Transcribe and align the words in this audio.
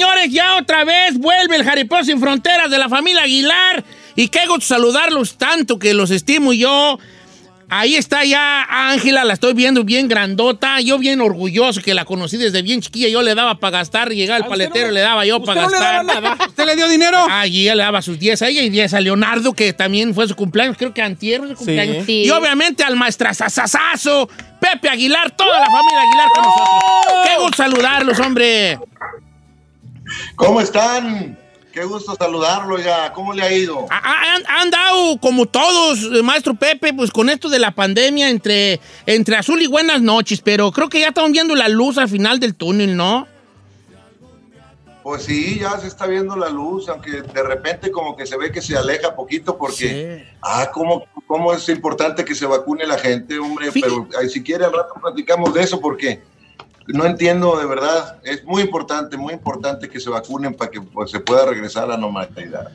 señores, 0.00 0.32
ya 0.32 0.56
otra 0.56 0.84
vez 0.84 1.18
vuelve 1.18 1.56
el 1.56 1.64
Jaripeo 1.64 2.02
sin 2.02 2.18
Fronteras 2.18 2.70
de 2.70 2.78
la 2.78 2.88
familia 2.88 3.22
Aguilar. 3.22 3.84
Y 4.16 4.28
qué 4.28 4.46
gusto 4.46 4.64
saludarlos 4.64 5.36
tanto 5.36 5.78
que 5.78 5.92
los 5.92 6.10
estimo 6.10 6.54
yo. 6.54 6.98
Ahí 7.68 7.96
está 7.96 8.24
ya 8.24 8.66
Ángela, 8.90 9.24
la 9.24 9.34
estoy 9.34 9.52
viendo 9.52 9.84
bien 9.84 10.08
grandota. 10.08 10.80
Yo 10.80 10.98
bien 10.98 11.20
orgulloso 11.20 11.82
que 11.82 11.92
la 11.92 12.06
conocí 12.06 12.38
desde 12.38 12.62
bien 12.62 12.80
chiquilla. 12.80 13.08
Yo 13.10 13.20
le 13.20 13.34
daba 13.34 13.60
para 13.60 13.78
gastar, 13.78 14.08
llegaba 14.08 14.42
al 14.42 14.48
paletero, 14.48 14.90
le 14.90 15.00
daba 15.00 15.26
yo 15.26 15.42
para 15.42 15.68
gastar. 15.68 16.06
¿Usted 16.48 16.64
le 16.64 16.76
dio 16.76 16.88
dinero? 16.88 17.18
Ah, 17.28 17.46
y 17.46 17.64
ella 17.64 17.74
le 17.74 17.82
daba 17.82 18.00
sus 18.00 18.18
10 18.18 18.40
a 18.40 18.48
ella 18.48 18.62
y 18.62 18.70
10 18.70 18.94
a 18.94 19.00
Leonardo, 19.02 19.52
que 19.52 19.74
también 19.74 20.14
fue 20.14 20.26
su 20.26 20.34
cumpleaños, 20.34 20.78
creo 20.78 20.94
que 20.94 21.02
antier 21.02 21.40
fue 21.40 21.50
su 21.50 21.56
cumpleaños. 21.56 22.06
Sí. 22.06 22.22
Y 22.24 22.30
obviamente 22.30 22.84
al 22.84 22.96
maestrazazazazo, 22.96 24.30
Pepe 24.60 24.88
Aguilar, 24.88 25.30
toda 25.32 25.60
la 25.60 25.66
familia 25.66 26.00
Aguilar 26.00 26.28
con 26.34 26.44
nosotros. 26.44 27.28
Qué 27.28 27.36
gusto 27.42 27.56
saludarlos, 27.58 28.18
hombre. 28.18 28.78
¿Cómo 30.36 30.60
están? 30.60 31.38
Qué 31.72 31.84
gusto 31.84 32.16
saludarlo 32.16 32.78
ya. 32.78 33.12
¿Cómo 33.12 33.32
le 33.32 33.42
ha 33.42 33.52
ido? 33.52 33.86
Ha- 33.90 33.96
ha- 33.98 34.34
Han, 34.34 34.42
han 34.48 34.70
dado, 34.70 35.18
como 35.20 35.46
todos, 35.46 36.00
eh, 36.12 36.22
maestro 36.22 36.54
Pepe, 36.54 36.92
pues 36.92 37.10
con 37.12 37.28
esto 37.30 37.48
de 37.48 37.60
la 37.60 37.70
pandemia 37.70 38.28
entre, 38.28 38.80
entre 39.06 39.36
azul 39.36 39.62
y 39.62 39.68
buenas 39.68 40.02
noches, 40.02 40.40
pero 40.40 40.72
creo 40.72 40.88
que 40.88 40.98
ya 41.00 41.08
estamos 41.08 41.30
viendo 41.30 41.54
la 41.54 41.68
luz 41.68 41.96
al 41.98 42.08
final 42.08 42.40
del 42.40 42.56
túnel, 42.56 42.96
¿no? 42.96 43.28
Pues 45.02 45.22
sí, 45.22 45.58
ya 45.60 45.78
se 45.78 45.86
está 45.86 46.06
viendo 46.06 46.36
la 46.36 46.50
luz, 46.50 46.88
aunque 46.88 47.22
de 47.22 47.42
repente 47.42 47.90
como 47.90 48.14
que 48.16 48.26
se 48.26 48.36
ve 48.36 48.52
que 48.52 48.60
se 48.60 48.76
aleja 48.76 49.14
poquito 49.14 49.56
porque, 49.56 50.22
Sí. 50.28 50.36
ah, 50.42 50.70
cómo, 50.74 51.06
cómo 51.26 51.54
es 51.54 51.66
importante 51.70 52.22
que 52.24 52.34
se 52.34 52.44
vacune 52.44 52.86
la 52.86 52.98
gente, 52.98 53.38
hombre, 53.38 53.70
pero 53.72 54.06
ay, 54.20 54.28
si 54.28 54.42
quiere 54.42 54.64
al 54.66 54.72
rato 54.74 54.94
platicamos 55.00 55.54
de 55.54 55.62
eso 55.62 55.80
porque 55.80 56.20
no 56.92 57.04
entiendo 57.06 57.58
de 57.58 57.66
verdad, 57.66 58.16
es 58.24 58.44
muy 58.44 58.62
importante, 58.62 59.16
muy 59.16 59.32
importante 59.34 59.88
que 59.88 60.00
se 60.00 60.10
vacunen 60.10 60.54
para 60.54 60.70
que 60.70 60.80
pues, 60.80 61.10
se 61.10 61.20
pueda 61.20 61.46
regresar 61.46 61.84
a 61.84 61.88
la 61.88 61.96
normalidad. 61.96 62.68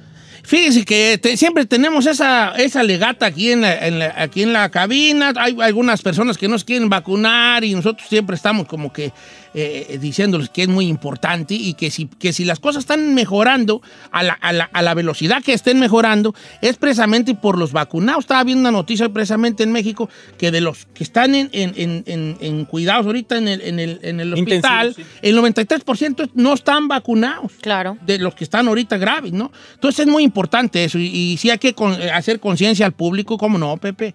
Fíjese 0.43 0.85
que 0.85 1.17
te- 1.19 1.37
siempre 1.37 1.65
tenemos 1.65 2.05
esa, 2.05 2.51
esa 2.57 2.83
legata 2.83 3.25
aquí 3.25 3.51
en, 3.51 3.65
aquí 3.65 4.43
en 4.43 4.53
la 4.53 4.69
cabina. 4.69 5.33
Hay 5.37 5.57
algunas 5.59 6.03
personas 6.03 6.37
que 6.37 6.47
nos 6.47 6.63
quieren 6.63 6.87
vacunar 6.87 7.63
y 7.63 7.73
nosotros 7.73 8.07
siempre 8.07 8.35
estamos 8.35 8.67
como 8.67 8.93
que 8.93 9.11
eh, 9.57 9.97
diciéndoles 10.01 10.49
que 10.49 10.63
es 10.63 10.67
muy 10.67 10.87
importante 10.87 11.53
y 11.53 11.73
que 11.75 11.89
si, 11.89 12.07
que 12.07 12.33
si 12.33 12.43
las 12.43 12.59
cosas 12.59 12.81
están 12.81 13.13
mejorando 13.15 13.81
a 14.11 14.21
la, 14.21 14.33
a 14.33 14.51
la- 14.51 14.69
a 14.73 14.81
la 14.81 14.93
velocidad 14.93 15.41
que 15.41 15.53
estén 15.53 15.79
mejorando 15.79 16.35
es 16.61 16.75
precisamente 16.75 17.33
por 17.35 17.57
los 17.57 17.71
vacunados. 17.71 18.25
Estaba 18.25 18.43
viendo 18.43 18.59
una 18.61 18.71
noticia 18.71 19.07
precisamente 19.09 19.63
en 19.63 19.71
México 19.71 20.09
que 20.37 20.51
de 20.51 20.59
los 20.61 20.85
que 20.93 21.03
están 21.05 21.33
en, 21.35 21.49
en- 21.53 21.73
en- 21.77 22.03
en- 22.05 22.37
en 22.41 22.65
cuidados 22.65 23.05
ahorita 23.05 23.37
en 23.37 23.47
el, 23.47 23.61
en 23.61 23.79
el, 23.79 23.99
en 24.03 24.19
el 24.19 24.33
hospital, 24.33 24.87
Intensivos, 24.89 25.11
sí. 25.13 25.19
el 25.21 25.37
93% 25.37 26.31
no 26.33 26.53
están 26.53 26.87
vacunados 26.89 27.53
Claro. 27.61 27.97
de 28.05 28.19
los 28.19 28.35
que 28.35 28.43
están 28.43 28.67
ahorita 28.67 28.97
graves, 28.97 29.31
¿no? 29.31 29.51
Entonces 29.75 30.05
es 30.05 30.11
muy 30.11 30.23
importante 30.23 30.83
eso 30.83 30.99
y, 30.99 31.05
y 31.07 31.37
sí 31.37 31.49
hay 31.49 31.57
que 31.59 31.73
con- 31.73 31.93
eh, 32.01 32.11
hacer 32.11 32.39
conciencia 32.41 32.85
al 32.85 32.91
público, 32.93 33.37
¿cómo 33.37 33.57
no, 33.57 33.77
Pepe? 33.77 34.13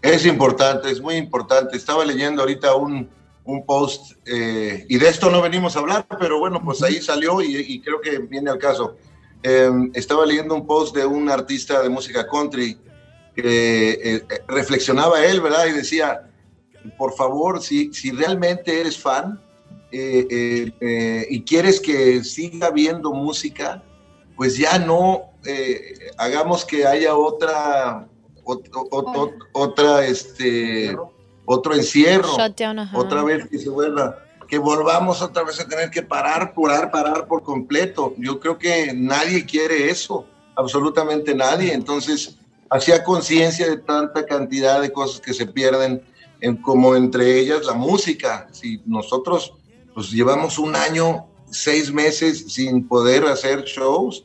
Es 0.00 0.26
importante, 0.26 0.90
es 0.90 1.00
muy 1.00 1.14
importante. 1.16 1.76
Estaba 1.76 2.04
leyendo 2.04 2.42
ahorita 2.42 2.74
un, 2.74 3.08
un 3.44 3.66
post 3.66 4.12
eh, 4.26 4.86
y 4.88 4.98
de 4.98 5.08
esto 5.08 5.28
no 5.30 5.42
venimos 5.42 5.74
a 5.76 5.80
hablar, 5.80 6.06
pero 6.20 6.38
bueno, 6.38 6.62
pues 6.64 6.82
ahí 6.82 7.00
salió 7.02 7.40
y, 7.42 7.56
y 7.56 7.80
creo 7.80 8.00
que 8.00 8.18
viene 8.18 8.50
al 8.50 8.58
caso. 8.58 8.96
Eh, 9.42 9.70
estaba 9.94 10.24
leyendo 10.24 10.54
un 10.54 10.66
post 10.66 10.94
de 10.94 11.04
un 11.04 11.28
artista 11.28 11.82
de 11.82 11.88
música 11.88 12.26
country 12.28 12.78
que 13.34 13.90
eh, 13.90 13.98
eh, 14.14 14.22
reflexionaba 14.46 15.24
él, 15.24 15.40
¿verdad? 15.40 15.66
Y 15.66 15.72
decía, 15.72 16.30
por 16.96 17.14
favor, 17.14 17.60
si, 17.60 17.92
si 17.92 18.12
realmente 18.12 18.80
eres 18.80 18.96
fan 18.98 19.40
y 19.94 21.42
quieres 21.42 21.80
que 21.80 22.22
siga 22.24 22.68
habiendo 22.68 23.12
música, 23.12 23.82
pues 24.36 24.56
ya 24.56 24.78
no 24.78 25.22
hagamos 26.16 26.64
que 26.64 26.86
haya 26.86 27.14
otra, 27.16 28.06
ot- 28.44 28.70
ot- 28.70 29.14
ot- 29.14 29.46
otra, 29.52 30.06
este, 30.06 30.96
otro 31.44 31.74
encierro, 31.74 32.36
Shutdown, 32.36 32.78
ajá. 32.80 32.98
otra 32.98 33.22
vez 33.22 33.48
que 33.48 33.58
se 33.58 33.68
vuelva, 33.68 34.18
que 34.48 34.58
volvamos 34.58 35.22
otra 35.22 35.44
vez 35.44 35.60
a 35.60 35.66
tener 35.66 35.90
que 35.90 36.02
parar, 36.02 36.52
parar, 36.54 36.90
parar 36.90 37.26
por 37.26 37.42
completo. 37.42 38.14
Yo 38.18 38.38
creo 38.38 38.58
que 38.58 38.92
nadie 38.94 39.46
quiere 39.46 39.90
eso, 39.90 40.26
absolutamente 40.56 41.34
nadie. 41.34 41.72
Entonces, 41.72 42.36
hacía 42.68 43.02
conciencia 43.02 43.68
de 43.68 43.78
tanta 43.78 44.26
cantidad 44.26 44.80
de 44.80 44.92
cosas 44.92 45.20
que 45.20 45.32
se 45.32 45.46
pierden, 45.46 46.02
en, 46.40 46.56
como 46.56 46.94
entre 46.96 47.38
ellas 47.38 47.64
la 47.66 47.74
música. 47.74 48.48
Si 48.52 48.82
nosotros 48.84 49.54
pues 49.94 50.10
llevamos 50.10 50.58
un 50.58 50.76
año, 50.76 51.26
seis 51.50 51.92
meses 51.92 52.52
sin 52.52 52.86
poder 52.88 53.24
hacer 53.24 53.64
shows, 53.64 54.24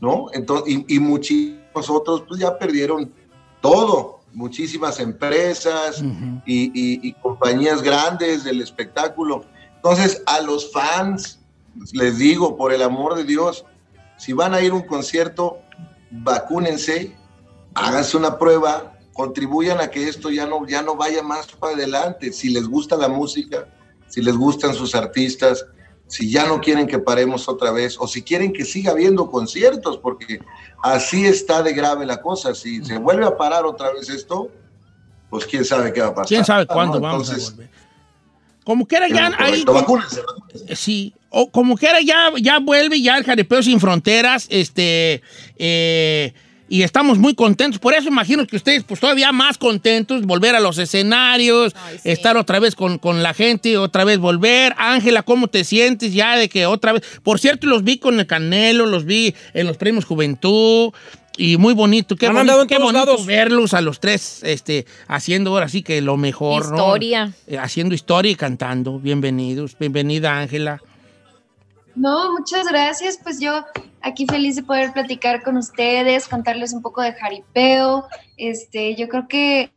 ¿no? 0.00 0.26
Entonces, 0.32 0.74
y, 0.74 0.96
y 0.96 0.98
muchísimos 0.98 1.88
otros 1.88 2.22
pues 2.28 2.40
ya 2.40 2.58
perdieron 2.58 3.12
todo, 3.60 4.20
muchísimas 4.34 4.98
empresas 5.00 6.02
y, 6.44 6.64
y- 6.74 7.00
y 7.08 7.12
compañías 7.14 7.82
grandes 7.82 8.44
del 8.44 8.60
espectáculo. 8.60 9.44
Entonces, 9.76 10.22
a 10.26 10.40
los 10.40 10.72
fans, 10.72 11.38
les 11.92 12.18
digo, 12.18 12.56
por 12.56 12.72
el 12.72 12.82
amor 12.82 13.14
de 13.16 13.24
Dios, 13.24 13.64
si 14.16 14.32
van 14.32 14.54
a 14.54 14.60
ir 14.60 14.72
a 14.72 14.74
un 14.74 14.82
concierto, 14.86 15.58
vacúnense, 16.10 17.16
háganse 17.74 18.16
una 18.16 18.38
prueba, 18.38 18.96
contribuyan 19.12 19.80
a 19.80 19.88
que 19.88 20.08
esto 20.08 20.30
ya 20.30 20.46
no, 20.46 20.66
ya 20.66 20.82
no 20.82 20.96
vaya 20.96 21.22
más 21.22 21.46
para 21.48 21.74
adelante. 21.74 22.32
Si 22.32 22.50
les 22.50 22.66
gusta 22.66 22.96
la 22.96 23.08
música, 23.08 23.68
si 24.08 24.22
les 24.22 24.36
gustan 24.36 24.74
sus 24.74 24.94
artistas, 24.94 25.64
si 26.06 26.30
ya 26.30 26.46
no 26.46 26.60
quieren 26.60 26.86
que 26.86 26.98
paremos 26.98 27.48
otra 27.48 27.72
vez, 27.72 27.96
o 27.98 28.06
si 28.06 28.22
quieren 28.22 28.52
que 28.52 28.64
siga 28.64 28.92
habiendo 28.92 29.30
conciertos, 29.30 29.98
porque 29.98 30.40
así 30.82 31.24
está 31.26 31.62
de 31.62 31.72
grave 31.72 32.06
la 32.06 32.20
cosa. 32.20 32.54
Si 32.54 32.84
se 32.84 32.98
vuelve 32.98 33.24
a 33.24 33.36
parar 33.36 33.64
otra 33.64 33.92
vez 33.92 34.08
esto, 34.08 34.50
pues 35.30 35.46
quién 35.46 35.64
sabe 35.64 35.92
qué 35.92 36.00
va 36.00 36.08
a 36.08 36.14
pasar. 36.14 36.28
¿Quién 36.28 36.44
sabe 36.44 36.66
¿no? 36.68 36.74
cuándo 36.74 37.00
vamos 37.00 37.28
Entonces, 37.28 37.48
a 37.48 37.50
volver? 37.52 37.70
Como 38.64 38.86
quiera 38.86 39.08
ya 39.08 39.32
ahí... 39.38 39.64
vacúnense, 39.64 40.22
Sí, 40.74 41.14
o 41.28 41.50
como 41.50 41.76
quiera 41.76 42.00
ya, 42.00 42.32
ya 42.40 42.58
vuelve 42.60 43.00
ya 43.02 43.18
el 43.18 43.24
Jaripeo 43.24 43.62
Sin 43.62 43.80
Fronteras, 43.80 44.46
este... 44.50 45.22
eh, 45.56 46.32
y 46.74 46.82
estamos 46.82 47.18
muy 47.18 47.36
contentos. 47.36 47.78
Por 47.78 47.94
eso 47.94 48.08
imagino 48.08 48.44
que 48.48 48.56
ustedes, 48.56 48.82
pues 48.82 48.98
todavía 48.98 49.30
más 49.30 49.58
contentos, 49.58 50.26
volver 50.26 50.56
a 50.56 50.60
los 50.60 50.76
escenarios, 50.76 51.72
estar 52.02 52.36
otra 52.36 52.58
vez 52.58 52.74
con, 52.74 52.98
con 52.98 53.22
la 53.22 53.32
gente, 53.32 53.78
otra 53.78 54.02
vez 54.02 54.18
volver. 54.18 54.74
Ángela, 54.76 55.22
¿cómo 55.22 55.46
te 55.46 55.62
sientes 55.62 56.12
ya 56.12 56.36
de 56.36 56.48
que 56.48 56.66
otra 56.66 56.94
vez? 56.94 57.04
Por 57.22 57.38
cierto, 57.38 57.68
los 57.68 57.84
vi 57.84 57.98
con 57.98 58.18
el 58.18 58.26
Canelo, 58.26 58.86
los 58.86 59.04
vi 59.04 59.36
en 59.52 59.68
los 59.68 59.76
premios 59.76 60.04
Juventud. 60.04 60.90
Y 61.36 61.58
muy 61.58 61.74
bonito, 61.74 62.16
qué 62.16 62.26
Han 62.26 62.34
bonito, 62.34 62.66
qué 62.66 62.78
bonito 62.78 63.06
lados. 63.06 63.24
verlos 63.24 63.72
a 63.72 63.80
los 63.80 64.00
tres 64.00 64.40
este, 64.42 64.84
haciendo 65.06 65.50
ahora 65.50 65.68
sí 65.68 65.82
que 65.82 66.00
lo 66.00 66.16
mejor, 66.16 66.70
¿no? 66.70 66.76
Historia. 66.76 67.32
Eh, 67.46 67.56
haciendo 67.56 67.94
historia 67.94 68.32
y 68.32 68.34
cantando. 68.34 68.98
Bienvenidos. 68.98 69.76
Bienvenida, 69.78 70.36
Ángela. 70.40 70.82
No, 71.94 72.32
muchas 72.32 72.66
gracias. 72.66 73.18
Pues 73.22 73.40
yo 73.40 73.64
aquí 74.00 74.26
feliz 74.26 74.56
de 74.56 74.62
poder 74.62 74.92
platicar 74.92 75.42
con 75.42 75.56
ustedes, 75.56 76.28
contarles 76.28 76.72
un 76.72 76.82
poco 76.82 77.02
de 77.02 77.12
jaripeo. 77.14 78.06
Este, 78.36 78.94
yo 78.96 79.08
creo 79.08 79.28
que 79.28 79.70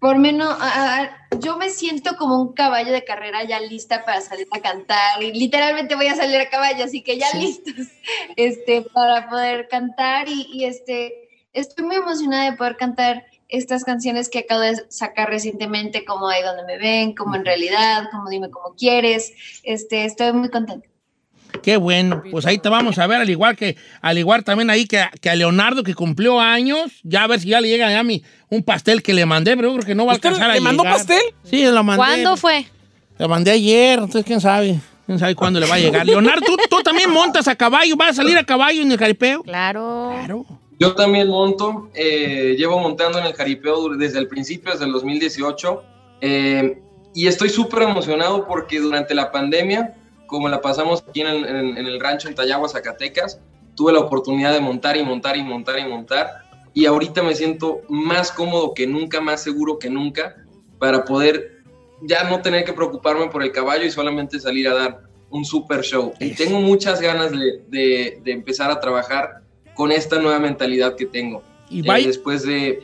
por 0.00 0.16
menos, 0.16 0.56
a- 0.60 1.00
a- 1.02 1.10
yo 1.40 1.56
me 1.56 1.70
siento 1.70 2.16
como 2.16 2.40
un 2.40 2.52
caballo 2.52 2.92
de 2.92 3.04
carrera 3.04 3.42
ya 3.44 3.58
lista 3.60 4.04
para 4.04 4.20
salir 4.20 4.46
a 4.52 4.60
cantar. 4.60 5.20
Y 5.22 5.32
literalmente 5.32 5.96
voy 5.96 6.06
a 6.06 6.14
salir 6.14 6.36
a 6.40 6.48
caballo, 6.48 6.84
así 6.84 7.02
que 7.02 7.18
ya 7.18 7.26
listos, 7.34 7.74
este, 8.36 8.82
para 8.82 9.28
poder 9.28 9.66
cantar 9.68 10.28
y, 10.28 10.46
y, 10.52 10.64
este, 10.66 11.28
estoy 11.52 11.84
muy 11.84 11.96
emocionada 11.96 12.50
de 12.50 12.56
poder 12.56 12.76
cantar 12.76 13.26
estas 13.48 13.82
canciones 13.82 14.28
que 14.28 14.40
acabo 14.40 14.60
de 14.60 14.84
sacar 14.88 15.30
recientemente, 15.30 16.04
como 16.04 16.28
Ahí 16.28 16.42
donde 16.42 16.64
me 16.64 16.78
ven, 16.78 17.14
como 17.14 17.34
en 17.34 17.44
realidad, 17.44 18.04
como 18.12 18.28
Dime 18.30 18.50
cómo 18.50 18.76
quieres. 18.76 19.32
Este, 19.64 20.04
estoy 20.04 20.32
muy 20.32 20.50
contenta. 20.50 20.86
Qué 21.62 21.76
bueno, 21.76 22.22
pues 22.30 22.46
ahí 22.46 22.58
te 22.58 22.68
vamos 22.68 22.98
a 22.98 23.06
ver, 23.06 23.20
al 23.20 23.30
igual 23.30 23.56
que, 23.56 23.76
al 24.00 24.18
igual 24.18 24.44
también 24.44 24.70
ahí 24.70 24.86
que, 24.86 24.98
a- 25.00 25.10
que 25.20 25.30
a 25.30 25.34
Leonardo 25.36 25.82
que 25.82 25.94
cumplió 25.94 26.40
años, 26.40 26.92
ya 27.02 27.24
a 27.24 27.26
ver 27.26 27.40
si 27.40 27.48
ya 27.48 27.60
le 27.60 27.68
llega 27.68 27.98
a 27.98 28.02
mí 28.02 28.22
un 28.50 28.62
pastel 28.62 29.02
que 29.02 29.12
le 29.14 29.26
mandé, 29.26 29.56
pero 29.56 29.68
yo 29.68 29.74
creo 29.76 29.86
que 29.86 29.94
no 29.94 30.06
va 30.06 30.12
a 30.12 30.14
¿Usted 30.16 30.28
alcanzar 30.28 30.50
a 30.50 30.54
le 30.54 30.60
mandó 30.60 30.82
llegar. 30.82 30.96
pastel? 30.98 31.22
Sí, 31.44 31.64
lo 31.64 31.82
mandé. 31.84 31.96
¿Cuándo 32.04 32.36
fue? 32.36 32.66
Lo 33.18 33.28
mandé 33.28 33.50
ayer, 33.50 33.94
entonces 33.98 34.24
quién 34.24 34.40
sabe, 34.40 34.78
quién 35.06 35.18
sabe 35.18 35.34
cuándo 35.34 35.58
le 35.60 35.66
va 35.66 35.74
a 35.74 35.78
llegar. 35.78 36.06
Leonardo, 36.06 36.44
¿tú, 36.46 36.56
tú 36.70 36.82
también 36.82 37.10
montas 37.10 37.48
a 37.48 37.56
caballo, 37.56 37.96
vas 37.96 38.10
a 38.10 38.14
salir 38.14 38.38
a 38.38 38.44
caballo 38.44 38.80
en 38.82 38.90
el 38.92 38.98
jaripeo. 38.98 39.42
Claro. 39.42 40.10
Claro. 40.14 40.46
Yo 40.80 40.94
también 40.94 41.26
monto, 41.28 41.90
eh, 41.94 42.54
llevo 42.56 42.78
montando 42.78 43.18
en 43.18 43.26
el 43.26 43.32
jaripeo 43.34 43.88
desde 43.96 44.20
el 44.20 44.28
principio, 44.28 44.70
desde 44.70 44.84
el 44.84 44.92
2018, 44.92 45.82
eh, 46.20 46.78
y 47.14 47.26
estoy 47.26 47.48
súper 47.48 47.82
emocionado 47.82 48.46
porque 48.46 48.78
durante 48.78 49.12
la 49.12 49.32
pandemia, 49.32 49.94
como 50.28 50.48
la 50.48 50.60
pasamos 50.60 51.02
aquí 51.08 51.22
en 51.22 51.26
el, 51.26 51.44
en- 51.46 51.76
en 51.78 51.86
el 51.86 51.98
rancho 51.98 52.28
en 52.28 52.36
Tayagua, 52.36 52.68
Zacatecas, 52.68 53.40
tuve 53.74 53.92
la 53.92 53.98
oportunidad 53.98 54.52
de 54.52 54.60
montar 54.60 54.96
y 54.96 55.02
montar 55.02 55.36
y 55.36 55.42
montar 55.42 55.78
y 55.80 55.84
montar, 55.84 56.28
y 56.74 56.86
ahorita 56.86 57.22
me 57.22 57.34
siento 57.34 57.80
más 57.88 58.30
cómodo 58.30 58.74
que 58.74 58.86
nunca, 58.86 59.20
más 59.20 59.42
seguro 59.42 59.78
que 59.80 59.90
nunca, 59.90 60.36
para 60.78 61.04
poder 61.04 61.62
ya 62.02 62.22
no 62.24 62.40
tener 62.40 62.64
que 62.64 62.72
preocuparme 62.72 63.26
por 63.28 63.42
el 63.42 63.50
caballo 63.50 63.84
y 63.84 63.90
solamente 63.90 64.38
salir 64.38 64.68
a 64.68 64.74
dar 64.74 65.00
un 65.30 65.44
super 65.44 65.80
show. 65.82 66.12
Y 66.20 66.30
tengo 66.34 66.60
muchas 66.60 67.00
ganas 67.00 67.32
de, 67.32 68.20
empezar 68.26 68.70
a 68.70 68.78
trabajar 68.78 69.42
con 69.74 69.90
esta 69.90 70.20
nueva 70.20 70.38
mentalidad 70.38 70.94
que 70.94 71.06
tengo. 71.06 71.42
Y 71.70 71.88
eh, 71.88 72.06
después 72.06 72.44
de... 72.44 72.82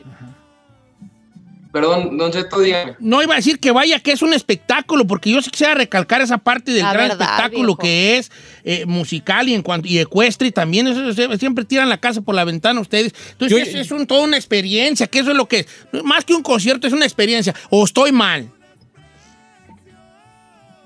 Perdón, 1.75 2.17
don 2.17 2.31
Cheto, 2.31 2.61
dígame. 2.61 2.95
No 2.99 3.21
iba 3.21 3.33
a 3.33 3.35
decir 3.35 3.59
que 3.59 3.69
vaya, 3.69 3.99
que 3.99 4.13
es 4.13 4.21
un 4.21 4.33
espectáculo, 4.33 5.05
porque 5.05 5.29
yo 5.29 5.41
sí 5.41 5.49
quisiera 5.49 5.73
recalcar 5.73 6.21
esa 6.21 6.37
parte 6.37 6.71
del 6.71 6.83
gran 6.83 7.11
espectáculo 7.11 7.75
que 7.75 8.17
es 8.17 8.31
eh, 8.63 8.85
musical 8.85 9.49
y 9.49 9.55
en 9.55 9.61
cuanto 9.61 9.85
y 9.85 9.99
ecuestre 9.99 10.47
y 10.47 10.51
también 10.51 10.87
eso, 10.87 11.37
siempre 11.37 11.65
tiran 11.65 11.89
la 11.89 11.97
casa 11.97 12.21
por 12.21 12.33
la 12.33 12.45
ventana 12.45 12.79
ustedes. 12.79 13.13
Entonces 13.31 13.75
es, 13.75 13.91
un, 13.91 14.07
toda 14.07 14.23
una 14.23 14.37
experiencia, 14.37 15.07
que 15.07 15.19
eso 15.19 15.31
es 15.31 15.35
lo 15.35 15.49
que 15.49 15.59
es. 15.59 15.67
Más 16.05 16.23
que 16.23 16.33
un 16.33 16.43
concierto, 16.43 16.87
es 16.87 16.93
una 16.93 17.03
experiencia. 17.03 17.53
¿O 17.69 17.83
estoy 17.83 18.13
mal? 18.13 18.49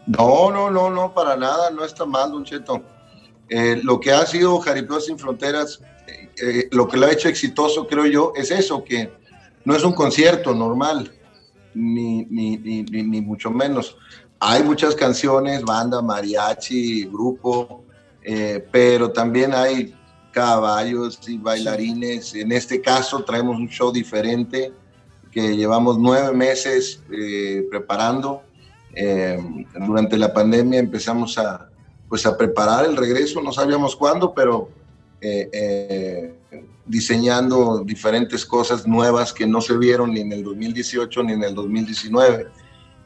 No, 0.07 0.50
no, 0.50 0.71
no, 0.71 0.89
no, 0.89 1.13
para 1.13 1.35
nada, 1.35 1.69
no 1.69 1.85
está 1.85 2.07
mal, 2.07 2.31
don 2.31 2.44
Cheto. 2.44 2.81
Eh, 3.47 3.80
lo 3.83 4.00
que 4.00 4.12
ha 4.12 4.25
sido 4.25 4.57
Jaripeo 4.59 5.00
Sin 5.00 5.19
Fronteras, 5.19 5.81
eh, 6.42 6.68
lo 6.71 6.88
que 6.88 6.97
lo 6.97 7.06
ha 7.06 7.12
hecho 7.12 7.30
exitoso, 7.30 7.85
creo 7.85 8.07
yo, 8.07 8.33
es 8.35 8.50
eso, 8.50 8.83
que 8.83 9.19
no 9.65 9.75
es 9.75 9.83
un 9.83 9.94
concierto 9.94 10.53
normal, 10.53 11.11
ni, 11.73 12.25
ni, 12.25 12.57
ni, 12.57 13.21
mucho 13.21 13.51
menos. 13.51 13.97
Hay 14.39 14.63
muchas 14.63 14.95
canciones, 14.95 15.63
banda, 15.63 16.01
mariachi, 16.01 17.06
grupo, 17.06 17.83
eh, 18.23 18.65
pero 18.71 19.11
también 19.11 19.53
hay 19.53 19.94
caballos 20.31 21.19
y 21.27 21.38
bailarines. 21.38 22.33
En 22.35 22.51
este 22.51 22.81
caso 22.81 23.23
traemos 23.23 23.57
un 23.57 23.69
show 23.69 23.91
diferente 23.91 24.71
que 25.31 25.56
llevamos 25.56 25.97
nueve 25.97 26.33
meses 26.33 27.03
eh, 27.11 27.67
preparando. 27.69 28.41
Eh, 28.95 29.38
durante 29.85 30.17
la 30.17 30.33
pandemia 30.33 30.79
empezamos 30.79 31.38
a, 31.38 31.69
pues 32.07 32.25
a 32.25 32.35
preparar 32.38 32.85
el 32.85 32.97
regreso, 32.97 33.41
no 33.41 33.51
sabíamos 33.51 33.95
cuándo, 33.95 34.33
pero 34.33 34.69
diseñando 36.89 37.83
diferentes 37.86 38.44
cosas 38.44 38.88
nuevas 38.88 39.31
que 39.31 39.45
no 39.45 39.62
se 39.62 39.77
vieron 39.77 40.12
ni 40.12 40.21
en 40.21 40.33
el 40.33 40.44
2018 40.44 41.24
ni 41.24 41.33
en 41.33 41.44
el 41.44 41.53
2019. 41.53 42.47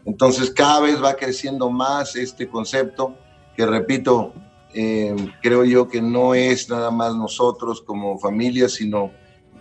Entonces 0.06 0.50
cada 0.52 0.80
vez 0.80 1.04
va 1.04 1.16
creciendo 1.16 1.70
más 1.70 2.16
este 2.16 2.48
concepto 2.48 3.16
que, 3.58 3.66
repito, 3.66 4.34
eh, 4.74 5.16
creo 5.42 5.66
yo 5.66 5.88
que 5.90 6.02
no 6.02 6.34
es 6.34 6.70
nada 6.70 6.92
más 6.92 7.14
nosotros 7.16 7.82
como 7.82 8.18
familia, 8.18 8.70
sino 8.70 9.12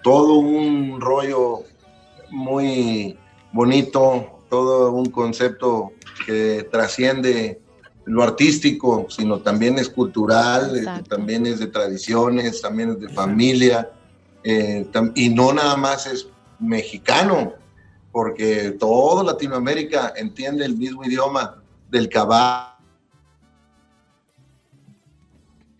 todo 0.04 0.34
un 0.34 1.00
rollo 1.00 1.64
muy 2.30 3.18
bonito, 3.52 4.38
todo 4.48 4.92
un 4.92 5.06
concepto 5.06 5.92
que 6.26 6.68
trasciende 6.70 7.60
lo 8.04 8.22
artístico, 8.22 9.06
sino 9.10 9.40
también 9.40 9.78
es 9.78 9.88
cultural, 9.88 11.02
también 11.08 11.46
es 11.46 11.58
de 11.58 11.66
tradiciones, 11.66 12.60
también 12.62 12.90
es 12.90 13.00
de 13.00 13.08
familia. 13.08 13.90
Eh, 14.44 14.86
y 15.14 15.28
no 15.28 15.52
nada 15.52 15.76
más 15.76 16.06
es 16.06 16.28
mexicano, 16.58 17.54
porque 18.10 18.72
todo 18.78 19.22
Latinoamérica 19.22 20.12
entiende 20.16 20.64
el 20.64 20.76
mismo 20.76 21.04
idioma 21.04 21.62
del 21.90 22.08
caballo. 22.08 22.72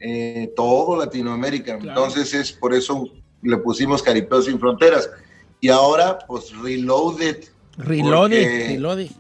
Eh, 0.01 0.53
todo 0.57 0.97
Latinoamérica. 0.97 1.75
Entonces 1.75 2.35
es 2.35 2.53
por 2.53 2.75
eso 2.75 3.09
le 3.43 3.57
pusimos 3.59 4.03
Caripeo 4.03 4.43
sin 4.43 4.59
Fronteras. 4.59 5.11
Y 5.61 5.69
ahora, 5.69 6.19
pues, 6.27 6.57
Reloaded. 6.61 7.45
Reloaded, 7.77 8.69
Reloaded. 8.69 9.11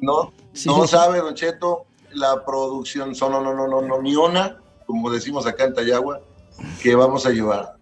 No, 0.00 0.32
no 0.66 0.86
sabe, 0.86 1.18
Don 1.18 1.34
Cheto, 1.34 1.86
la 2.12 2.44
producción 2.44 3.14
son 3.14 3.32
no, 3.32 3.40
no, 3.40 3.54
no, 3.54 3.68
no, 3.68 3.82
no, 3.82 4.02
ni 4.02 4.16
una, 4.16 4.58
como 4.86 5.10
decimos 5.10 5.46
acá 5.46 5.64
en 5.64 5.74
Tayagua, 5.74 6.20
que 6.82 6.94
vamos 6.94 7.24
a 7.26 7.30
llevar. 7.30 7.76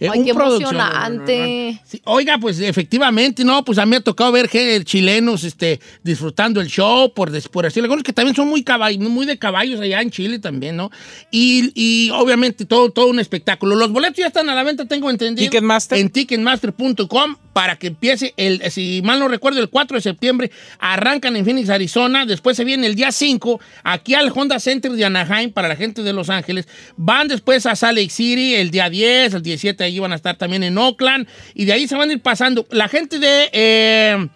Eh, 0.00 0.08
Ay, 0.12 0.22
qué 0.22 0.30
emocionante. 0.30 1.80
oiga, 2.04 2.38
pues 2.38 2.60
efectivamente, 2.60 3.44
no, 3.44 3.64
pues 3.64 3.78
a 3.78 3.84
mí 3.84 3.90
me 3.90 3.96
ha 3.96 4.00
tocado 4.00 4.30
ver 4.30 4.48
que 4.48 4.84
chilenos 4.84 5.42
este, 5.42 5.80
disfrutando 6.04 6.60
el 6.60 6.68
show, 6.68 7.12
por, 7.12 7.32
por 7.50 7.64
decirlo, 7.64 7.86
algunos 7.86 8.04
que 8.04 8.12
también 8.12 8.36
son 8.36 8.48
muy, 8.48 8.64
muy 9.00 9.26
de 9.26 9.38
caballos 9.38 9.80
allá 9.80 10.00
en 10.00 10.10
Chile 10.10 10.38
también, 10.38 10.76
¿no? 10.76 10.90
Y, 11.32 11.72
y, 11.74 12.10
obviamente 12.10 12.64
todo, 12.64 12.90
todo 12.90 13.08
un 13.08 13.18
espectáculo. 13.18 13.74
Los 13.74 13.90
boletos 13.90 14.18
ya 14.18 14.28
están 14.28 14.48
a 14.48 14.54
la 14.54 14.62
venta, 14.62 14.86
tengo 14.86 15.10
entendido. 15.10 15.50
Ticketmaster. 15.50 15.98
En 15.98 16.10
ticketmaster.com 16.10 17.36
para 17.58 17.74
que 17.74 17.88
empiece, 17.88 18.34
el, 18.36 18.62
si 18.70 19.02
mal 19.02 19.18
no 19.18 19.26
recuerdo, 19.26 19.58
el 19.60 19.68
4 19.68 19.96
de 19.96 20.00
septiembre 20.00 20.52
arrancan 20.78 21.34
en 21.34 21.44
Phoenix, 21.44 21.70
Arizona, 21.70 22.24
después 22.24 22.56
se 22.56 22.62
viene 22.62 22.86
el 22.86 22.94
día 22.94 23.10
5 23.10 23.60
aquí 23.82 24.14
al 24.14 24.30
Honda 24.32 24.60
Center 24.60 24.92
de 24.92 25.04
Anaheim 25.04 25.50
para 25.50 25.66
la 25.66 25.74
gente 25.74 26.04
de 26.04 26.12
Los 26.12 26.30
Ángeles, 26.30 26.68
van 26.96 27.26
después 27.26 27.66
a 27.66 27.74
Salt 27.74 27.98
Lake 27.98 28.10
City 28.10 28.54
el 28.54 28.70
día 28.70 28.88
10, 28.88 29.34
el 29.34 29.42
17 29.42 29.87
ahí 29.88 29.98
van 29.98 30.12
a 30.12 30.16
estar 30.16 30.36
también 30.36 30.62
en 30.62 30.78
Oakland 30.78 31.26
y 31.54 31.64
de 31.64 31.72
ahí 31.72 31.88
se 31.88 31.96
van 31.96 32.10
a 32.10 32.12
ir 32.12 32.20
pasando. 32.20 32.66
La 32.70 32.88
gente 32.88 33.18
de... 33.18 33.50
Eh, 33.52 34.28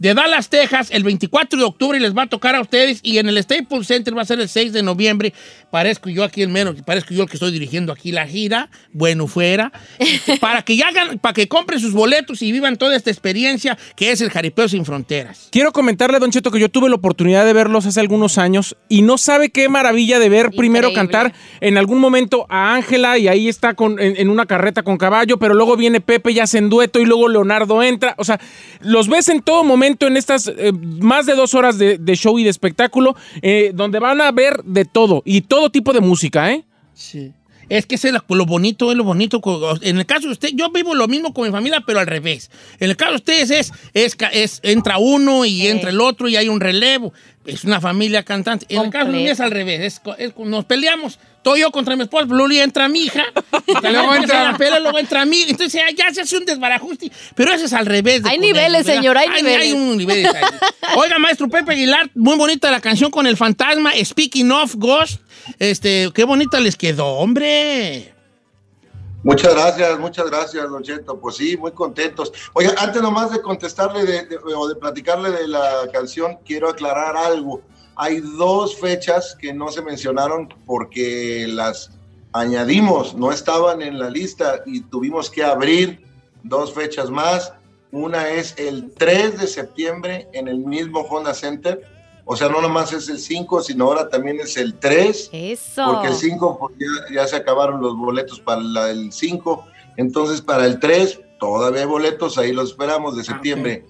de 0.00 0.14
Dallas, 0.14 0.48
Texas, 0.48 0.88
el 0.92 1.04
24 1.04 1.58
de 1.58 1.64
octubre 1.64 2.00
les 2.00 2.16
va 2.16 2.22
a 2.22 2.26
tocar 2.26 2.54
a 2.54 2.62
ustedes 2.62 3.00
y 3.02 3.18
en 3.18 3.28
el 3.28 3.40
Staples 3.42 3.86
Center 3.86 4.16
va 4.16 4.22
a 4.22 4.24
ser 4.24 4.40
el 4.40 4.48
6 4.48 4.72
de 4.72 4.82
noviembre. 4.82 5.34
Parezco 5.70 6.08
yo 6.08 6.24
aquí 6.24 6.40
el 6.40 6.48
menos, 6.48 6.74
parezco 6.86 7.12
yo 7.12 7.24
el 7.24 7.28
que 7.28 7.36
estoy 7.36 7.52
dirigiendo 7.52 7.92
aquí 7.92 8.10
la 8.10 8.26
gira, 8.26 8.70
bueno 8.94 9.26
fuera, 9.26 9.70
para 10.40 10.62
que 10.62 10.78
ya 10.78 10.88
hagan, 10.88 11.18
para 11.18 11.34
que 11.34 11.48
compren 11.48 11.80
sus 11.80 11.92
boletos 11.92 12.40
y 12.40 12.50
vivan 12.50 12.76
toda 12.76 12.96
esta 12.96 13.10
experiencia 13.10 13.76
que 13.94 14.10
es 14.10 14.22
el 14.22 14.30
Jaripeo 14.30 14.70
sin 14.70 14.86
Fronteras. 14.86 15.48
Quiero 15.52 15.70
comentarle, 15.70 16.18
Don 16.18 16.30
Cheto, 16.30 16.50
que 16.50 16.60
yo 16.60 16.70
tuve 16.70 16.88
la 16.88 16.94
oportunidad 16.94 17.44
de 17.44 17.52
verlos 17.52 17.84
hace 17.84 18.00
algunos 18.00 18.38
años 18.38 18.78
y 18.88 19.02
no 19.02 19.18
sabe 19.18 19.50
qué 19.50 19.68
maravilla 19.68 20.18
de 20.18 20.30
ver 20.30 20.50
primero 20.52 20.94
cantar 20.94 21.34
en 21.60 21.76
algún 21.76 21.98
momento 21.98 22.46
a 22.48 22.74
Ángela 22.74 23.18
y 23.18 23.28
ahí 23.28 23.50
está 23.50 23.74
con, 23.74 24.00
en, 24.00 24.30
una 24.30 24.46
carreta 24.46 24.82
con 24.82 24.96
caballo, 24.96 25.38
pero 25.38 25.52
luego 25.52 25.76
viene 25.76 26.00
Pepe 26.00 26.32
y 26.32 26.38
hacen 26.38 26.70
dueto 26.70 27.00
y 27.00 27.04
luego 27.04 27.28
Leonardo 27.28 27.82
entra. 27.82 28.14
O 28.16 28.24
sea, 28.24 28.40
los 28.80 29.06
ves 29.06 29.28
en 29.28 29.42
todo 29.42 29.62
momento 29.62 29.89
en 30.00 30.16
estas 30.16 30.48
eh, 30.48 30.72
más 30.72 31.26
de 31.26 31.34
dos 31.34 31.54
horas 31.54 31.78
de, 31.78 31.98
show 32.14 32.38
y 32.38 32.44
de 32.44 32.50
espectáculo, 32.50 33.16
eh, 33.42 33.72
donde 33.74 33.98
van 33.98 34.20
a 34.20 34.30
ver 34.32 34.62
de 34.64 34.84
todo 34.84 35.22
y 35.24 35.42
todo 35.42 35.70
tipo 35.70 35.92
de 35.92 36.00
música, 36.00 36.52
¿eh? 36.52 36.64
Sí. 36.94 37.32
Es 37.70 37.86
que 37.86 37.94
es 37.94 38.04
lo 38.28 38.46
bonito, 38.46 38.90
es 38.90 38.96
lo 38.96 39.04
bonito. 39.04 39.40
En 39.82 39.96
el 39.96 40.04
caso 40.04 40.26
de 40.26 40.32
usted, 40.32 40.50
yo 40.54 40.70
vivo 40.70 40.92
lo 40.96 41.06
mismo 41.06 41.32
con 41.32 41.44
mi 41.44 41.52
familia, 41.52 41.80
pero 41.86 42.00
al 42.00 42.06
revés. 42.08 42.50
En 42.80 42.90
el 42.90 42.96
caso 42.96 43.12
de 43.12 43.16
ustedes 43.18 43.50
es, 43.52 43.72
es, 43.94 44.16
es 44.32 44.60
entra 44.64 44.98
uno 44.98 45.44
y 45.44 45.68
entra 45.68 45.90
el 45.90 46.00
otro 46.00 46.28
y 46.28 46.34
hay 46.34 46.48
un 46.48 46.58
relevo. 46.58 47.12
Es 47.54 47.64
una 47.64 47.80
familia 47.80 48.22
cantante. 48.22 48.66
En 48.68 48.82
el 48.82 48.90
caso 48.90 49.12
es 49.12 49.40
al 49.40 49.50
revés. 49.50 50.00
nos 50.38 50.64
peleamos. 50.64 51.18
Todo 51.42 51.56
yo 51.56 51.70
contra 51.70 51.96
mi 51.96 52.02
esposa, 52.02 52.26
Luli 52.26 52.60
entra 52.60 52.86
mi 52.86 53.04
hija, 53.04 53.24
luego 53.82 54.14
entra 54.14 54.52
la 54.52 54.58
pelea, 54.58 54.78
luego 54.78 54.98
entra 54.98 55.24
mí. 55.24 55.46
Entonces 55.48 55.80
ya, 55.96 56.12
se 56.12 56.20
hace 56.20 56.36
un 56.36 56.44
desbarajuste. 56.44 57.10
Pero 57.34 57.52
eso 57.52 57.64
es 57.64 57.72
al 57.72 57.86
revés. 57.86 58.22
hay 58.26 58.38
niveles, 58.38 58.84
señor, 58.84 59.16
hay, 59.16 59.28
niveles. 59.30 59.60
Hay 59.62 59.72
un 59.72 59.96
nivel. 59.96 60.28
Oiga, 60.96 61.18
maestro 61.18 61.48
Pepe 61.48 61.72
Aguilar, 61.72 62.10
muy 62.14 62.36
bonita 62.36 62.70
la 62.70 62.80
canción 62.80 63.10
con 63.10 63.26
el 63.26 63.38
fantasma, 63.38 63.92
Speaking 64.04 64.50
of 64.50 64.74
Ghost. 64.76 65.22
Este, 65.58 66.10
qué 66.14 66.24
bonita 66.24 66.60
les 66.60 66.76
quedó, 66.76 67.06
hombre. 67.06 68.12
Muchas 69.22 69.54
gracias, 69.54 69.98
muchas 69.98 70.30
gracias, 70.30 70.70
Don 70.70 70.82
Cheto. 70.82 71.20
Pues 71.20 71.36
sí, 71.36 71.56
muy 71.56 71.72
contentos. 71.72 72.32
Oiga, 72.54 72.74
antes 72.78 73.02
nomás 73.02 73.30
de 73.30 73.42
contestarle 73.42 74.26
o 74.56 74.68
de 74.68 74.74
platicarle 74.76 75.30
de 75.30 75.46
la 75.46 75.88
canción, 75.92 76.38
quiero 76.44 76.70
aclarar 76.70 77.16
algo. 77.16 77.60
Hay 77.96 78.20
dos 78.20 78.76
fechas 78.76 79.36
que 79.38 79.52
no 79.52 79.68
se 79.68 79.82
mencionaron 79.82 80.48
porque 80.64 81.46
las 81.48 81.90
añadimos, 82.32 83.14
no 83.14 83.30
estaban 83.30 83.82
en 83.82 83.98
la 83.98 84.08
lista 84.08 84.62
y 84.64 84.80
tuvimos 84.82 85.28
que 85.28 85.44
abrir 85.44 86.02
dos 86.42 86.72
fechas 86.72 87.10
más. 87.10 87.52
Una 87.92 88.30
es 88.30 88.54
el 88.56 88.92
3 88.94 89.38
de 89.38 89.46
septiembre 89.46 90.28
en 90.32 90.48
el 90.48 90.58
mismo 90.58 91.00
Honda 91.00 91.34
Center. 91.34 91.82
O 92.32 92.36
sea, 92.36 92.48
no 92.48 92.60
nomás 92.60 92.92
es 92.92 93.08
el 93.08 93.18
5, 93.18 93.60
sino 93.60 93.86
ahora 93.86 94.08
también 94.08 94.38
es 94.38 94.56
el 94.56 94.74
3. 94.74 95.30
Eso. 95.32 95.84
Porque 95.84 96.06
el 96.06 96.14
5 96.14 96.58
pues, 96.60 96.76
ya, 97.12 97.26
se 97.26 97.34
acabaron 97.34 97.80
los 97.80 97.96
boletos 97.96 98.38
para 98.38 98.60
el 98.88 99.10
5. 99.12 99.66
Entonces, 99.96 100.40
para 100.40 100.64
el 100.64 100.78
3 100.78 101.22
todavía 101.40 101.80
hay 101.80 101.88
boletos, 101.88 102.38
ahí 102.38 102.52
los 102.52 102.70
esperamos 102.70 103.16
de 103.16 103.24
septiembre. 103.24 103.84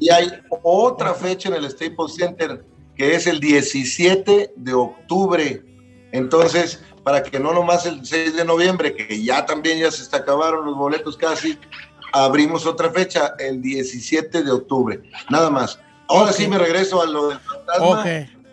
Y 0.00 0.10
hay 0.10 0.26
otra 0.64 1.14
fecha 1.14 1.48
en 1.48 1.54
el 1.54 1.70
Staples 1.70 2.16
Center 2.16 2.64
que 2.96 3.14
es 3.14 3.28
el 3.28 3.38
17 3.38 4.54
de 4.56 4.74
octubre. 4.74 5.62
Entonces, 6.10 6.82
para 7.04 7.22
que 7.22 7.38
no 7.38 7.52
nomás 7.52 7.86
el 7.86 8.04
6 8.04 8.34
de 8.34 8.44
noviembre, 8.44 8.96
que 8.96 9.22
ya 9.22 9.46
también 9.46 9.78
ya 9.78 9.92
se 9.92 10.02
está 10.02 10.16
acabaron 10.16 10.66
los 10.66 10.76
boletos 10.76 11.16
casi, 11.16 11.56
abrimos 12.12 12.66
otra 12.66 12.90
fecha, 12.90 13.36
el 13.38 13.62
17 13.62 14.42
de 14.42 14.50
octubre. 14.50 15.02
Nada 15.30 15.50
más. 15.50 15.78
Ahora 16.08 16.32
sí 16.32 16.46
me 16.48 16.58
regreso 16.58 17.02
a 17.02 17.06
lo 17.06 17.28
del 17.28 17.38
fantasma. 17.40 18.04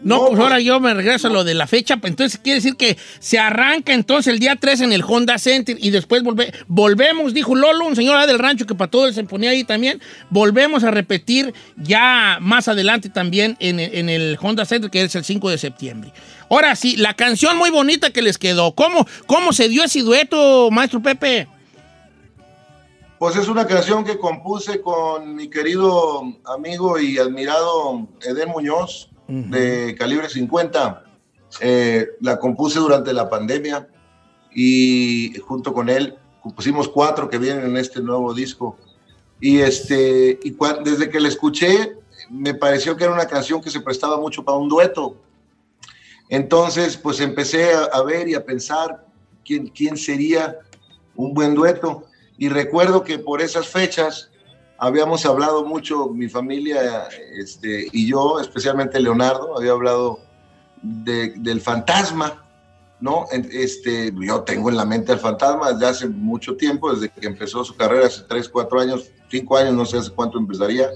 No, 0.02 0.18
No, 0.18 0.20
pues 0.20 0.30
pues- 0.32 0.42
ahora 0.42 0.60
yo 0.60 0.82
me 0.82 0.94
regreso 0.94 1.28
a 1.28 1.30
lo 1.32 1.46
de 1.46 1.54
la 1.54 1.66
fecha. 1.66 1.96
pues, 1.96 2.12
Entonces 2.12 2.38
quiere 2.44 2.56
decir 2.56 2.76
que 2.76 2.98
se 3.20 3.40
arranca 3.40 3.94
entonces 3.94 4.34
el 4.34 4.40
día 4.40 4.58
3 4.60 4.82
en 4.82 4.92
el 4.92 5.02
Honda 5.08 5.38
Center 5.38 5.78
y 5.80 5.92
después 5.92 6.24
volve- 6.24 6.52
volvemos, 6.68 7.34
dijo 7.34 7.56
Lolo, 7.56 7.86
un 7.86 7.96
señor 7.96 8.26
del 8.28 8.38
rancho 8.38 8.66
que 8.66 8.76
para 8.76 8.92
todo 8.92 9.06
él 9.08 9.14
se 9.14 9.24
ponía 9.24 9.52
ahí 9.52 9.64
también. 9.64 10.02
Volvemos 10.30 10.84
a 10.84 10.92
repetir 10.92 11.54
ya 11.78 12.38
más 12.42 12.68
adelante 12.68 13.08
también 13.08 13.56
en, 13.62 13.80
en 13.80 14.10
el 14.10 14.38
Honda 14.42 14.66
Center, 14.66 14.92
que 14.92 15.04
es 15.04 15.16
el 15.16 15.24
5 15.24 15.50
de 15.50 15.58
septiembre. 15.58 16.12
Ahora 16.50 16.76
sí, 16.76 16.98
la 16.98 17.14
canción 17.14 17.58
muy 17.58 17.70
bonita 17.70 18.10
que 18.10 18.22
les 18.22 18.38
quedó. 18.38 18.74
¿Cómo, 18.76 19.08
cómo 19.26 19.54
se 19.54 19.70
dio 19.70 19.86
ese 19.86 20.02
dueto, 20.02 20.70
maestro 20.70 21.02
Pepe? 21.02 21.48
Pues 23.24 23.38
es 23.38 23.48
una 23.48 23.66
canción 23.66 24.04
que 24.04 24.18
compuse 24.18 24.82
con 24.82 25.34
mi 25.34 25.50
querido 25.50 26.24
amigo 26.44 27.00
y 27.00 27.18
admirado 27.18 28.06
Eden 28.22 28.50
Muñoz 28.50 29.12
de 29.30 29.96
calibre 29.98 30.28
50. 30.28 31.06
Eh, 31.62 32.06
la 32.20 32.38
compuse 32.38 32.80
durante 32.80 33.14
la 33.14 33.30
pandemia 33.30 33.88
y 34.54 35.36
junto 35.40 35.74
con 35.74 35.88
él 35.88 36.18
compusimos 36.42 36.90
cuatro 36.90 37.30
que 37.30 37.38
vienen 37.38 37.64
en 37.64 37.78
este 37.78 38.02
nuevo 38.02 38.34
disco. 38.34 38.76
Y, 39.40 39.60
este, 39.60 40.38
y 40.44 40.54
desde 40.84 41.10
que 41.10 41.22
la 41.22 41.30
escuché 41.30 41.94
me 42.30 42.54
pareció 42.54 42.98
que 42.98 43.06
era 43.06 43.14
una 43.14 43.28
canción 43.28 43.62
que 43.62 43.70
se 43.70 43.80
prestaba 43.80 44.20
mucho 44.20 44.44
para 44.44 44.58
un 44.58 44.68
dueto. 44.68 45.16
Entonces, 46.28 46.98
pues 46.98 47.22
empecé 47.22 47.72
a, 47.72 47.84
a 47.86 48.04
ver 48.04 48.28
y 48.28 48.36
a 48.36 48.44
pensar 48.44 49.08
quién, 49.46 49.68
quién 49.68 49.96
sería 49.96 50.58
un 51.16 51.34
buen 51.34 51.56
dueto. 51.56 52.04
Y 52.38 52.50
recuerdo 52.50 53.04
que 53.04 53.20
por 53.20 53.42
esas 53.42 53.68
fechas 53.68 54.30
habíamos 54.78 55.26
hablado 55.26 55.64
mucho, 55.66 56.10
mi 56.10 56.28
familia 56.28 57.08
este, 57.38 57.88
y 57.92 58.08
yo, 58.10 58.40
especialmente 58.40 59.00
Leonardo, 59.00 59.58
había 59.58 59.72
hablado 59.72 60.20
de- 60.82 61.34
del 61.38 61.62
fantasma, 61.62 62.44
¿no? 63.00 63.26
Este, 63.32 64.12
yo 64.20 64.42
tengo 64.42 64.70
en 64.70 64.78
la 64.78 64.86
mente 64.86 65.12
al 65.12 65.20
fantasma 65.20 65.72
desde 65.74 65.86
hace 65.88 66.08
mucho 66.10 66.56
tiempo, 66.58 66.94
desde 66.94 67.10
que 67.10 67.28
empezó 67.28 67.64
su 67.64 67.76
carrera, 67.76 68.08
hace 68.08 68.24
3, 68.28 68.50
4 68.50 68.80
años, 68.80 69.10
5 69.30 69.58
años, 69.58 69.74
no 69.74 69.86
sé 69.86 69.98
hace 69.98 70.12
cuánto 70.12 70.38
empezaría. 70.38 70.90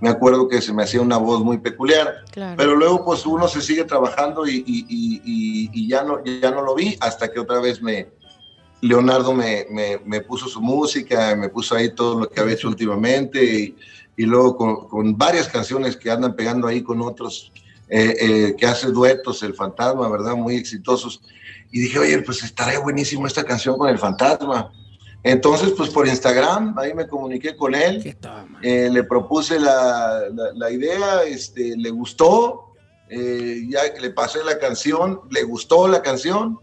Me 0.00 0.08
acuerdo 0.08 0.48
que 0.48 0.60
se 0.60 0.72
me 0.72 0.82
hacía 0.82 1.00
una 1.00 1.16
voz 1.16 1.42
muy 1.44 1.58
peculiar. 1.58 2.24
Claro. 2.32 2.56
Pero 2.56 2.74
luego, 2.74 3.04
pues 3.04 3.24
uno 3.24 3.46
se 3.46 3.60
sigue 3.60 3.84
trabajando 3.84 4.46
y, 4.46 4.56
y- 4.66 4.86
y- 4.88 5.22
y- 5.24 5.70
y 5.72 5.88
ya, 5.88 6.02
no, 6.02 6.22
ya 6.24 6.50
no 6.50 6.62
lo 6.62 6.74
vi 6.74 6.96
hasta 7.00 7.30
que 7.30 7.38
otra 7.38 7.60
vez 7.60 7.80
me. 7.80 8.08
Leonardo 8.82 9.32
me, 9.32 9.64
me- 9.70 9.98
me 10.04 10.20
puso 10.20 10.46
su 10.48 10.60
música, 10.60 11.34
me 11.36 11.48
puso 11.48 11.74
ahí 11.76 11.94
todo 11.94 12.20
lo 12.20 12.28
que 12.28 12.40
había 12.40 12.54
hecho 12.54 12.68
últimamente 12.68 13.42
y, 13.42 13.76
y 14.16 14.24
luego 14.26 14.56
con, 14.56 14.88
con 14.88 15.16
varias 15.16 15.48
canciones 15.48 15.96
que 15.96 16.10
andan 16.10 16.34
pegando 16.36 16.66
ahí 16.66 16.82
con 16.82 17.00
otros 17.00 17.50
eh, 17.88 18.16
eh, 18.20 18.54
que 18.58 18.66
hace 18.66 18.88
duetos, 18.88 19.42
el 19.42 19.54
fantasma, 19.54 20.08
¿verdad? 20.08 20.34
Muy 20.34 20.56
exitosos. 20.56 21.20
Y 21.70 21.80
dije, 21.80 21.98
oye, 21.98 22.18
pues 22.22 22.42
estaría 22.42 22.78
buenísimo 22.80 23.26
esta 23.26 23.44
canción 23.44 23.78
con 23.78 23.88
el 23.88 23.98
fantasma. 23.98 24.72
Entonces, 25.22 25.72
pues 25.76 25.88
por 25.90 26.08
Instagram, 26.08 26.76
ahí 26.78 26.92
me 26.94 27.06
comuniqué 27.06 27.54
con 27.56 27.74
él. 27.74 28.02
Eh, 28.62 28.88
le 28.90 29.04
propuse 29.04 29.60
la, 29.60 30.22
la- 30.34 30.52
la 30.54 30.70
idea, 30.70 31.22
este, 31.24 31.76
le 31.76 31.90
gustó, 31.90 32.74
ya 33.08 33.82
le 34.00 34.10
pasé 34.10 34.42
la 34.42 34.58
canción, 34.58 35.20
le 35.30 35.42
gustó 35.44 35.86
la 35.86 36.02
canción 36.02 36.58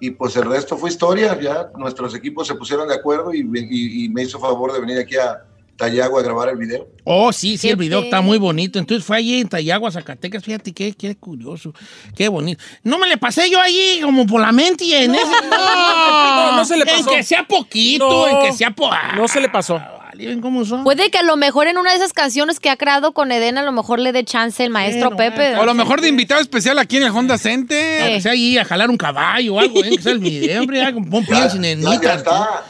y 0.00 0.10
pues 0.12 0.34
el 0.36 0.44
resto 0.44 0.76
fue 0.76 0.90
historia, 0.90 1.38
ya 1.40 1.68
nuestros 1.76 2.14
equipos 2.14 2.46
se 2.46 2.54
pusieron 2.54 2.88
de 2.88 2.94
acuerdo 2.94 3.32
y, 3.34 3.40
y- 3.40 4.04
y 4.04 4.08
me 4.08 4.22
hizo 4.22 4.38
favor 4.40 4.72
de 4.72 4.80
venir 4.80 4.98
aquí 4.98 5.16
a 5.16 5.44
Tayagua 5.76 6.20
a 6.20 6.22
grabar 6.22 6.48
el 6.50 6.58
video. 6.58 6.88
Oh, 7.04 7.32
sí, 7.32 7.56
sí, 7.56 7.70
el 7.70 7.76
video 7.76 8.00
está 8.00 8.20
muy 8.20 8.36
bonito. 8.36 8.78
Entonces 8.78 9.02
fue 9.06 9.16
allí 9.16 9.40
en 9.40 9.48
Tayagua, 9.48 9.90
Zacatecas. 9.90 10.44
Fíjate 10.44 10.72
qué, 10.74 10.92
qué 10.92 11.16
curioso, 11.16 11.72
qué 12.14 12.28
bonito. 12.28 12.62
No 12.82 12.98
me 12.98 13.08
le 13.08 13.16
pasé 13.16 13.48
yo 13.50 13.58
allí 13.58 14.00
como 14.02 14.26
por 14.26 14.42
la 14.42 14.52
mente 14.52 14.84
y 14.84 14.92
en 14.92 15.14
ese. 15.14 15.24
No, 15.50 16.56
no 16.56 16.64
se 16.66 16.76
le 16.76 16.84
pasó. 16.84 16.98
En 17.10 17.16
que 17.16 17.22
sea 17.22 17.46
poquito, 17.46 18.08
No, 18.08 18.28
en 18.28 18.46
que 18.46 18.52
sea 18.56 18.70
po- 18.72 18.90
no 19.16 19.26
se 19.26 19.40
le 19.40 19.48
pasó. 19.48 19.80
Ah, 20.20 20.24
vale, 20.24 20.26
¿ven 20.28 20.40
cómo 20.40 20.64
son? 20.64 20.84
Puede 20.84 21.10
que 21.10 21.18
a 21.18 21.22
lo 21.22 21.36
mejor 21.36 21.66
en 21.66 21.78
una 21.78 21.90
de 21.90 21.96
esas 21.96 22.12
canciones 22.12 22.60
que 22.60 22.70
ha 22.70 22.76
creado 22.76 23.12
con 23.12 23.32
Eden, 23.32 23.58
a 23.58 23.62
lo 23.62 23.72
mejor 23.72 23.98
le 23.98 24.12
dé 24.12 24.24
chance 24.24 24.62
el 24.62 24.70
maestro 24.70 25.10
Bueno, 25.10 25.16
Pepe. 25.16 25.42
bueno. 25.48 25.60
O 25.60 25.62
a 25.62 25.66
lo 25.66 25.74
mejor 25.74 26.00
de 26.00 26.08
invitado 26.08 26.40
especial 26.40 26.78
aquí 26.78 26.96
en 26.98 27.04
el 27.04 27.10
Honda 27.10 27.38
Center. 27.38 28.08
que 28.14 28.20
sea 28.20 28.32
allí 28.32 28.58
a 28.58 28.64
jalar 28.64 28.90
un 28.90 28.96
caballo 28.96 29.54
o 29.54 29.60
algo, 29.60 29.82
¿eh? 29.84 29.90
que 29.96 30.02
sea 30.02 30.12
el 30.12 30.18
video, 30.18 30.60
hombre. 30.62 30.78
ya, 30.78 30.92
Pon 30.92 31.24
Ya, 31.26 31.48
pies, 31.48 31.54
ya, 31.80 32.00
ya 32.02 32.14
está, 32.14 32.64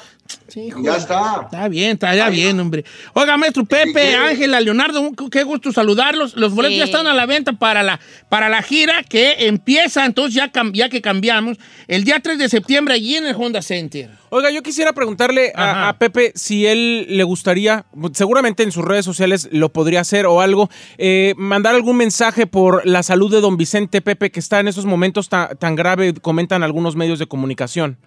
Sí, 0.50 0.69
ya 0.83 0.97
está. 0.97 1.42
Está 1.45 1.69
bien, 1.69 1.92
está 1.92 2.14
ya 2.14 2.28
bien, 2.28 2.59
hombre. 2.61 2.85
Oiga, 3.14 3.37
maestro 3.37 3.64
Pepe. 3.64 4.14
Ángela, 4.16 4.61
Leonardo, 4.61 5.11
qué 5.30 5.42
gusto 5.45 5.73
saludarlos. 5.73 6.37
Los 6.37 6.54
boletos 6.54 6.75
Sí. 6.75 6.78
ya 6.78 6.85
están 6.85 7.07
a 7.07 7.14
la 7.14 7.26
venta 7.26 7.52
para 7.54 7.83
la, 7.83 8.00
para 8.28 8.49
la 8.49 8.62
gira 8.62 9.02
que 9.02 9.47
empieza, 9.47 10.04
entonces 10.07 10.35
ya, 10.35 10.50
ya 10.73 10.88
que 10.88 11.00
cambiamos, 11.00 11.57
el 11.88 12.04
día 12.04 12.21
3 12.21 12.38
de 12.38 12.49
septiembre 12.49 12.95
allí 12.95 13.16
en 13.16 13.26
el 13.26 13.35
Honda 13.37 13.62
Center. 13.62 14.11
Oiga, 14.33 14.50
yo 14.50 14.62
quisiera 14.62 14.92
preguntarle 14.92 15.52
a, 15.57 15.88
a 15.88 15.99
Pepe 15.99 16.33
si 16.37 16.64
él 16.66 17.07
le 17.09 17.25
gustaría, 17.25 17.85
seguramente 18.12 18.62
en 18.62 18.71
sus 18.71 18.85
redes 18.85 19.04
sociales 19.04 19.49
lo 19.50 19.73
podría 19.73 20.00
hacer 20.02 20.26
o 20.26 20.40
algo, 20.40 20.71
eh, 20.99 21.35
mandar 21.37 21.75
algún 21.75 21.97
mensaje 21.97 22.47
por 22.47 22.87
la 22.87 23.02
salud 23.02 23.30
de 23.33 23.40
don 23.40 23.57
Vicente 23.57 24.00
Pepe, 24.00 24.30
que 24.30 24.38
está 24.38 24.61
en 24.61 24.69
esos 24.69 24.85
momentos 24.87 25.28
ta- 25.28 25.54
tan 25.57 25.75
grave, 25.75 26.14
comentan 26.14 26.62
algunos 26.62 26.95
medios 26.95 27.19
de 27.19 27.26
comunicación. 27.26 27.99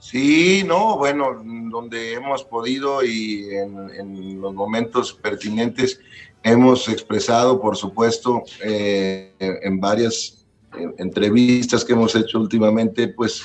Sí, 0.00 0.64
no, 0.66 0.96
bueno, 0.96 1.42
donde 1.70 2.14
hemos 2.14 2.42
podido 2.42 3.04
y 3.04 3.50
en, 3.50 4.40
los 4.40 4.54
momentos 4.54 5.12
pertinentes 5.12 6.00
hemos 6.42 6.88
expresado, 6.88 7.60
por 7.60 7.76
supuesto, 7.76 8.42
eh, 8.64 9.34
en 9.38 9.78
varias 9.78 10.46
eh, 10.78 10.90
entrevistas 10.96 11.84
que 11.84 11.92
hemos 11.92 12.16
hecho 12.16 12.40
últimamente, 12.40 13.08
pues 13.08 13.42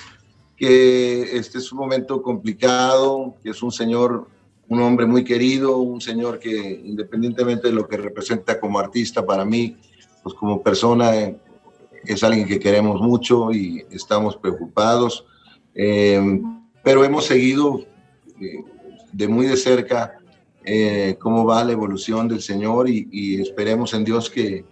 que 0.56 1.38
este 1.38 1.58
es 1.58 1.70
un 1.74 1.80
momento 1.80 2.22
complicado, 2.22 3.36
que 3.44 3.50
es 3.50 3.62
un 3.62 3.74
señor, 3.74 4.30
un 4.70 4.82
hombre 4.82 5.06
muy 5.06 5.26
querido, 5.26 5.80
un 5.80 6.00
señor 6.00 6.40
que 6.40 6.82
independientemente 6.86 7.68
de 7.68 7.74
lo 7.74 7.86
que 7.86 7.98
representa 7.98 8.62
como 8.62 8.80
artista 8.80 9.26
para 9.26 9.44
mí, 9.44 9.76
pues 10.24 10.34
como 10.34 10.64
persona 10.64 11.18
eh, 11.18 11.38
es 12.06 12.24
alguien 12.24 12.48
que 12.48 12.60
queremos 12.60 13.02
mucho 13.02 13.52
y 13.52 13.86
estamos 13.92 14.38
preocupados. 14.38 15.26
Eh, 15.76 16.42
pero 16.84 17.04
hemos 17.04 17.26
seguido 17.26 17.86
eh, 18.40 18.64
de 19.12 19.28
muy 19.28 19.46
de 19.46 19.58
cerca 19.58 20.18
eh, 20.64 21.18
cómo 21.20 21.46
va 21.46 21.64
la 21.64 21.74
evolución 21.74 22.28
del 22.28 22.42
Señor 22.42 22.90
y, 22.90 23.08
y 23.12 23.42
esperemos 23.42 23.94
en 23.94 24.06
Dios 24.06 24.30
que 24.30 24.66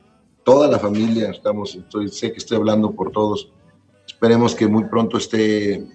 toda 0.43 0.67
la 0.67 0.79
familia, 0.79 1.29
estamos, 1.29 1.77
sé 2.11 2.31
que 2.31 2.37
estoy 2.37 2.57
hablando 2.57 2.91
por 2.91 3.11
todos, 3.11 3.51
esperemos 4.05 4.55
que 4.55 4.67
muy 4.67 4.85
pronto 4.85 5.17
esté, 5.17 5.85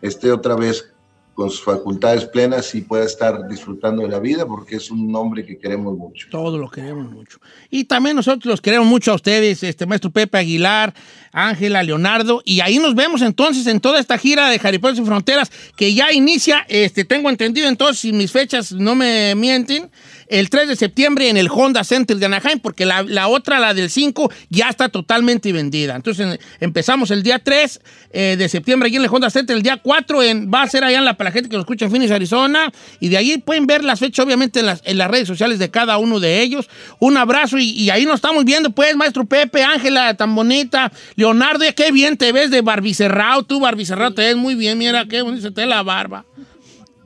esté 0.00 0.32
otra 0.32 0.56
vez 0.56 0.91
con 1.34 1.50
sus 1.50 1.62
facultades 1.62 2.24
plenas 2.26 2.74
y 2.74 2.82
pueda 2.82 3.04
estar 3.04 3.48
disfrutando 3.48 4.02
de 4.02 4.08
la 4.08 4.18
vida 4.18 4.46
porque 4.46 4.76
es 4.76 4.90
un 4.90 5.14
hombre 5.16 5.44
que 5.44 5.58
queremos 5.58 5.96
mucho. 5.96 6.28
Todos 6.30 6.60
los 6.60 6.70
queremos 6.70 7.10
mucho. 7.10 7.38
Y 7.70 7.84
también 7.84 8.16
nosotros 8.16 8.44
los 8.46 8.60
queremos 8.60 8.86
mucho 8.86 9.12
a 9.12 9.14
ustedes, 9.14 9.62
este 9.62 9.86
maestro 9.86 10.10
Pepe 10.10 10.38
Aguilar, 10.38 10.92
Ángela, 11.32 11.82
Leonardo. 11.82 12.42
Y 12.44 12.60
ahí 12.60 12.78
nos 12.78 12.94
vemos 12.94 13.22
entonces 13.22 13.66
en 13.66 13.80
toda 13.80 13.98
esta 13.98 14.18
gira 14.18 14.50
de 14.50 14.58
Jaripeos 14.58 14.96
sin 14.96 15.06
Fronteras 15.06 15.50
que 15.76 15.94
ya 15.94 16.12
inicia, 16.12 16.66
este, 16.68 17.04
tengo 17.04 17.30
entendido 17.30 17.68
entonces, 17.68 18.00
si 18.00 18.12
mis 18.12 18.30
fechas 18.30 18.72
no 18.72 18.94
me 18.94 19.34
mienten, 19.34 19.90
el 20.32 20.48
3 20.48 20.66
de 20.66 20.76
septiembre 20.76 21.28
en 21.28 21.36
el 21.36 21.48
Honda 21.50 21.84
Center 21.84 22.16
de 22.16 22.24
Anaheim, 22.24 22.58
porque 22.58 22.86
la, 22.86 23.28
otra, 23.28 23.60
la 23.60 23.74
del 23.74 23.90
5, 23.90 24.32
ya 24.48 24.70
está 24.70 24.88
totalmente 24.88 25.52
vendida. 25.52 25.94
Entonces 25.94 26.26
en- 26.26 26.40
empezamos 26.60 27.10
el 27.10 27.22
día 27.22 27.38
3 27.38 27.80
eh, 28.12 28.36
de 28.38 28.48
septiembre 28.48 28.86
allí 28.86 28.96
en 28.96 29.02
el 29.02 29.10
Honda 29.12 29.28
Center, 29.28 29.54
el 29.54 29.62
día 29.62 29.76
4 29.76 30.22
en, 30.22 30.50
va 30.52 30.62
a 30.62 30.68
ser 30.68 30.84
allá 30.84 30.98
en 30.98 31.04
la, 31.04 31.18
para 31.18 31.28
la 31.28 31.34
gente 31.34 31.50
que 31.50 31.56
nos 31.56 31.64
escucha 31.64 31.84
en 31.84 31.90
Phoenix, 31.90 32.10
Arizona, 32.10 32.72
y 32.98 33.08
de 33.08 33.18
ahí 33.18 33.36
pueden 33.38 33.66
ver 33.66 33.84
las 33.84 34.00
fechas 34.00 34.24
obviamente 34.24 34.60
en 34.60 34.66
las, 34.66 34.80
en 34.84 34.96
las 34.96 35.10
redes 35.10 35.28
sociales 35.28 35.58
de 35.58 35.70
cada 35.70 35.98
uno 35.98 36.18
de 36.18 36.40
ellos. 36.40 36.70
Un 36.98 37.18
abrazo 37.18 37.58
y, 37.58 37.90
ahí 37.90 38.06
nos 38.06 38.14
estamos 38.16 38.44
viendo 38.46 38.70
pues, 38.70 38.96
maestro 38.96 39.26
Pepe, 39.26 39.62
Ángela, 39.62 40.14
tan 40.14 40.34
bonita, 40.34 40.90
Leonardo, 41.16 41.64
qué 41.76 41.92
bien 41.92 42.16
te 42.16 42.32
ves 42.32 42.50
de 42.50 42.62
barbicerrado, 42.62 43.42
tú 43.42 43.60
barbicerrado 43.60 44.14
te 44.14 44.22
ves 44.22 44.36
muy 44.36 44.54
bien, 44.54 44.78
mira 44.78 45.04
qué 45.06 45.20
bonito 45.20 45.52
te 45.52 45.66
la 45.66 45.82
barba. 45.82 46.24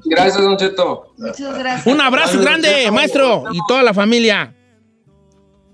Gracias, 0.09 0.43
Don 0.43 0.57
Cheto. 0.57 1.13
Muchas 1.19 1.59
gracias. 1.59 1.87
Un 1.87 2.01
abrazo 2.01 2.41
grande, 2.41 2.91
maestro, 2.91 3.45
y 3.53 3.59
toda 3.69 3.83
la 3.83 3.95
familia. 3.95 4.56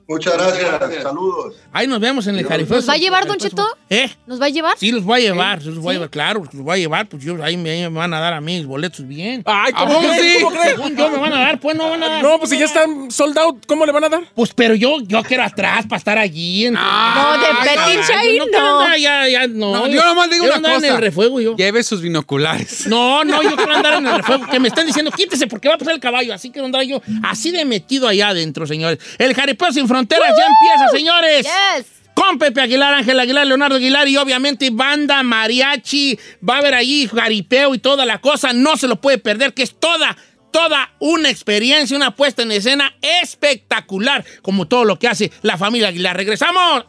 Muchas 0.08 0.34
gracias, 0.34 0.70
Gracias. 0.78 1.02
saludos. 1.04 1.54
Ahí 1.72 1.86
nos 1.86 2.00
vemos 2.00 2.26
en 2.26 2.36
el 2.38 2.46
Jarifeo. 2.46 2.76
¿Nos 2.76 2.88
va 2.88 2.94
a 2.94 2.96
llevar, 2.98 3.26
Don 3.26 3.38
Cheto? 3.38 3.66
¿Eh? 3.88 4.10
¿Nos 4.26 4.40
va 4.40 4.46
a 4.46 4.48
llevar? 4.48 4.74
Sí, 4.76 4.90
los 4.92 5.04
voy 5.04 5.20
a 5.20 5.22
llevar, 5.22 5.62
los 5.62 5.78
voy 5.78 5.90
a 5.92 5.94
llevar, 5.94 6.10
claro, 6.10 6.40
los 6.52 6.62
voy 6.62 6.74
a 6.74 6.78
llevar, 6.78 7.08
pues 7.08 7.22
yo, 7.22 7.42
ahí, 7.42 7.56
me, 7.56 7.70
ahí 7.70 7.80
me 7.82 7.88
van 7.98 8.12
a 8.12 8.20
dar 8.20 8.34
a 8.34 8.40
mí 8.40 8.58
los 8.58 8.66
boletos 8.66 9.06
bien. 9.06 9.42
Ay, 9.46 9.72
¿A 9.74 9.78
¿cómo 9.78 9.94
poco 10.00 10.08
cree? 10.08 10.20
sí? 10.38 10.42
¿Cómo 10.44 10.56
cree? 10.58 10.70
Según 10.74 10.96
yo 10.96 11.10
me 11.10 11.18
van 11.18 11.32
a 11.32 11.40
dar, 11.40 11.60
pues 11.60 11.76
no 11.76 11.88
van 11.88 12.02
a 12.02 12.08
dar. 12.08 12.22
No, 12.22 12.38
pues 12.38 12.50
si 12.50 12.58
ya 12.58 12.64
están 12.66 13.10
sold 13.10 13.38
out, 13.38 13.64
¿cómo 13.66 13.86
le 13.86 13.92
van 13.92 14.04
a 14.04 14.08
dar? 14.08 14.22
Pues 14.34 14.52
pero 14.54 14.74
yo, 14.74 14.96
yo 15.02 15.22
quiero 15.22 15.44
atrás 15.44 15.86
para 15.86 15.98
estar 15.98 16.18
allí. 16.18 16.66
en- 16.66 16.74
No, 16.74 16.80
de 16.82 17.70
ahí 18.14 18.36
yo 18.38 18.44
quiero 18.44 18.60
no. 18.64 18.80
andar 18.80 18.98
ya, 18.98 19.28
ya, 19.28 19.46
no. 19.46 19.72
No, 19.72 19.86
yo 19.88 20.04
nomás 20.04 20.28
digo 20.30 20.42
quiero 20.44 20.58
una 20.58 20.68
andar 20.68 20.74
cosa. 20.74 20.86
en 20.88 20.94
el 20.94 21.00
refuego 21.00 21.40
yo. 21.40 21.56
Lleve 21.56 21.82
sus 21.82 22.02
binoculares. 22.02 22.86
No, 22.86 23.24
no, 23.24 23.42
yo 23.42 23.56
quiero 23.56 23.72
andar 23.74 23.94
en 23.94 24.06
el 24.06 24.14
refuego. 24.18 24.46
Que 24.50 24.60
me 24.60 24.68
están 24.68 24.86
diciendo, 24.86 25.10
quítese 25.10 25.46
porque 25.46 25.68
va 25.68 25.74
a 25.76 25.78
pasar 25.78 25.94
el 25.94 26.00
caballo. 26.00 26.34
Así 26.34 26.50
quiero 26.50 26.66
andar 26.66 26.82
yo 26.82 27.00
así 27.22 27.50
de 27.50 27.64
metido 27.64 28.08
allá 28.08 28.28
adentro, 28.28 28.66
señores. 28.66 28.98
El 29.18 29.34
jaripeo 29.34 29.72
sin 29.72 29.88
Fronteras 29.92 30.32
ya 30.38 30.46
empieza, 30.46 30.88
señores. 30.96 31.46
Yes. 31.46 31.86
Con 32.14 32.38
Pepe 32.38 32.62
Aguilar, 32.62 32.94
Ángel 32.94 33.20
Aguilar, 33.20 33.46
Leonardo 33.46 33.76
Aguilar 33.76 34.08
y 34.08 34.16
obviamente 34.16 34.70
banda, 34.70 35.22
mariachi, 35.22 36.18
va 36.48 36.54
a 36.54 36.58
haber 36.60 36.72
allí 36.72 37.06
jaripeo 37.08 37.74
y 37.74 37.78
toda 37.78 38.06
la 38.06 38.18
cosa. 38.18 38.54
No 38.54 38.78
se 38.78 38.88
lo 38.88 39.02
puede 39.02 39.18
perder, 39.18 39.52
que 39.52 39.62
es 39.62 39.78
toda, 39.78 40.16
toda 40.50 40.94
una 40.98 41.28
experiencia, 41.28 41.94
una 41.94 42.16
puesta 42.16 42.40
en 42.40 42.52
escena 42.52 42.94
espectacular, 43.02 44.24
como 44.40 44.66
todo 44.66 44.86
lo 44.86 44.98
que 44.98 45.08
hace 45.08 45.30
la 45.42 45.58
familia 45.58 45.88
Aguilar. 45.88 46.16
Regresamos 46.16 46.84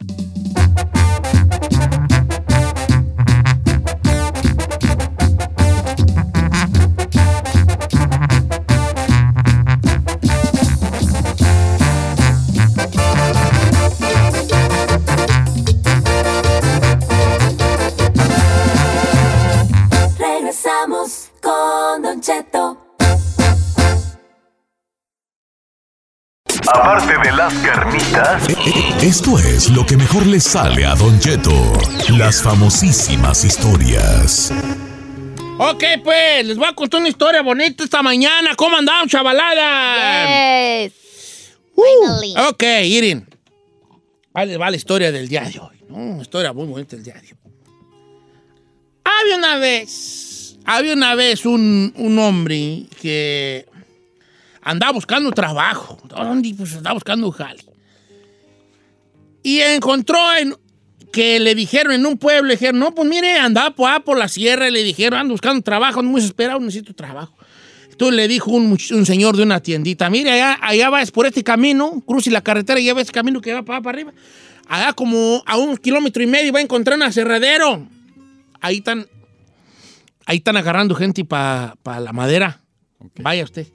esto 29.04 29.38
es 29.38 29.68
lo 29.68 29.84
que 29.84 29.98
mejor 29.98 30.26
le 30.26 30.40
sale 30.40 30.86
a 30.86 30.94
Don 30.94 31.20
Cheto. 31.20 31.52
Las 32.16 32.42
famosísimas 32.42 33.44
historias. 33.44 34.50
Ok, 35.58 35.84
pues, 36.02 36.46
les 36.46 36.56
voy 36.56 36.66
a 36.66 36.74
contar 36.74 37.00
una 37.00 37.10
historia 37.10 37.42
bonita 37.42 37.84
esta 37.84 38.02
mañana. 38.02 38.54
¿Cómo 38.56 38.78
andaban, 38.78 39.06
chavalada? 39.06 40.86
Yes. 40.86 40.92
Uh, 41.76 42.48
ok, 42.48 42.62
Irin. 42.82 43.26
Ahí 44.32 44.48
les 44.48 44.58
va 44.58 44.70
la 44.70 44.76
historia 44.76 45.12
del 45.12 45.28
día 45.28 45.42
de 45.42 45.58
hoy. 45.60 45.76
¿no? 45.90 45.96
Una 45.96 46.22
historia 46.22 46.54
muy 46.54 46.66
bonita 46.66 46.96
del 46.96 47.04
día 47.04 47.14
de 47.14 47.20
hoy. 47.20 47.52
Había 49.04 49.36
una 49.36 49.58
vez, 49.58 50.56
había 50.64 50.94
una 50.94 51.14
vez 51.14 51.44
un, 51.44 51.92
un 51.98 52.18
hombre 52.18 52.86
que 53.02 53.66
andaba 54.62 54.92
buscando 54.92 55.30
trabajo. 55.30 55.98
¿Dónde? 56.04 56.54
Pues 56.56 56.74
andaba 56.74 56.94
buscando 56.94 57.26
un 57.26 57.32
jale. 57.32 57.73
Y 59.44 59.60
encontró 59.60 60.18
en, 60.36 60.56
que 61.12 61.38
le 61.38 61.54
dijeron 61.54 61.92
en 61.92 62.04
un 62.06 62.18
pueblo, 62.18 62.48
le 62.48 62.54
dijeron, 62.54 62.80
no, 62.80 62.92
pues 62.92 63.08
mire, 63.08 63.38
andaba 63.38 63.70
por, 63.70 63.88
allá 63.88 64.00
por 64.00 64.18
la 64.18 64.26
sierra 64.26 64.68
y 64.68 64.72
le 64.72 64.82
dijeron, 64.82 65.20
ando 65.20 65.34
buscando 65.34 65.62
trabajo, 65.62 66.00
ando 66.00 66.10
muy 66.10 66.20
desesperado, 66.20 66.58
necesito 66.58 66.92
trabajo. 66.94 67.36
Entonces 67.88 68.16
le 68.16 68.26
dijo 68.26 68.50
un, 68.50 68.76
señor 68.78 69.36
de 69.36 69.44
una 69.44 69.60
tiendita, 69.60 70.10
mire, 70.10 70.32
allá, 70.32 70.58
allá 70.60 70.90
vas 70.90 71.12
por 71.12 71.26
este 71.26 71.44
camino, 71.44 72.02
cruce 72.04 72.32
la 72.32 72.40
carretera 72.40 72.80
y 72.80 72.86
ya 72.86 72.94
ves 72.94 73.04
ese 73.04 73.12
camino 73.12 73.40
que 73.40 73.54
va 73.54 73.62
para, 73.62 73.80
para 73.80 73.94
arriba. 73.94 74.12
Allá 74.66 74.92
como 74.94 75.42
a 75.46 75.56
un 75.56 75.76
kilómetro 75.76 76.22
y 76.22 76.26
medio 76.26 76.52
va 76.52 76.58
a 76.58 76.62
encontrar 76.62 76.96
un 76.96 77.02
aserradero. 77.04 77.86
Ahí 78.60 78.78
están, 78.78 79.06
ahí 80.26 80.38
están 80.38 80.56
agarrando 80.56 80.94
gente 80.94 81.24
para 81.24 81.76
la 81.84 82.12
madera. 82.12 82.60
Vaya 83.20 83.44
usted. 83.44 83.68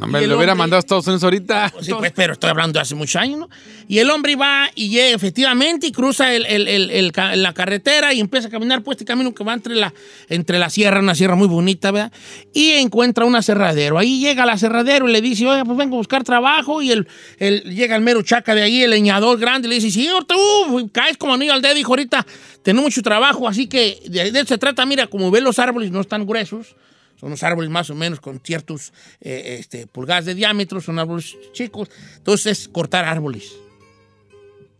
No, 0.00 0.06
me 0.06 0.20
el 0.20 0.30
lo 0.30 0.36
hubiera 0.36 0.52
hombre- 0.52 0.62
mandado 0.62 0.78
a 0.78 0.80
Estados 0.80 1.06
Unidos 1.06 1.22
ahorita. 1.24 1.72
Sí, 1.82 1.92
pues, 1.96 2.12
pero 2.12 2.32
estoy 2.32 2.50
hablando 2.50 2.78
de 2.78 2.80
hace 2.82 2.94
muchos 2.94 3.16
años, 3.16 3.38
¿no? 3.40 3.50
Y 3.86 3.98
el 3.98 4.08
hombre 4.10 4.34
va 4.36 4.70
y 4.74 4.88
llega 4.88 5.14
efectivamente 5.14 5.86
y 5.86 5.92
cruza 5.92 6.34
el- 6.34 6.46
el- 6.46 6.66
el- 6.68 6.90
el 6.90 7.12
la 7.42 7.52
carretera 7.52 8.12
y 8.14 8.20
empieza 8.20 8.48
a 8.48 8.50
caminar 8.50 8.82
por 8.82 8.94
este 8.94 9.04
camino 9.04 9.34
que 9.34 9.44
va 9.44 9.52
entre 9.54 9.74
la, 9.74 9.92
entre 10.28 10.58
la 10.58 10.70
sierra, 10.70 11.00
una 11.00 11.14
sierra 11.14 11.34
muy 11.34 11.48
bonita, 11.48 11.90
¿verdad? 11.90 12.12
Y 12.52 12.70
encuentra 12.72 13.24
un 13.24 13.36
aserradero. 13.36 13.98
Ahí 13.98 14.20
llega 14.20 14.44
al 14.44 14.50
aserradero 14.50 15.08
y 15.08 15.12
le 15.12 15.20
dice, 15.20 15.46
oye, 15.46 15.64
pues 15.64 15.76
vengo 15.76 15.96
a 15.96 15.98
buscar 15.98 16.24
trabajo. 16.24 16.80
Y 16.82 16.92
el, 16.92 17.06
el- 17.38 17.62
llega 17.74 17.94
el 17.96 18.02
mero 18.02 18.22
chaca 18.22 18.54
de 18.54 18.62
ahí, 18.62 18.82
el 18.82 18.90
leñador 18.90 19.38
grande, 19.38 19.68
y 19.68 19.70
le 19.70 19.74
dice, 19.76 19.90
sí, 19.90 20.08
tú 20.26 20.90
caes 20.92 21.16
como 21.16 21.34
anillo 21.34 21.52
al 21.52 21.62
dedo, 21.62 21.74
dijo 21.74 21.92
ahorita, 21.92 22.26
tengo 22.62 22.82
mucho 22.82 23.02
trabajo, 23.02 23.48
así 23.48 23.66
que 23.66 23.98
de, 24.06 24.30
de 24.32 24.38
eso 24.40 24.48
se 24.48 24.58
trata, 24.58 24.84
mira, 24.86 25.06
como 25.08 25.30
ves 25.30 25.42
los 25.42 25.58
árboles 25.58 25.90
no 25.90 26.00
están 26.00 26.26
gruesos, 26.26 26.74
son 27.20 27.28
unos 27.28 27.42
árboles 27.42 27.70
más 27.70 27.90
o 27.90 27.94
menos 27.94 28.18
con 28.20 28.40
ciertos 28.40 28.92
eh, 29.20 29.56
este, 29.60 29.86
pulgadas 29.86 30.24
de 30.24 30.34
diámetro, 30.34 30.80
son 30.80 30.98
árboles 30.98 31.36
chicos. 31.52 31.90
Entonces, 32.16 32.60
es 32.62 32.68
cortar 32.68 33.04
árboles. 33.04 33.52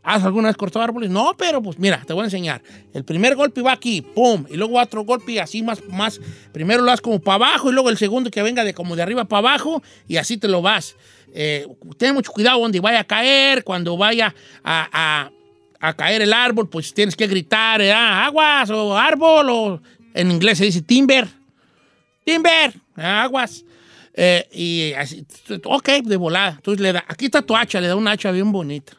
¿Has 0.02 0.24
alguna 0.24 0.48
vez 0.48 0.56
cortado 0.56 0.82
árboles? 0.82 1.10
No, 1.10 1.34
pero 1.36 1.60
pues 1.62 1.78
mira, 1.78 2.02
te 2.06 2.14
voy 2.14 2.22
a 2.22 2.24
enseñar. 2.24 2.62
El 2.94 3.04
primer 3.04 3.36
golpe 3.36 3.60
va 3.60 3.72
aquí, 3.72 4.00
pum, 4.00 4.46
y 4.48 4.56
luego 4.56 4.80
otro 4.80 5.04
golpe 5.04 5.38
así 5.40 5.62
más, 5.62 5.86
más. 5.90 6.18
Primero 6.52 6.80
lo 6.80 6.86
das 6.90 7.02
como 7.02 7.20
para 7.20 7.34
abajo 7.34 7.70
y 7.70 7.74
luego 7.74 7.90
el 7.90 7.98
segundo 7.98 8.30
que 8.30 8.42
venga 8.42 8.64
de 8.64 8.72
como 8.72 8.96
de 8.96 9.02
arriba 9.02 9.26
para 9.26 9.40
abajo 9.50 9.82
y 10.08 10.16
así 10.16 10.38
te 10.38 10.48
lo 10.48 10.62
vas. 10.62 10.96
Eh, 11.34 11.66
ten 11.98 12.14
mucho 12.14 12.32
cuidado 12.32 12.58
donde 12.60 12.80
vaya 12.80 13.00
a 13.00 13.04
caer, 13.04 13.62
cuando 13.62 13.96
vaya 13.98 14.34
a, 14.64 14.88
a- 14.90 15.30
a 15.82 15.94
caer 15.94 16.22
el 16.22 16.32
árbol, 16.32 16.68
pues 16.68 16.92
tienes 16.94 17.14
que 17.16 17.26
gritar, 17.26 17.80
eh, 17.82 17.92
ah, 17.92 18.24
aguas 18.26 18.68
o 18.70 18.96
árbol 18.96 19.48
o 19.50 19.82
en 20.14 20.30
inglés 20.30 20.58
se 20.58 20.64
dice 20.64 20.80
timber. 20.82 21.26
Timber, 22.30 22.72
aguas. 22.94 23.64
Eh, 24.14 24.48
y 24.52 24.92
así, 24.94 25.26
ok, 25.64 25.88
de 26.04 26.16
volada. 26.16 26.52
Entonces 26.56 26.80
le 26.80 26.92
da, 26.92 27.04
aquí 27.08 27.24
está 27.24 27.42
tu 27.42 27.56
hacha, 27.56 27.80
le 27.80 27.88
da 27.88 27.96
una 27.96 28.12
hacha 28.12 28.30
bien 28.30 28.52
bonita. 28.52 28.92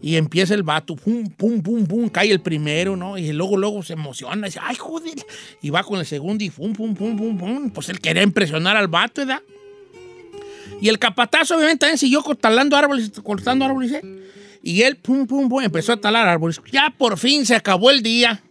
Y 0.00 0.16
empieza 0.16 0.54
el 0.54 0.62
vato, 0.62 0.96
pum, 0.96 1.28
pum, 1.30 1.62
pum, 1.62 1.86
pum, 1.86 2.08
cae 2.08 2.30
el 2.30 2.40
primero, 2.40 2.96
¿no? 2.96 3.18
Y 3.18 3.32
luego, 3.32 3.58
luego 3.58 3.82
se 3.82 3.92
emociona, 3.94 4.46
dice, 4.46 4.58
ay, 4.62 4.76
joder. 4.76 5.16
Y 5.60 5.68
va 5.70 5.82
con 5.82 5.98
el 5.98 6.06
segundo 6.06 6.44
y 6.44 6.50
pum, 6.50 6.72
pum, 6.72 6.94
pum, 6.94 7.16
pum, 7.16 7.36
pum. 7.36 7.70
Pues 7.70 7.90
él 7.90 8.00
quería 8.00 8.22
impresionar 8.22 8.76
al 8.76 8.88
vato, 8.88 9.20
¿verdad? 9.20 9.42
Y 10.80 10.88
el 10.88 10.98
capataz, 10.98 11.50
obviamente, 11.50 11.80
también 11.80 11.98
siguió 11.98 12.22
talando 12.40 12.76
árboles, 12.76 13.10
cortando 13.22 13.64
árboles, 13.64 13.92
¿eh? 13.92 14.02
Y 14.62 14.82
él, 14.82 14.96
pum, 14.96 15.26
pum, 15.26 15.48
pum, 15.48 15.62
empezó 15.62 15.92
a 15.92 15.96
talar 15.98 16.26
árboles. 16.26 16.60
Ya 16.72 16.94
por 16.96 17.18
fin 17.18 17.44
se 17.44 17.54
acabó 17.54 17.90
el 17.90 18.02
día. 18.02 18.42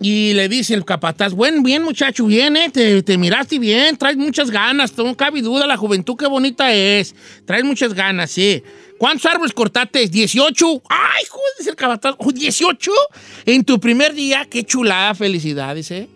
Y 0.00 0.32
le 0.34 0.48
dice 0.48 0.74
el 0.74 0.84
capataz, 0.84 1.32
bueno, 1.32 1.60
bien 1.62 1.82
muchacho, 1.82 2.26
bien, 2.26 2.56
¿eh? 2.56 2.70
te, 2.70 3.02
te 3.02 3.18
miraste 3.18 3.58
bien, 3.58 3.96
traes 3.96 4.16
muchas 4.16 4.48
ganas, 4.48 4.96
no 4.96 5.16
cabe 5.16 5.42
duda, 5.42 5.66
la 5.66 5.76
juventud 5.76 6.14
qué 6.16 6.28
bonita 6.28 6.72
es, 6.72 7.16
traes 7.44 7.64
muchas 7.64 7.94
ganas, 7.94 8.30
sí. 8.30 8.62
¿Cuántos 8.96 9.26
árboles 9.26 9.52
cortaste? 9.52 10.08
¿18? 10.08 10.82
¡Ay, 10.88 11.24
joder! 11.28 11.68
El 11.68 11.76
capataz, 11.76 12.14
"Oh, 12.18 12.30
¿18? 12.30 12.90
En 13.46 13.64
tu 13.64 13.80
primer 13.80 14.14
día, 14.14 14.46
qué 14.48 14.62
chulada, 14.64 15.14
felicidades, 15.14 15.90
¿eh? 15.90 16.08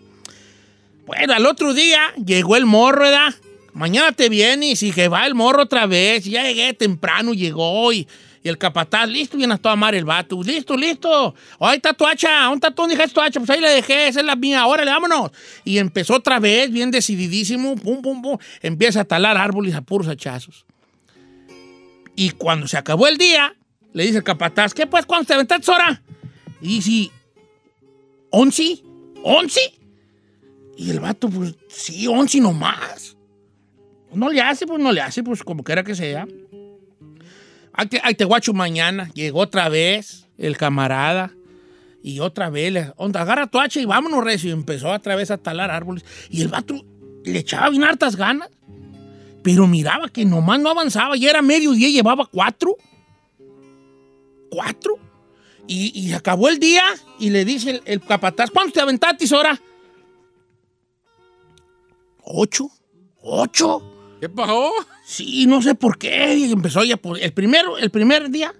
Bueno, 1.05 1.33
al 1.33 1.45
otro 1.45 1.73
día 1.73 2.13
llegó 2.25 2.55
el 2.55 2.65
morro, 2.65 3.01
¿verdad? 3.01 3.33
Mañana 3.73 4.11
te 4.11 4.29
vienes 4.29 4.83
y 4.83 4.91
que 4.91 5.07
va 5.07 5.25
el 5.25 5.35
morro 5.35 5.63
otra 5.63 5.85
vez. 5.85 6.25
Ya 6.25 6.43
llegué 6.43 6.73
temprano, 6.73 7.33
llegó 7.33 7.91
y, 7.91 8.07
y 8.43 8.49
el 8.49 8.57
capataz, 8.57 9.07
listo, 9.07 9.37
viene 9.37 9.53
a 9.53 9.57
toda 9.57 9.89
el 9.91 10.03
vato. 10.03 10.43
Listo, 10.43 10.75
listo. 10.75 11.33
Ahí 11.61 11.77
está 11.77 11.93
tu 11.93 12.05
hacha. 12.05 12.43
¿Dónde 12.43 12.67
está 12.67 12.87
dejaste 12.87 13.13
tu 13.13 13.21
hacha? 13.21 13.39
Pues 13.39 13.49
ahí 13.49 13.61
la 13.61 13.69
dejé, 13.69 14.09
esa 14.09 14.19
es 14.19 14.25
la 14.25 14.35
mía. 14.35 14.65
Órale, 14.67 14.91
vámonos. 14.91 15.31
Y 15.63 15.77
empezó 15.77 16.15
otra 16.15 16.41
vez, 16.41 16.69
bien 16.69 16.91
decididísimo. 16.91 17.77
Pum, 17.77 18.01
pum, 18.01 18.21
pum. 18.21 18.37
Empieza 18.61 19.01
a 19.01 19.05
talar 19.05 19.37
árboles 19.37 19.73
a 19.75 19.81
puros 19.81 20.09
hachazos. 20.09 20.65
Y 22.17 22.31
cuando 22.31 22.67
se 22.67 22.77
acabó 22.77 23.07
el 23.07 23.17
día, 23.17 23.55
le 23.93 24.03
dice 24.03 24.17
el 24.17 24.23
capataz, 24.25 24.73
¿qué 24.73 24.87
pues? 24.87 25.05
¿Cuándo 25.05 25.25
te 25.25 25.35
aventaste 25.35 25.71
ahora? 25.71 26.01
Y 26.59 26.79
dice, 26.79 27.11
¿once? 28.29 28.83
¿Once? 29.23 29.73
Y 30.75 30.89
el 30.89 30.99
vato, 30.99 31.29
pues, 31.29 31.55
sí, 31.69 32.07
once 32.07 32.41
nomás. 32.41 33.15
No 34.13 34.29
le 34.29 34.41
hace, 34.41 34.67
pues 34.67 34.81
no 34.81 34.91
le 34.91 34.99
hace, 34.99 35.23
pues 35.23 35.43
como 35.43 35.63
quiera 35.63 35.81
que 35.81 35.95
sea. 35.95 36.27
Ahí 37.73 38.15
te, 38.15 38.25
guacho 38.25 38.53
mañana. 38.53 39.09
Llegó 39.13 39.39
otra 39.39 39.67
vez 39.69 40.27
el 40.37 40.57
camarada. 40.57 41.33
Y 42.03 42.19
otra 42.19 42.49
vez, 42.49 42.91
onda, 42.97 43.21
agarra 43.21 43.47
tu 43.47 43.59
hacha 43.59 43.79
y 43.79 43.85
vámonos, 43.85 44.23
recio. 44.23 44.49
Y 44.49 44.53
empezó 44.53 44.91
otra 44.91 45.15
vez 45.15 45.31
a 45.31 45.37
talar 45.37 45.71
árboles. 45.71 46.05
Y 46.29 46.41
el 46.41 46.49
vato 46.49 46.85
le 47.23 47.39
echaba 47.39 47.69
bien 47.69 47.83
hartas 47.83 48.15
ganas. 48.15 48.49
Pero 49.41 49.67
miraba 49.67 50.09
que 50.09 50.25
nomás 50.25 50.59
no 50.59 50.69
avanzaba. 50.69 51.15
Ya 51.15 51.29
era 51.29 51.41
mediodía 51.41 51.87
y 51.87 51.93
llevaba 51.93 52.25
cuatro. 52.25 52.75
¿Cuatro? 54.49 54.99
Y, 55.65 55.97
y 55.99 56.13
acabó 56.13 56.49
el 56.49 56.59
día 56.59 56.83
y 57.19 57.29
le 57.29 57.45
dice 57.45 57.71
el, 57.71 57.81
el 57.85 58.01
capataz, 58.01 58.51
¿cuántos 58.51 58.73
te 58.73 58.81
aventaste 58.81 59.25
ahora? 59.33 59.59
¿Ocho? 62.21 62.69
¿Ocho? 63.21 63.92
¿Qué 64.23 64.29
pasó? 64.29 64.71
Sí, 65.03 65.45
no 65.47 65.61
sé 65.61 65.75
por 65.75 65.97
qué. 65.97 66.33
Y 66.33 66.53
empezó 66.53 66.81
ya 66.85 66.95
por... 66.95 67.19
El, 67.19 67.33
primero, 67.33 67.77
el 67.77 67.89
primer 67.89 68.29
día. 68.29 68.53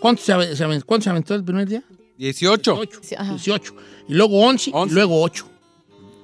¿Cuántos 0.00 0.24
se, 0.24 0.56
se 0.56 0.64
aven- 0.64 0.82
cuántos 0.84 1.04
se 1.04 1.10
aventó 1.10 1.36
el 1.36 1.44
primer 1.44 1.68
día? 1.68 1.84
18. 2.18 2.74
18. 2.74 3.00
Sí, 3.04 3.14
ajá. 3.16 3.30
18. 3.30 3.74
Y 4.08 4.14
luego 4.14 4.40
11, 4.44 4.70
y 4.70 4.72
11. 4.74 4.94
luego 4.96 5.22
8. 5.22 5.48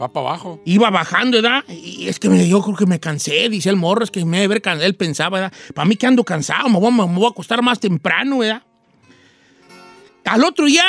Va 0.02 0.12
para 0.12 0.30
abajo. 0.30 0.60
Iba 0.64 0.90
bajando, 0.90 1.40
¿verdad? 1.40 1.62
Y 1.68 2.08
es 2.08 2.18
que 2.18 2.28
me- 2.28 2.48
yo 2.48 2.60
creo 2.60 2.74
que 2.76 2.86
me 2.86 2.98
cansé, 2.98 3.48
dice 3.48 3.70
el 3.70 3.76
morro, 3.76 4.02
es 4.02 4.10
que 4.10 4.24
me 4.24 4.40
debe 4.40 4.60
cansado. 4.60 4.84
Él 4.84 4.96
pensaba, 4.96 5.38
¿verdad? 5.38 5.56
Para 5.72 5.86
mí 5.88 5.94
que 5.94 6.08
ando 6.08 6.24
cansado, 6.24 6.68
me 6.68 6.80
voy, 6.80 6.88
a- 6.88 7.06
me 7.06 7.14
voy 7.14 7.26
a 7.26 7.28
acostar 7.28 7.62
más 7.62 7.78
temprano, 7.78 8.38
¿verdad? 8.38 8.64
Al 10.24 10.42
otro 10.42 10.66
día, 10.66 10.82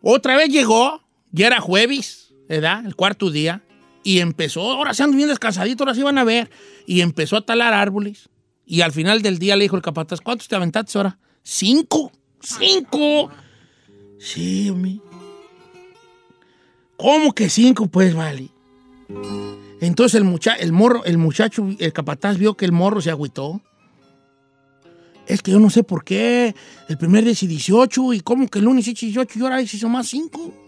otra 0.00 0.36
vez 0.36 0.50
llegó, 0.50 1.02
ya 1.32 1.48
era 1.48 1.60
jueves, 1.60 2.32
¿verdad? 2.48 2.86
El 2.86 2.94
cuarto 2.94 3.28
día. 3.28 3.60
Y 4.04 4.20
empezó, 4.20 4.70
ahora 4.70 4.92
se 4.92 5.02
andan 5.02 5.16
bien 5.16 5.30
descansadito, 5.30 5.82
ahora 5.82 5.94
sí 5.94 6.02
van 6.02 6.18
a 6.18 6.24
ver. 6.24 6.50
Y 6.86 7.00
empezó 7.00 7.38
a 7.38 7.44
talar 7.44 7.72
árboles. 7.72 8.28
Y 8.66 8.82
al 8.82 8.92
final 8.92 9.22
del 9.22 9.38
día 9.38 9.56
le 9.56 9.64
dijo 9.64 9.76
el 9.76 9.82
capataz, 9.82 10.20
¿cuántos 10.20 10.46
te 10.46 10.54
aventaste 10.54 10.96
ahora? 10.98 11.18
Cinco. 11.42 12.12
Cinco. 12.40 13.30
Sí, 14.18 14.68
hombre. 14.70 15.00
¿Cómo 16.96 17.32
que 17.34 17.48
cinco? 17.48 17.86
Pues 17.86 18.14
vale. 18.14 18.50
Entonces 19.80 20.14
el, 20.16 20.24
mucha 20.24 20.54
el 20.54 20.72
morro, 20.72 21.04
el 21.04 21.18
muchacho, 21.18 21.66
el 21.78 21.92
capataz 21.92 22.38
vio 22.38 22.56
que 22.56 22.64
el 22.64 22.72
morro 22.72 23.00
se 23.00 23.10
agüitó. 23.10 23.60
Es 25.26 25.42
que 25.42 25.50
yo 25.50 25.58
no 25.58 25.70
sé 25.70 25.82
por 25.82 26.04
qué. 26.04 26.54
El 26.88 26.98
primer 26.98 27.24
día 27.24 27.32
hice 27.32 27.46
18 27.46 28.12
y 28.12 28.20
cómo 28.20 28.48
que 28.48 28.58
el 28.58 28.66
lunes 28.66 28.86
hice 28.86 29.06
18 29.06 29.38
y 29.38 29.42
ahora 29.42 29.62
hizo 29.62 29.88
más 29.88 30.06
5. 30.08 30.63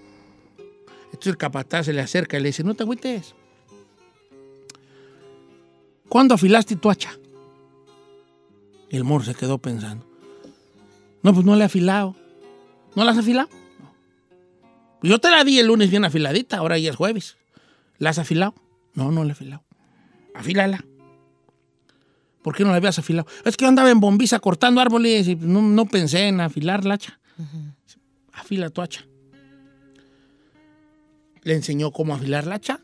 Entonces 1.16 1.30
el 1.30 1.38
capataz 1.38 1.86
se 1.86 1.94
le 1.94 2.02
acerca 2.02 2.36
y 2.36 2.42
le 2.42 2.48
dice, 2.48 2.62
no 2.62 2.74
te 2.74 2.82
agüites. 2.82 3.34
¿Cuándo 6.10 6.34
afilaste 6.34 6.76
tu 6.76 6.90
hacha? 6.90 7.18
Y 8.90 8.96
el 8.96 9.04
morro 9.04 9.24
se 9.24 9.34
quedó 9.34 9.56
pensando. 9.56 10.06
No, 11.22 11.32
pues 11.32 11.46
no 11.46 11.56
le 11.56 11.62
he 11.62 11.64
afilado. 11.64 12.14
¿No 12.94 13.02
la 13.02 13.12
has 13.12 13.18
afilado? 13.18 13.48
No. 13.80 13.94
Pues 15.00 15.10
yo 15.10 15.18
te 15.18 15.30
la 15.30 15.42
di 15.42 15.58
el 15.58 15.68
lunes 15.68 15.88
bien 15.88 16.04
afiladita, 16.04 16.58
ahora 16.58 16.76
ya 16.76 16.90
es 16.90 16.96
jueves. 16.96 17.38
¿La 17.98 18.10
has 18.10 18.18
afilado? 18.18 18.54
No, 18.92 19.10
no 19.10 19.24
la 19.24 19.30
he 19.30 19.32
afilado. 19.32 19.64
Afílala. 20.34 20.84
¿Por 22.42 22.54
qué 22.54 22.62
no 22.62 22.72
la 22.72 22.76
habías 22.76 22.98
afilado? 22.98 23.26
Es 23.46 23.56
que 23.56 23.64
yo 23.64 23.70
andaba 23.70 23.90
en 23.90 24.00
bombiza 24.00 24.38
cortando 24.38 24.82
árboles 24.82 25.28
y 25.28 25.36
no, 25.36 25.62
no 25.62 25.86
pensé 25.86 26.28
en 26.28 26.42
afilar 26.42 26.84
la 26.84 26.94
hacha. 26.94 27.18
Afila 28.34 28.68
tu 28.68 28.82
hacha. 28.82 29.06
Le 31.46 31.54
enseñó 31.54 31.92
cómo 31.92 32.12
afilar 32.12 32.44
la 32.44 32.56
hacha. 32.56 32.80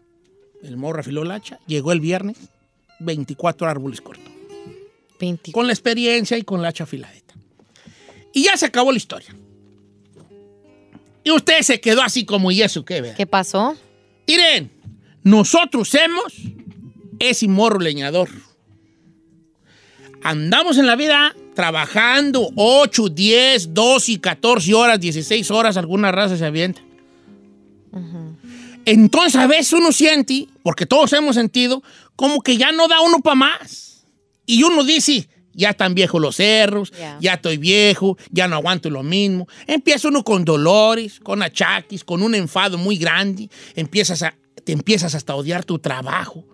El 0.63 0.77
morro 0.77 1.01
afiló 1.01 1.25
la 1.25 1.35
hacha. 1.35 1.59
Llegó 1.67 1.91
el 1.91 1.99
viernes, 1.99 2.37
24 3.01 3.67
árboles 3.67 4.01
cortó. 4.01 4.31
20. 5.19 5.51
Con 5.51 5.67
la 5.67 5.73
experiencia 5.73 6.39
y 6.39 6.43
con 6.43 6.63
la 6.63 6.69
hacha 6.69 6.85
afiladita. 6.85 7.35
Y 8.33 8.45
ya 8.45 8.57
se 8.57 8.67
acabó 8.67 8.93
la 8.93 8.99
historia. 8.99 9.35
Y 11.25 11.33
usted 11.33 11.63
se 11.63 11.81
quedó 11.81 12.03
así 12.03 12.25
como, 12.25 12.53
¿y 12.53 12.63
eso 12.63 12.85
qué? 12.85 13.01
vea? 13.01 13.17
¿Qué 13.17 13.27
pasó? 13.27 13.77
Miren, 14.29 14.71
nosotros 15.25 15.93
hemos 15.97 16.33
ese 17.19 17.49
morro 17.49 17.81
leñador. 17.81 18.29
Andamos 20.23 20.79
en 20.79 20.87
la 20.87 20.95
vida 20.95 21.35
trabajando 21.57 22.49
8, 22.55 23.09
10, 23.09 23.75
12 23.75 24.13
y 24.13 24.19
14 24.19 24.73
horas, 24.75 25.01
16 25.01 25.51
horas, 25.51 25.77
alguna 25.77 26.13
raza 26.13 26.37
se 26.37 26.45
avienta. 26.45 26.81
Entonces 28.85 29.37
a 29.37 29.47
veces 29.47 29.73
uno 29.73 29.93
siente, 29.93 30.49
porque 30.63 30.87
todos 30.87 31.13
hemos 31.13 31.35
sentido, 31.37 31.83
como 32.17 32.41
que 32.43 32.57
ya 32.57 32.73
no 32.73 32.89
da 32.89 33.01
uno 33.01 33.21
para 33.21 33.35
más. 33.37 34.05
Y 34.47 34.63
uno 34.65 34.85
dice, 34.85 35.29
ya 35.55 35.71
están 35.71 35.95
viejos 35.95 36.21
los 36.21 36.37
cerros, 36.37 36.91
Ya. 36.93 37.17
ya 37.21 37.35
estoy 37.35 37.59
viejo, 37.59 38.17
ya 38.31 38.49
no 38.49 38.57
aguanto 38.57 38.91
lo 38.91 39.03
mismo. 39.03 39.47
Empieza 39.67 40.09
uno 40.09 40.25
con 40.25 40.45
dolores, 40.45 41.21
con 41.21 41.43
achaques, 41.43 42.05
con 42.05 42.23
un 42.23 42.35
enfado 42.35 42.79
muy 42.79 42.97
grande. 42.97 43.49
Empiezas 43.75 44.23
a, 44.23 44.35
te 44.65 44.73
empiezas 44.73 45.15
hasta 45.15 45.33
a 45.33 45.37
odiar 45.37 45.65
tu 45.65 45.79
trabajo. 45.79 46.45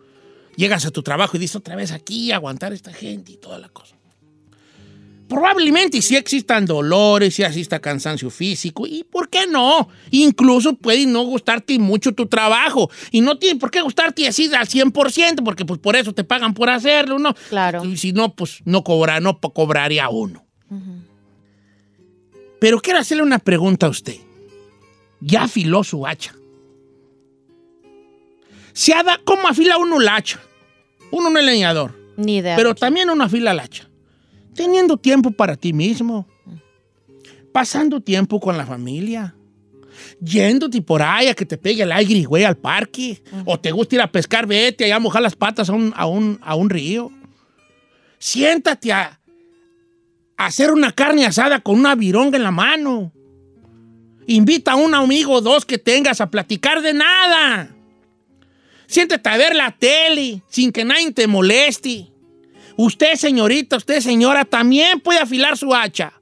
Llegas 0.57 0.85
a 0.87 0.91
tu 0.91 1.03
trabajo 1.03 1.37
y 1.37 1.41
dices 1.41 1.57
otra 1.57 1.77
vez 1.77 1.93
aquí, 1.93 2.33
aguantar 2.33 2.73
a 2.73 2.75
esta 2.75 2.93
gente 2.93 3.33
y 3.33 3.37
toda 3.37 3.59
la 3.59 3.69
cosa. 3.69 3.97
Probablemente 5.29 6.01
sí 6.01 6.17
existan 6.17 6.65
dolores, 6.65 7.35
sí 7.35 7.43
exista 7.43 7.79
cansancio 7.81 8.31
físico, 8.31 8.87
y 8.87 9.05
¿por 9.05 9.29
qué 9.29 9.47
no? 9.47 9.89
Incluso 10.11 10.75
puede 10.75 11.05
no 11.07 11.23
gustarte 11.25 11.79
mucho 11.79 12.13
tu 12.15 12.27
trabajo, 12.27 12.91
y 13.11 13.21
no 13.21 13.39
tiene 13.39 13.61
por 13.61 13.71
qué 13.71 13.81
gustarte 13.83 14.27
así 14.27 14.51
al 14.55 14.67
100%, 14.67 15.45
porque 15.45 15.65
pues 15.67 15.79
por 15.81 15.97
eso 15.97 16.15
te 16.15 16.25
pagan 16.25 16.55
por 16.55 16.71
hacerlo, 16.71 17.19
¿no? 17.19 17.35
Claro. 17.51 17.85
Y 17.85 17.97
si 17.99 18.13
no, 18.13 18.35
pues 18.35 18.61
no, 18.65 18.83
cobra, 18.83 19.21
no 19.21 19.39
cobraría 19.39 20.09
uno. 20.09 20.45
Pero 22.61 22.81
quiero 22.81 22.99
hacerle 22.99 23.23
una 23.23 23.39
pregunta 23.39 23.87
a 23.87 23.91
usted. 23.91 24.17
Ya 25.21 25.43
afiló 25.45 25.85
su 25.85 26.07
hacha. 26.07 26.35
Se 28.73 28.95
ha 28.95 29.03
da- 29.03 29.21
¿Cómo 29.25 29.49
afila 29.49 29.77
uno 29.77 29.99
la 30.01 30.17
hacha? 30.17 30.41
Uno 31.11 31.31
no 31.31 31.39
es 31.39 31.45
leñador. 31.45 31.95
Ni 32.17 32.37
idea. 32.39 32.57
Pero 32.57 32.75
también 32.75 33.11
uno 33.11 33.25
afila 33.25 33.53
la 33.55 33.65
hacha. 33.65 33.88
Teniendo 34.59 34.97
tiempo 34.97 35.31
para 35.31 35.55
ti 35.55 35.73
mismo. 35.73 36.27
Pasando 37.53 38.01
tiempo 38.01 38.41
con 38.41 38.59
la 38.59 38.67
familia. 38.67 39.37
Yéndote 40.21 40.83
por 40.83 41.01
ahí 41.01 41.29
a 41.29 41.35
que 41.35 41.47
te 41.47 41.57
pegue 41.57 41.85
el 41.85 41.93
aire, 41.93 42.25
güey, 42.25 42.43
al 42.43 42.57
parque. 42.57 43.23
O 43.45 43.61
te 43.61 43.71
gusta 43.71 43.95
ir 43.95 44.01
a 44.01 44.11
pescar, 44.11 44.49
vete 44.49 44.85
allá 44.85 44.97
a 44.97 44.99
mojar 44.99 45.23
las 45.23 45.37
patas 45.37 45.71
a 45.71 45.75
un, 45.75 45.95
a 45.95 46.07
un, 46.07 46.41
a 46.43 46.57
un 46.57 46.71
río. 46.71 47.13
Siéntate 48.19 48.93
a, 48.93 49.21
a 50.37 50.47
hacer 50.47 50.73
una 50.73 50.91
carne 50.91 51.25
asada 51.25 51.61
con 51.61 51.79
una 51.79 51.95
vironga 51.95 52.37
en 52.37 52.43
la 52.43 52.51
mano. 52.51 53.13
Invita 54.27 54.73
a 54.73 54.77
un 54.77 54.93
amigo 54.93 55.35
o 55.35 55.41
dos 55.41 55.65
que 55.65 55.79
tengas 55.79 56.21
a 56.21 56.33
platicar 56.33 56.83
de 56.83 56.95
nada. 56.95 57.77
Siéntate 58.89 59.29
a 59.29 59.37
ver 59.37 59.55
la 59.55 59.71
tele 59.71 60.43
sin 60.49 60.73
que 60.73 60.85
nadie 60.85 61.13
te 61.13 61.29
moleste. 61.29 62.11
Usted, 62.81 63.17
señorita, 63.17 63.77
usted, 63.77 63.99
señora, 63.99 64.45
también 64.45 65.01
puede 65.01 65.19
afilar 65.19 65.59
su 65.59 65.75
hacha. 65.75 66.13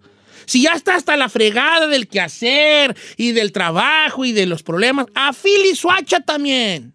Si 0.47 0.63
ya 0.63 0.73
está 0.73 0.95
hasta 0.95 1.15
la 1.15 1.29
fregada 1.29 1.87
del 1.87 2.09
quehacer 2.09 2.97
y 3.19 3.33
del 3.33 3.53
trabajo 3.53 4.25
y 4.25 4.33
de 4.33 4.47
los 4.47 4.63
problemas, 4.63 5.05
afile 5.15 5.75
su 5.75 5.91
hacha 5.91 6.21
también. 6.21 6.95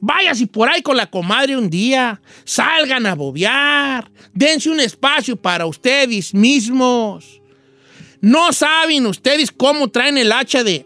Váyase 0.00 0.46
por 0.48 0.68
ahí 0.68 0.82
con 0.82 0.98
la 0.98 1.06
comadre 1.06 1.56
un 1.56 1.70
día, 1.70 2.20
salgan 2.44 3.06
a 3.06 3.14
bobear, 3.14 4.10
dense 4.34 4.68
un 4.68 4.80
espacio 4.80 5.34
para 5.34 5.64
ustedes 5.64 6.34
mismos. 6.34 7.40
No 8.20 8.52
saben 8.52 9.06
ustedes 9.06 9.50
cómo 9.50 9.88
traen 9.88 10.18
el 10.18 10.30
hacha 10.30 10.62
de 10.62 10.84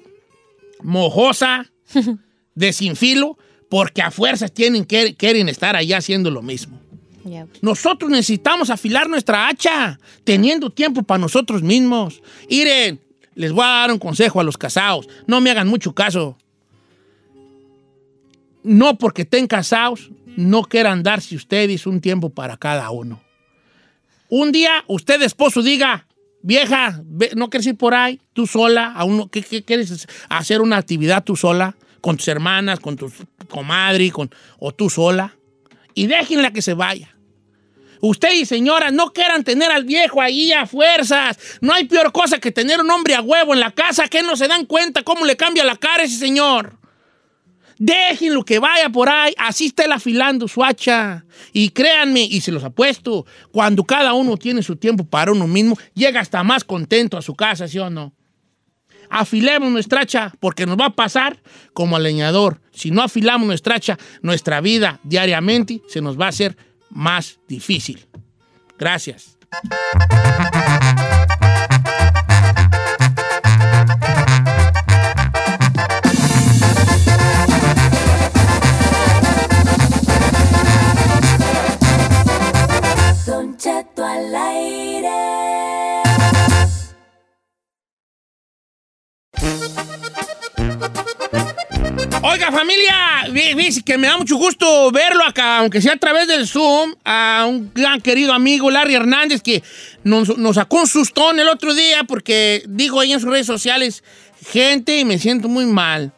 mojosa, 0.85 1.69
de 2.55 2.73
sin 2.73 2.95
filo, 2.95 3.37
porque 3.69 4.03
a 4.03 4.13
fuerzas 4.13 4.53
tienen 4.53 4.85
que, 4.85 5.17
quieren 5.17 5.49
estar 5.49 5.75
allá 5.75 5.97
haciendo 5.97 6.31
lo 6.31 6.43
mismo. 6.43 6.84
Nosotros 7.63 8.11
necesitamos 8.11 8.71
afilar 8.71 9.09
nuestra 9.09 9.49
hacha, 9.49 9.99
teniendo 10.25 10.71
tiempo 10.71 11.03
para 11.03 11.19
nosotros 11.19 11.63
mismos. 11.63 12.23
Miren, 12.51 13.01
les 13.35 13.53
voy 13.53 13.65
a 13.65 13.69
dar 13.69 13.93
un 13.93 13.99
consejo 13.99 14.41
a 14.41 14.45
los 14.45 14.57
casados. 14.57 15.09
No 15.27 15.41
me 15.41 15.51
hagan 15.51 15.69
mucho 15.69 15.95
caso. 15.95 16.37
No 18.63 18.97
porque 18.97 19.23
estén 19.23 19.47
casados, 19.47 20.11
no 20.37 20.63
quieran 20.65 21.03
darse 21.03 21.37
ustedes 21.37 21.87
un 21.87 22.01
tiempo 22.01 22.31
para 22.31 22.57
cada 22.57 22.91
uno. 22.91 23.21
Un 24.29 24.53
día, 24.53 24.85
usted 24.87 25.21
esposo 25.23 25.63
diga, 25.63 26.07
vieja, 26.43 27.03
¿no 27.37 27.51
quieres 27.51 27.67
ir 27.67 27.77
por 27.77 27.95
ahí? 27.95 28.21
Tú 28.33 28.47
sola, 28.47 28.93
a 28.93 29.05
uno, 29.05 29.29
¿qué, 29.29 29.43
quieres 29.43 30.07
hacer 30.29 30.61
una 30.61 30.79
actividad 30.79 31.25
tú 31.25 31.37
sola? 31.37 31.77
Con 32.01 32.17
tus 32.17 32.29
hermanas, 32.29 32.81
con 32.81 32.97
tu 32.97 33.11
comadre, 33.49 34.11
con, 34.11 34.31
o 34.59 34.73
tú 34.73 34.91
sola. 34.91 35.37
Y 35.95 36.07
déjenla 36.07 36.53
que 36.53 36.63
se 36.63 36.75
vaya. 36.75 37.14
Usted 38.01 38.33
y 38.33 38.47
señora 38.47 38.91
no 38.91 39.13
quieran 39.13 39.45
tener 39.45 39.71
al 39.71 39.85
viejo 39.85 40.21
ahí 40.21 40.53
a 40.53 40.67
fuerzas. 40.67 41.39
No 41.61 41.73
hay 41.73 41.85
peor 41.85 42.13
cosa 42.13 42.39
que 42.39 42.53
tener 42.53 42.81
un 42.81 42.91
hombre 42.91 43.15
a 43.15 43.23
huevo 43.23 43.55
en 43.55 43.61
la 43.61 43.71
casa 43.71 44.09
que 44.09 44.23
no 44.23 44.37
se 44.37 44.49
dan 44.49 44.67
cuenta 44.67 45.03
cómo 45.03 45.25
le 45.25 45.37
cambia 45.37 45.65
la 45.65 45.77
cara 45.77 46.03
a 46.03 46.07
ese 46.07 46.19
señor. 46.19 46.79
Déjenlo 47.79 48.45
que 48.45 48.59
vaya 48.59 48.89
por 48.89 49.09
ahí, 49.09 49.35
así 49.37 49.67
está 49.67 49.85
él 49.85 49.93
afilando 49.93 50.47
su 50.47 50.63
hacha. 50.63 51.25
Y 51.53 51.71
créanme, 51.71 52.23
y 52.23 52.41
se 52.41 52.53
los 52.53 52.63
apuesto, 52.63 53.27
cuando 53.51 53.85
cada 53.85 54.13
uno 54.13 54.37
tiene 54.37 54.63
su 54.63 54.77
tiempo 54.77 55.05
para 55.05 55.33
uno 55.33 55.47
mismo, 55.47 55.77
llega 55.95 56.21
hasta 56.21 56.43
más 56.45 56.63
contento 56.63 57.17
a 57.17 57.23
su 57.23 57.35
casa, 57.35 57.67
¿sí 57.67 57.79
o 57.79 57.91
no? 57.91 58.13
Afilemos 59.11 59.71
nuestra 59.71 60.03
hacha, 60.03 60.33
porque 60.41 60.67
nos 60.67 60.79
va 60.79 60.87
a 60.87 60.95
pasar 60.95 61.43
como 61.73 61.97
al 61.97 62.05
leñador. 62.05 62.61
Si 62.73 62.91
no 62.91 63.03
afilamos 63.03 63.47
nuestra 63.47 63.77
hacha, 63.77 63.99
nuestra 64.23 64.61
vida 64.61 65.01
diariamente 65.03 65.83
se 65.89 66.01
nos 66.01 66.19
va 66.19 66.27
a 66.27 66.31
hacer 66.31 66.57
más 66.95 67.39
difícil. 67.47 68.09
Gracias. 68.79 69.37
Al 83.97 84.35
aire. 84.35 85.25
Oiga, 92.27 92.51
familia, 92.51 92.95
que 93.85 93.99
me 93.99 94.07
da 94.07 94.17
mucho 94.17 94.37
gusto 94.37 94.91
verlo 94.91 95.23
acá, 95.27 95.59
aunque 95.59 95.83
sea 95.83 95.93
a 95.93 95.99
través 95.99 96.27
del 96.27 96.49
Zoom, 96.49 96.95
a 97.05 97.45
un 97.47 97.71
gran 97.75 98.01
querido 98.01 98.33
amigo, 98.33 98.71
Larry 98.71 98.95
Hernández, 98.95 99.43
que 99.43 99.63
nos, 100.05 100.39
nos 100.39 100.55
sacó 100.55 100.81
un 100.81 100.87
sustón 100.87 101.39
el 101.39 101.49
otro 101.49 101.75
día 101.75 102.05
porque 102.05 102.65
dijo 102.67 102.99
ahí 102.99 103.13
en 103.13 103.21
sus 103.21 103.29
redes 103.29 103.47
sociales, 103.47 104.03
gente, 104.47 105.05
me 105.05 105.19
siento 105.19 105.51
muy 105.51 105.67
mal. 105.67 106.13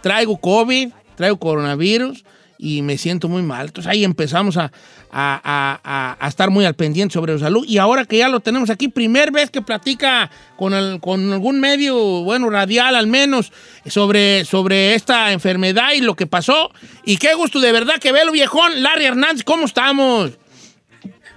Traigo 0.00 0.36
COVID, 0.36 0.90
traigo 1.14 1.38
coronavirus 1.38 2.24
y 2.58 2.82
me 2.82 2.98
siento 2.98 3.28
muy 3.28 3.42
mal. 3.42 3.66
Entonces 3.66 3.88
ahí 3.88 4.02
empezamos 4.02 4.56
a, 4.56 4.72
a- 5.12 5.78
a- 5.84 6.16
a- 6.18 6.28
estar 6.28 6.50
muy 6.50 6.64
al 6.64 6.74
pendiente 6.74 7.12
sobre 7.12 7.34
su 7.34 7.40
salud. 7.40 7.64
Y 7.68 7.78
ahora 7.78 8.04
que 8.06 8.16
ya 8.18 8.28
lo 8.28 8.40
tenemos 8.40 8.70
aquí, 8.70 8.88
primer 8.88 9.30
vez 9.30 9.50
que 9.50 9.60
platica 9.62 10.30
con, 10.56 10.72
el- 10.74 11.00
con 11.00 11.32
algún 11.32 11.60
medio, 11.60 11.94
bueno, 12.24 12.48
radial 12.50 12.96
al 12.96 13.06
menos, 13.06 13.52
sobre, 13.86 14.44
sobre 14.44 14.94
esta 14.94 15.32
enfermedad 15.32 15.92
y 15.94 16.00
lo 16.00 16.14
que 16.16 16.26
pasó. 16.26 16.70
Y 17.04 17.18
qué 17.18 17.34
gusto 17.34 17.60
de 17.60 17.72
verdad 17.72 17.98
que 18.00 18.12
velo, 18.12 18.32
viejón. 18.32 18.82
Larry 18.82 19.04
Hernández, 19.04 19.44
¿cómo 19.44 19.66
estamos? 19.66 20.32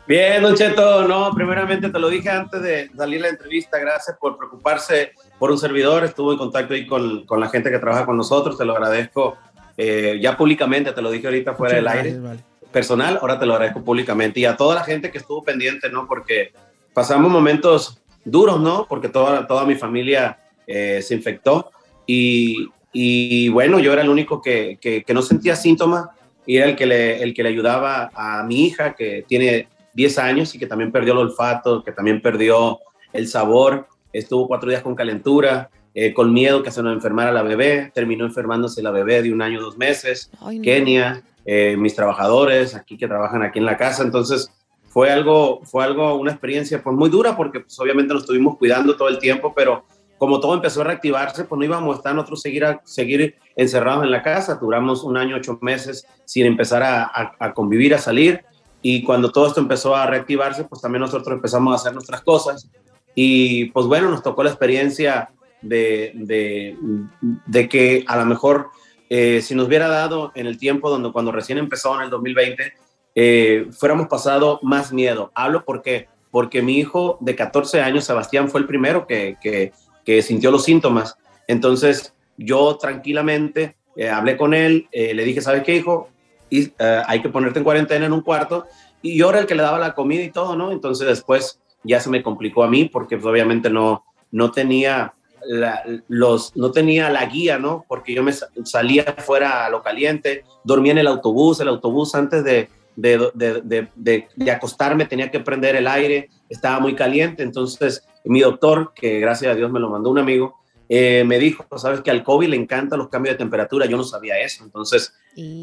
Bien, 0.08 0.42
Don 0.44 0.56
Cheto, 0.56 1.08
no, 1.08 1.32
primeramente 1.34 1.90
te 1.90 1.98
lo 2.00 2.10
dije 2.10 2.30
antes 2.30 2.62
de 2.62 2.92
salir 2.96 3.22
la 3.22 3.30
entrevista, 3.30 3.80
gracias 3.80 4.16
por 4.22 4.38
preocuparse 4.38 5.14
por 5.40 5.50
un 5.52 5.58
servidor, 5.58 6.04
estuve 6.04 6.34
en 6.34 6.38
contacto 6.38 6.76
ahí 6.76 6.86
con, 6.86 7.26
con 7.26 7.40
la 7.40 7.50
gente 7.50 7.72
que 7.72 7.80
trabaja 7.80 8.06
con 8.06 8.16
nosotros, 8.16 8.56
te 8.56 8.66
lo 8.66 8.74
agradezco 8.74 9.36
eh, 9.78 10.20
ya 10.22 10.38
públicamente, 10.38 10.92
te 10.92 11.02
lo 11.02 11.10
dije 11.10 11.26
ahorita 11.26 11.56
fuera 11.56 11.76
del 11.76 11.84
Muchas 11.86 11.98
aire, 11.98 12.10
gracias, 12.12 12.24
vale. 12.24 12.44
Personal, 12.76 13.20
ahora 13.22 13.40
te 13.40 13.46
lo 13.46 13.54
agradezco 13.54 13.86
públicamente 13.86 14.42
y 14.42 14.46
a 14.46 14.58
toda 14.58 14.76
la 14.76 14.84
gente 14.84 15.10
que 15.10 15.20
estuvo 15.20 15.42
pendiente, 15.42 15.90
¿no? 15.90 16.06
Porque 16.10 16.52
pasamos 16.94 17.32
momentos 17.32 18.02
duros, 18.26 18.60
¿no? 18.60 18.86
Porque 18.90 19.08
toda, 19.08 19.48
toda 19.48 19.66
mi 19.66 19.76
familia 19.76 20.40
eh, 20.68 21.02
se 21.02 21.16
infectó 21.16 21.72
y, 22.06 22.68
y 22.92 23.48
bueno, 23.48 23.80
yo 23.80 23.94
era 23.94 24.02
el 24.02 24.10
único 24.10 24.42
que, 24.42 24.78
que, 24.82 25.06
que 25.06 25.14
no 25.14 25.22
sentía 25.22 25.56
síntomas 25.56 26.10
y 26.46 26.58
era 26.58 26.66
el 26.66 26.76
que, 26.76 26.86
le, 26.86 27.24
el 27.24 27.34
que 27.34 27.44
le 27.44 27.50
ayudaba 27.50 28.12
a 28.14 28.44
mi 28.44 28.66
hija 28.66 28.94
que 28.94 29.24
tiene 29.26 29.70
10 29.94 30.18
años 30.18 30.54
y 30.54 30.60
que 30.60 30.68
también 30.68 30.92
perdió 30.92 31.14
el 31.14 31.20
olfato, 31.20 31.82
que 31.82 31.94
también 31.94 32.22
perdió 32.22 32.80
el 33.14 33.30
sabor, 33.30 33.88
estuvo 34.12 34.50
cuatro 34.50 34.70
días 34.70 34.82
con 34.82 34.96
calentura, 34.96 35.70
eh, 35.94 36.14
con 36.14 36.34
miedo 36.34 36.62
que 36.62 36.72
se 36.72 36.84
nos 36.84 36.94
enfermara 36.94 37.32
la 37.32 37.42
bebé, 37.42 37.90
terminó 37.94 38.26
enfermándose 38.26 38.84
la 38.84 38.92
bebé 38.92 39.22
de 39.22 39.32
un 39.32 39.42
año, 39.42 39.62
dos 39.62 39.78
meses, 39.78 40.30
Ay. 40.42 40.60
Kenia, 40.60 41.24
eh, 41.46 41.76
mis 41.78 41.96
trabajadores 41.96 42.76
aquí 42.76 42.98
que 42.98 43.08
trabajan 43.08 43.44
aquí 43.44 43.60
en 43.60 43.66
la 43.66 43.78
casa, 43.78 44.04
entonces 44.04 44.52
fue 44.90 45.12
algo, 45.12 45.62
fue 45.64 45.84
algo, 45.84 46.16
una 46.16 46.32
experiencia 46.32 46.82
pues 46.82 46.96
muy 46.96 47.10
dura 47.10 47.36
porque 47.36 47.60
pues 47.60 47.80
obviamente 47.80 48.14
nos 48.14 48.24
estuvimos 48.24 48.58
cuidando 48.58 48.96
todo 48.96 49.10
el 49.10 49.20
tiempo, 49.20 49.54
pero 49.56 49.84
como 50.18 50.40
todo 50.40 50.54
empezó 50.54 50.82
a 50.82 50.86
reactivarse, 50.86 51.44
pues 51.44 51.60
no 51.60 51.66
íbamos 51.66 51.94
a 51.94 51.98
estar 51.98 52.16
nosotros 52.16 52.42
seguir, 52.42 52.64
a, 52.64 52.82
seguir 52.86 53.36
encerrados 53.58 54.06
en 54.06 54.12
la 54.12 54.24
casa, 54.24 54.56
duramos 54.56 55.04
un 55.04 55.18
año, 55.18 55.36
ocho 55.36 55.60
meses 55.62 56.08
sin 56.24 56.46
empezar 56.46 56.82
a, 56.82 57.12
a- 57.40 57.54
convivir, 57.54 57.94
a 57.94 57.98
salir, 57.98 58.42
y 58.82 59.04
cuando 59.04 59.32
todo 59.32 59.48
esto 59.48 59.60
empezó 59.60 59.96
a 59.96 60.08
reactivarse, 60.08 60.64
pues 60.64 60.82
también 60.82 61.02
nosotros 61.02 61.36
empezamos 61.36 61.74
a 61.74 61.76
hacer 61.76 61.94
nuestras 61.94 62.22
cosas, 62.22 62.70
y 63.14 63.66
pues 63.72 63.88
bueno, 63.88 64.10
nos 64.10 64.24
tocó 64.24 64.44
la 64.44 64.52
experiencia 64.52 65.30
de, 65.62 66.14
de, 66.16 66.78
de 67.46 67.70
que 67.70 68.06
a 68.08 68.16
lo 68.18 68.26
mejor 68.26 68.70
eh, 69.10 69.42
si 69.42 69.56
nos 69.56 69.68
hubiera 69.68 69.88
dado 69.88 70.32
en 70.36 70.48
el 70.48 70.58
tiempo 70.58 70.90
donde 70.90 71.12
cuando 71.12 71.32
recién 71.32 71.58
empezó 71.58 71.96
en 71.96 72.04
el 72.04 72.10
2020, 72.10 72.74
eh, 73.16 73.68
fuéramos 73.72 74.08
pasado 74.08 74.60
más 74.62 74.92
miedo. 74.92 75.32
Hablo 75.36 75.64
porque, 75.66 76.08
porque 76.32 76.62
mi 76.62 76.78
hijo 76.78 77.18
de 77.22 77.36
14 77.36 77.82
años, 77.82 78.06
Sebastián, 78.06 78.50
fue 78.50 78.62
el 78.62 78.68
primero 78.68 79.08
que, 79.08 79.38
que, 79.42 79.72
que 80.04 80.22
sintió 80.22 80.52
los 80.52 80.64
síntomas. 80.64 81.18
Entonces 81.48 82.14
yo 82.38 82.78
tranquilamente 82.78 83.76
eh, 83.96 84.10
hablé 84.10 84.38
con 84.38 84.54
él, 84.54 84.88
eh, 84.92 85.14
le 85.14 85.24
dije, 85.24 85.42
¿sabes 85.42 85.64
qué, 85.64 85.76
hijo? 85.76 86.10
Y, 86.50 86.74
eh, 86.80 87.02
hay 87.08 87.22
que 87.22 87.30
ponerte 87.30 87.60
en 87.60 87.64
cuarentena 87.64 88.06
en 88.06 88.14
un 88.14 88.22
cuarto. 88.22 88.66
Y 89.02 89.18
yo 89.18 89.30
era 89.30 89.40
el 89.40 89.46
que 89.46 89.56
le 89.56 89.64
daba 89.64 89.80
la 89.80 89.94
comida 89.94 90.24
y 90.24 90.32
todo, 90.32 90.56
¿no? 90.56 90.72
Entonces 90.72 91.08
después 91.08 91.60
ya 91.84 92.00
se 92.00 92.10
me 92.10 92.24
complicó 92.24 92.64
a 92.64 92.70
mí 92.70 92.86
porque 92.86 93.18
pues, 93.18 93.26
obviamente 93.26 93.70
no, 93.70 94.04
no 94.32 94.52
tenía 94.52 95.14
la, 95.48 95.84
los, 96.08 96.56
no 96.56 96.72
tenía 96.72 97.10
la 97.10 97.26
guía, 97.26 97.58
¿no? 97.60 97.86
Porque 97.88 98.14
yo 98.14 98.24
me 98.24 98.34
sa- 98.34 98.50
salía 98.64 99.04
fuera 99.20 99.66
a 99.66 99.70
lo 99.70 99.82
caliente, 99.82 100.44
dormía 100.64 100.92
en 100.94 100.98
el 101.00 101.08
autobús, 101.08 101.60
el 101.60 101.68
autobús 101.68 102.16
antes 102.16 102.44
de, 102.44 102.70
de, 102.96 103.30
de, 103.34 103.88
de- 103.96 104.52
acostarme 104.52 105.06
tenía 105.06 105.30
que 105.32 105.40
prender 105.40 105.76
el 105.76 105.88
aire, 105.88 106.30
estaba 106.50 106.80
muy 106.80 106.96
caliente, 106.96 107.44
entonces 107.44 108.08
mi 108.24 108.40
doctor, 108.42 108.92
que 108.96 109.20
gracias 109.20 109.52
a 109.52 109.56
Dios 109.56 109.72
me 109.72 109.80
lo 109.80 109.90
mandó 109.90 110.10
un 110.10 110.20
amigo, 110.20 110.56
eh, 110.88 111.24
me 111.26 111.40
dijo, 111.40 111.66
sabes 111.78 112.02
que 112.02 112.12
al 112.12 112.24
COVID 112.24 112.48
le 112.48 112.56
encantan 112.56 113.00
los 113.00 113.10
cambios 113.10 113.34
de 113.34 113.40
temperatura, 113.40 113.88
yo 113.88 113.98
no 113.98 114.04
sabía 114.04 114.40
eso, 114.40 114.64
entonces 114.64 115.14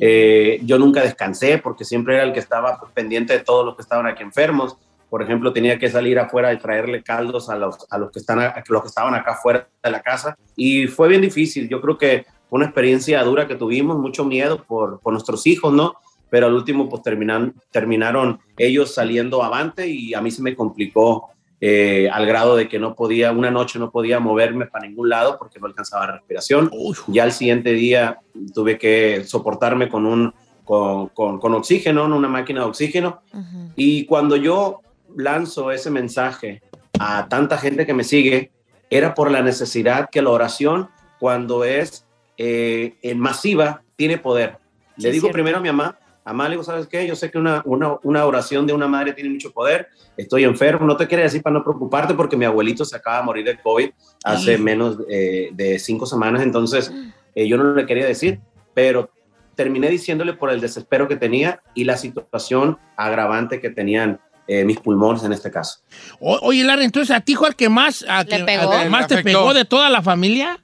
eh, 0.00 0.60
yo 0.64 0.78
nunca 0.78 1.02
descansé 1.02 1.58
porque 1.58 1.84
siempre 1.84 2.16
era 2.16 2.24
el 2.24 2.32
que 2.32 2.40
estaba 2.40 2.80
pendiente 2.92 3.32
de 3.32 3.40
todos 3.40 3.64
los 3.64 3.76
que 3.76 3.82
estaban 3.82 4.06
aquí 4.06 4.22
enfermos. 4.22 4.76
Por 5.12 5.22
ejemplo, 5.22 5.52
tenía 5.52 5.78
que 5.78 5.90
salir 5.90 6.18
afuera 6.18 6.54
y 6.54 6.56
traerle 6.56 7.02
caldos 7.02 7.50
a 7.50 7.56
los, 7.56 7.86
a 7.90 7.98
los, 7.98 8.10
que, 8.10 8.18
están, 8.18 8.38
a 8.38 8.64
los 8.66 8.80
que 8.80 8.88
estaban 8.88 9.14
acá 9.14 9.32
afuera 9.32 9.68
de 9.84 9.90
la 9.90 10.00
casa. 10.00 10.38
Y 10.56 10.86
fue 10.86 11.06
bien 11.06 11.20
difícil. 11.20 11.68
Yo 11.68 11.82
creo 11.82 11.98
que 11.98 12.24
fue 12.48 12.56
una 12.56 12.64
experiencia 12.64 13.22
dura 13.22 13.46
que 13.46 13.56
tuvimos, 13.56 13.98
mucho 13.98 14.24
miedo 14.24 14.64
por, 14.64 15.00
por 15.00 15.12
nuestros 15.12 15.46
hijos, 15.46 15.70
¿no? 15.70 15.96
Pero 16.30 16.46
al 16.46 16.54
último, 16.54 16.88
pues 16.88 17.02
terminan, 17.02 17.52
terminaron 17.70 18.40
ellos 18.56 18.94
saliendo 18.94 19.42
avante 19.42 19.86
y 19.86 20.14
a 20.14 20.22
mí 20.22 20.30
se 20.30 20.40
me 20.40 20.56
complicó 20.56 21.28
eh, 21.60 22.08
al 22.10 22.24
grado 22.24 22.56
de 22.56 22.66
que 22.66 22.78
no 22.78 22.94
podía, 22.94 23.32
una 23.32 23.50
noche 23.50 23.78
no 23.78 23.90
podía 23.90 24.18
moverme 24.18 24.64
para 24.64 24.88
ningún 24.88 25.10
lado 25.10 25.36
porque 25.38 25.60
no 25.60 25.66
alcanzaba 25.66 26.06
respiración. 26.06 26.70
Uy, 26.72 26.96
Ya 27.08 27.24
al 27.24 27.32
siguiente 27.32 27.74
día 27.74 28.18
tuve 28.54 28.78
que 28.78 29.24
soportarme 29.26 29.90
con 29.90 30.06
un 30.06 30.32
con, 30.64 31.08
con, 31.08 31.38
con 31.38 31.52
oxígeno, 31.54 32.06
en 32.06 32.12
una 32.14 32.28
máquina 32.28 32.60
de 32.60 32.66
oxígeno. 32.66 33.20
Ujú. 33.34 33.72
Y 33.76 34.06
cuando 34.06 34.36
yo 34.36 34.80
lanzo 35.16 35.70
ese 35.70 35.90
mensaje 35.90 36.62
a 36.98 37.28
tanta 37.28 37.58
gente 37.58 37.86
que 37.86 37.94
me 37.94 38.04
sigue, 38.04 38.52
era 38.90 39.14
por 39.14 39.30
la 39.30 39.42
necesidad 39.42 40.08
que 40.10 40.22
la 40.22 40.30
oración, 40.30 40.88
cuando 41.18 41.64
es 41.64 42.06
eh, 42.36 42.94
en 43.02 43.18
masiva, 43.18 43.82
tiene 43.96 44.18
poder. 44.18 44.58
Sí, 44.96 45.04
Le 45.04 45.12
digo 45.12 45.22
cierto. 45.22 45.34
primero 45.34 45.58
a 45.58 45.60
mi 45.60 45.68
mamá, 45.68 45.98
mamá, 46.24 46.44
le 46.44 46.50
digo, 46.52 46.64
¿sabes 46.64 46.86
qué? 46.86 47.06
Yo 47.06 47.16
sé 47.16 47.30
que 47.30 47.38
una, 47.38 47.62
una, 47.64 47.96
una 48.02 48.26
oración 48.26 48.66
de 48.66 48.72
una 48.72 48.86
madre 48.86 49.12
tiene 49.12 49.30
mucho 49.30 49.50
poder, 49.50 49.88
estoy 50.16 50.44
enfermo, 50.44 50.86
no 50.86 50.96
te 50.96 51.06
quiere 51.06 51.24
decir 51.24 51.42
para 51.42 51.54
no 51.54 51.64
preocuparte 51.64 52.14
porque 52.14 52.36
mi 52.36 52.44
abuelito 52.44 52.84
se 52.84 52.96
acaba 52.96 53.18
de 53.18 53.24
morir 53.24 53.44
de 53.46 53.58
COVID 53.58 53.90
hace 54.24 54.58
menos 54.58 54.98
eh, 55.08 55.50
de 55.52 55.78
cinco 55.78 56.06
semanas, 56.06 56.42
entonces 56.42 56.92
eh, 57.34 57.48
yo 57.48 57.56
no 57.56 57.74
le 57.74 57.86
quería 57.86 58.06
decir, 58.06 58.40
pero 58.74 59.10
terminé 59.54 59.88
diciéndole 59.88 60.34
por 60.34 60.50
el 60.50 60.60
desespero 60.60 61.08
que 61.08 61.16
tenía 61.16 61.62
y 61.74 61.84
la 61.84 61.96
situación 61.96 62.78
agravante 62.96 63.60
que 63.60 63.70
tenían 63.70 64.20
eh, 64.46 64.64
mis 64.64 64.78
pulmones 64.78 65.22
en 65.24 65.32
este 65.32 65.50
caso. 65.50 65.80
O- 66.20 66.38
oye, 66.42 66.64
Larry, 66.64 66.84
entonces 66.84 67.14
a 67.14 67.20
ti 67.20 67.34
fue 67.34 67.48
el 67.48 67.56
que 67.56 67.68
más, 67.68 68.04
a 68.08 68.22
¿Le 68.24 68.28
que- 68.38 68.44
pegó? 68.44 68.70
que 68.70 68.88
más 68.88 69.06
te 69.06 69.14
afectó. 69.14 69.38
pegó 69.38 69.54
de 69.54 69.64
toda 69.64 69.88
la 69.88 70.02
familia. 70.02 70.58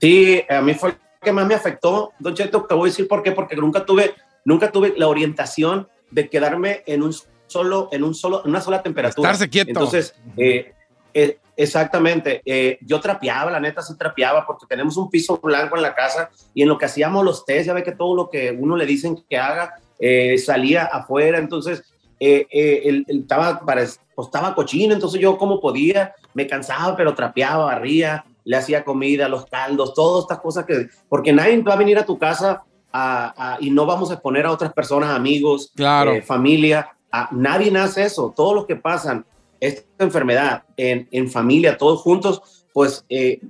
Sí, 0.00 0.42
a 0.48 0.60
mí 0.60 0.74
fue 0.74 0.90
el 0.90 0.96
que 1.22 1.32
más 1.32 1.46
me 1.46 1.54
afectó, 1.54 2.12
Don 2.18 2.34
Cheto, 2.34 2.64
te 2.68 2.74
voy 2.74 2.88
a 2.88 2.90
decir 2.92 3.08
por 3.08 3.22
qué, 3.22 3.32
porque 3.32 3.56
nunca 3.56 3.84
tuve, 3.84 4.14
nunca 4.44 4.70
tuve 4.70 4.94
la 4.96 5.08
orientación 5.08 5.88
de 6.10 6.28
quedarme 6.28 6.82
en 6.86 7.02
un 7.02 7.14
solo, 7.46 7.88
en 7.92 8.04
un 8.04 8.14
solo, 8.14 8.42
en 8.44 8.50
una 8.50 8.60
sola 8.60 8.82
temperatura. 8.82 9.30
Estarse 9.30 9.48
quieto. 9.50 9.70
Entonces, 9.70 10.14
eh, 10.36 10.72
eh, 11.14 11.38
exactamente, 11.56 12.42
eh, 12.44 12.78
yo 12.82 13.00
trapeaba, 13.00 13.50
la 13.50 13.58
neta 13.60 13.80
sí 13.82 13.96
trapeaba, 13.96 14.46
porque 14.46 14.66
tenemos 14.68 14.96
un 14.96 15.08
piso 15.10 15.38
blanco 15.42 15.76
en 15.76 15.82
la 15.82 15.94
casa 15.94 16.30
y 16.54 16.62
en 16.62 16.68
lo 16.68 16.76
que 16.78 16.84
hacíamos 16.84 17.24
los 17.24 17.44
test, 17.44 17.66
ya 17.66 17.72
ve 17.72 17.82
que 17.82 17.92
todo 17.92 18.14
lo 18.14 18.28
que 18.30 18.50
uno 18.56 18.76
le 18.76 18.84
dicen 18.86 19.24
que 19.28 19.38
haga, 19.38 19.74
eh, 19.98 20.36
salía 20.38 20.84
afuera, 20.84 21.38
entonces 21.38 21.82
eh, 22.20 22.46
eh, 22.50 22.82
él 22.84 23.04
estaba, 23.08 23.60
pare- 23.60 23.86
pues, 24.14 24.26
estaba 24.28 24.54
cochino, 24.54 24.94
entonces 24.94 25.20
yo 25.20 25.36
como 25.36 25.60
podía, 25.60 26.14
me 26.34 26.46
cansaba, 26.46 26.96
pero 26.96 27.14
trapeaba, 27.14 27.64
barría, 27.66 28.24
le 28.44 28.56
hacía 28.56 28.84
comida, 28.84 29.28
los 29.28 29.46
caldos, 29.46 29.92
todas 29.94 30.22
estas 30.24 30.40
cosas 30.40 30.64
que, 30.64 30.88
porque 31.08 31.32
nadie 31.32 31.60
va 31.62 31.74
a 31.74 31.76
venir 31.76 31.98
a 31.98 32.06
tu 32.06 32.16
casa 32.18 32.62
a- 32.92 33.54
a- 33.54 33.58
y 33.60 33.70
no 33.70 33.84
vamos 33.84 34.10
a 34.10 34.14
exponer 34.14 34.46
a 34.46 34.52
otras 34.52 34.72
personas, 34.72 35.10
amigos, 35.10 35.70
Claro. 35.74 36.12
eh, 36.12 36.22
familia, 36.22 36.88
a- 37.12 37.28
nadie 37.32 37.76
hace 37.78 38.04
eso, 38.04 38.32
todos 38.34 38.54
los 38.54 38.66
que 38.66 38.76
pasan 38.76 39.24
esta 39.60 40.04
enfermedad 40.04 40.62
en, 40.76 41.08
en 41.10 41.30
familia, 41.30 41.76
todos 41.76 42.00
juntos, 42.02 42.64
pues 42.72 43.04
eh, 43.08 43.40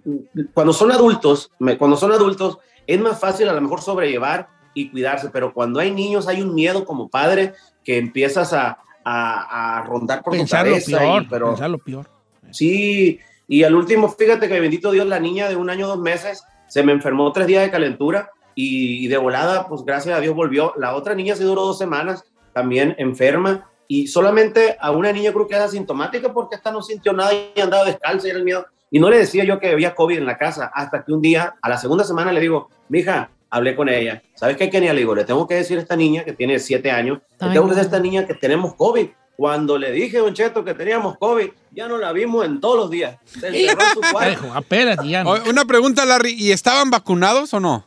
cuando 0.54 0.72
son 0.72 0.90
adultos, 0.92 1.50
me- 1.58 1.76
cuando 1.76 1.96
son 1.96 2.12
adultos, 2.12 2.58
es 2.86 3.00
más 3.00 3.18
fácil 3.20 3.48
a 3.48 3.52
lo 3.52 3.60
mejor 3.60 3.82
sobrellevar 3.82 4.48
y 4.76 4.90
cuidarse, 4.90 5.30
pero 5.30 5.52
cuando 5.54 5.80
hay 5.80 5.90
niños 5.90 6.28
hay 6.28 6.42
un 6.42 6.54
miedo 6.54 6.84
como 6.84 7.08
padre 7.08 7.54
que 7.82 7.96
empiezas 7.96 8.52
a, 8.52 8.78
a- 9.04 9.78
a 9.78 9.82
rondar 9.84 10.22
por 10.22 10.34
Pensar 10.36 10.64
tu 10.64 10.70
lo 10.70 10.76
cabeza. 10.76 10.98
peor, 10.98 11.22
y- 11.22 11.26
pero, 11.26 11.46
pensar 11.48 11.70
lo 11.70 11.78
peor. 11.78 12.06
Sí, 12.50 13.18
y 13.48 13.62
al 13.64 13.74
último, 13.74 14.08
fíjate 14.08 14.48
que 14.48 14.60
bendito 14.60 14.90
Dios, 14.90 15.06
la 15.06 15.18
niña 15.18 15.48
de 15.48 15.56
un 15.56 15.70
año, 15.70 15.86
dos 15.88 15.98
meses, 15.98 16.44
se 16.68 16.82
me 16.82 16.92
enfermó 16.92 17.32
tres 17.32 17.46
días 17.46 17.62
de 17.64 17.70
calentura 17.70 18.30
y, 18.54 19.04
y 19.04 19.08
de 19.08 19.16
volada, 19.16 19.66
pues 19.66 19.82
gracias 19.84 20.16
a 20.16 20.20
Dios 20.20 20.34
volvió. 20.34 20.74
La 20.76 20.94
otra 20.94 21.14
niña 21.14 21.34
se 21.36 21.44
duró 21.44 21.62
dos 21.62 21.78
semanas, 21.78 22.24
también 22.52 22.94
enferma, 22.98 23.68
y 23.88 24.08
solamente 24.08 24.76
a 24.80 24.90
una 24.90 25.10
niña 25.12 25.32
creo 25.32 25.46
que 25.46 25.54
es 25.54 25.60
asintomática 25.60 26.32
porque 26.32 26.56
esta 26.56 26.70
no 26.70 26.82
sintió 26.82 27.12
nada 27.12 27.32
y 27.32 27.58
andaba 27.60 27.84
descalza 27.84 28.26
y 28.26 28.30
era 28.30 28.38
el 28.40 28.44
miedo. 28.44 28.66
Y 28.90 28.98
no 28.98 29.08
le 29.10 29.18
decía 29.18 29.44
yo 29.44 29.58
que 29.58 29.70
había 29.70 29.94
COVID 29.94 30.18
en 30.18 30.26
la 30.26 30.36
casa, 30.36 30.70
hasta 30.74 31.02
que 31.04 31.12
un 31.12 31.22
día, 31.22 31.54
a 31.62 31.68
la 31.68 31.78
segunda 31.78 32.04
semana, 32.04 32.32
le 32.32 32.40
digo, 32.40 32.68
mija, 32.88 33.30
hablé 33.56 33.74
con 33.76 33.88
ella. 33.88 34.22
¿Sabes 34.34 34.56
qué, 34.56 34.70
Kenia? 34.70 34.92
Le 34.92 35.00
digo, 35.00 35.14
le 35.14 35.24
tengo 35.24 35.46
que 35.46 35.54
decir 35.54 35.78
a 35.78 35.82
esta 35.82 35.96
niña 35.96 36.24
que 36.24 36.32
tiene 36.32 36.58
siete 36.58 36.90
años, 36.90 37.18
le 37.40 37.48
tengo 37.50 37.64
que 37.64 37.70
decir 37.74 37.82
a 37.82 37.84
esta 37.86 38.00
niña 38.00 38.26
que 38.26 38.34
tenemos 38.34 38.74
COVID. 38.74 39.08
Cuando 39.36 39.76
le 39.76 39.90
dije, 39.92 40.16
Don 40.18 40.32
Cheto, 40.32 40.64
que 40.64 40.72
teníamos 40.72 41.18
COVID, 41.18 41.48
ya 41.72 41.88
no 41.88 41.98
la 41.98 42.10
vimos 42.12 42.46
en 42.46 42.58
todos 42.58 42.76
los 42.76 42.90
días. 42.90 43.18
Se 43.26 43.48
encerró 43.48 43.82
en 43.82 43.94
su 43.94 44.12
cuarto. 44.12 45.04
Ya 45.04 45.24
no. 45.24 45.30
O- 45.32 45.50
Una 45.50 45.64
pregunta, 45.66 46.06
Larry. 46.06 46.32
¿Y 46.38 46.52
estaban 46.52 46.90
vacunados 46.90 47.52
o 47.52 47.60
no? 47.60 47.86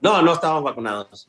No, 0.00 0.22
no 0.22 0.32
estábamos 0.32 0.64
vacunados. 0.64 1.28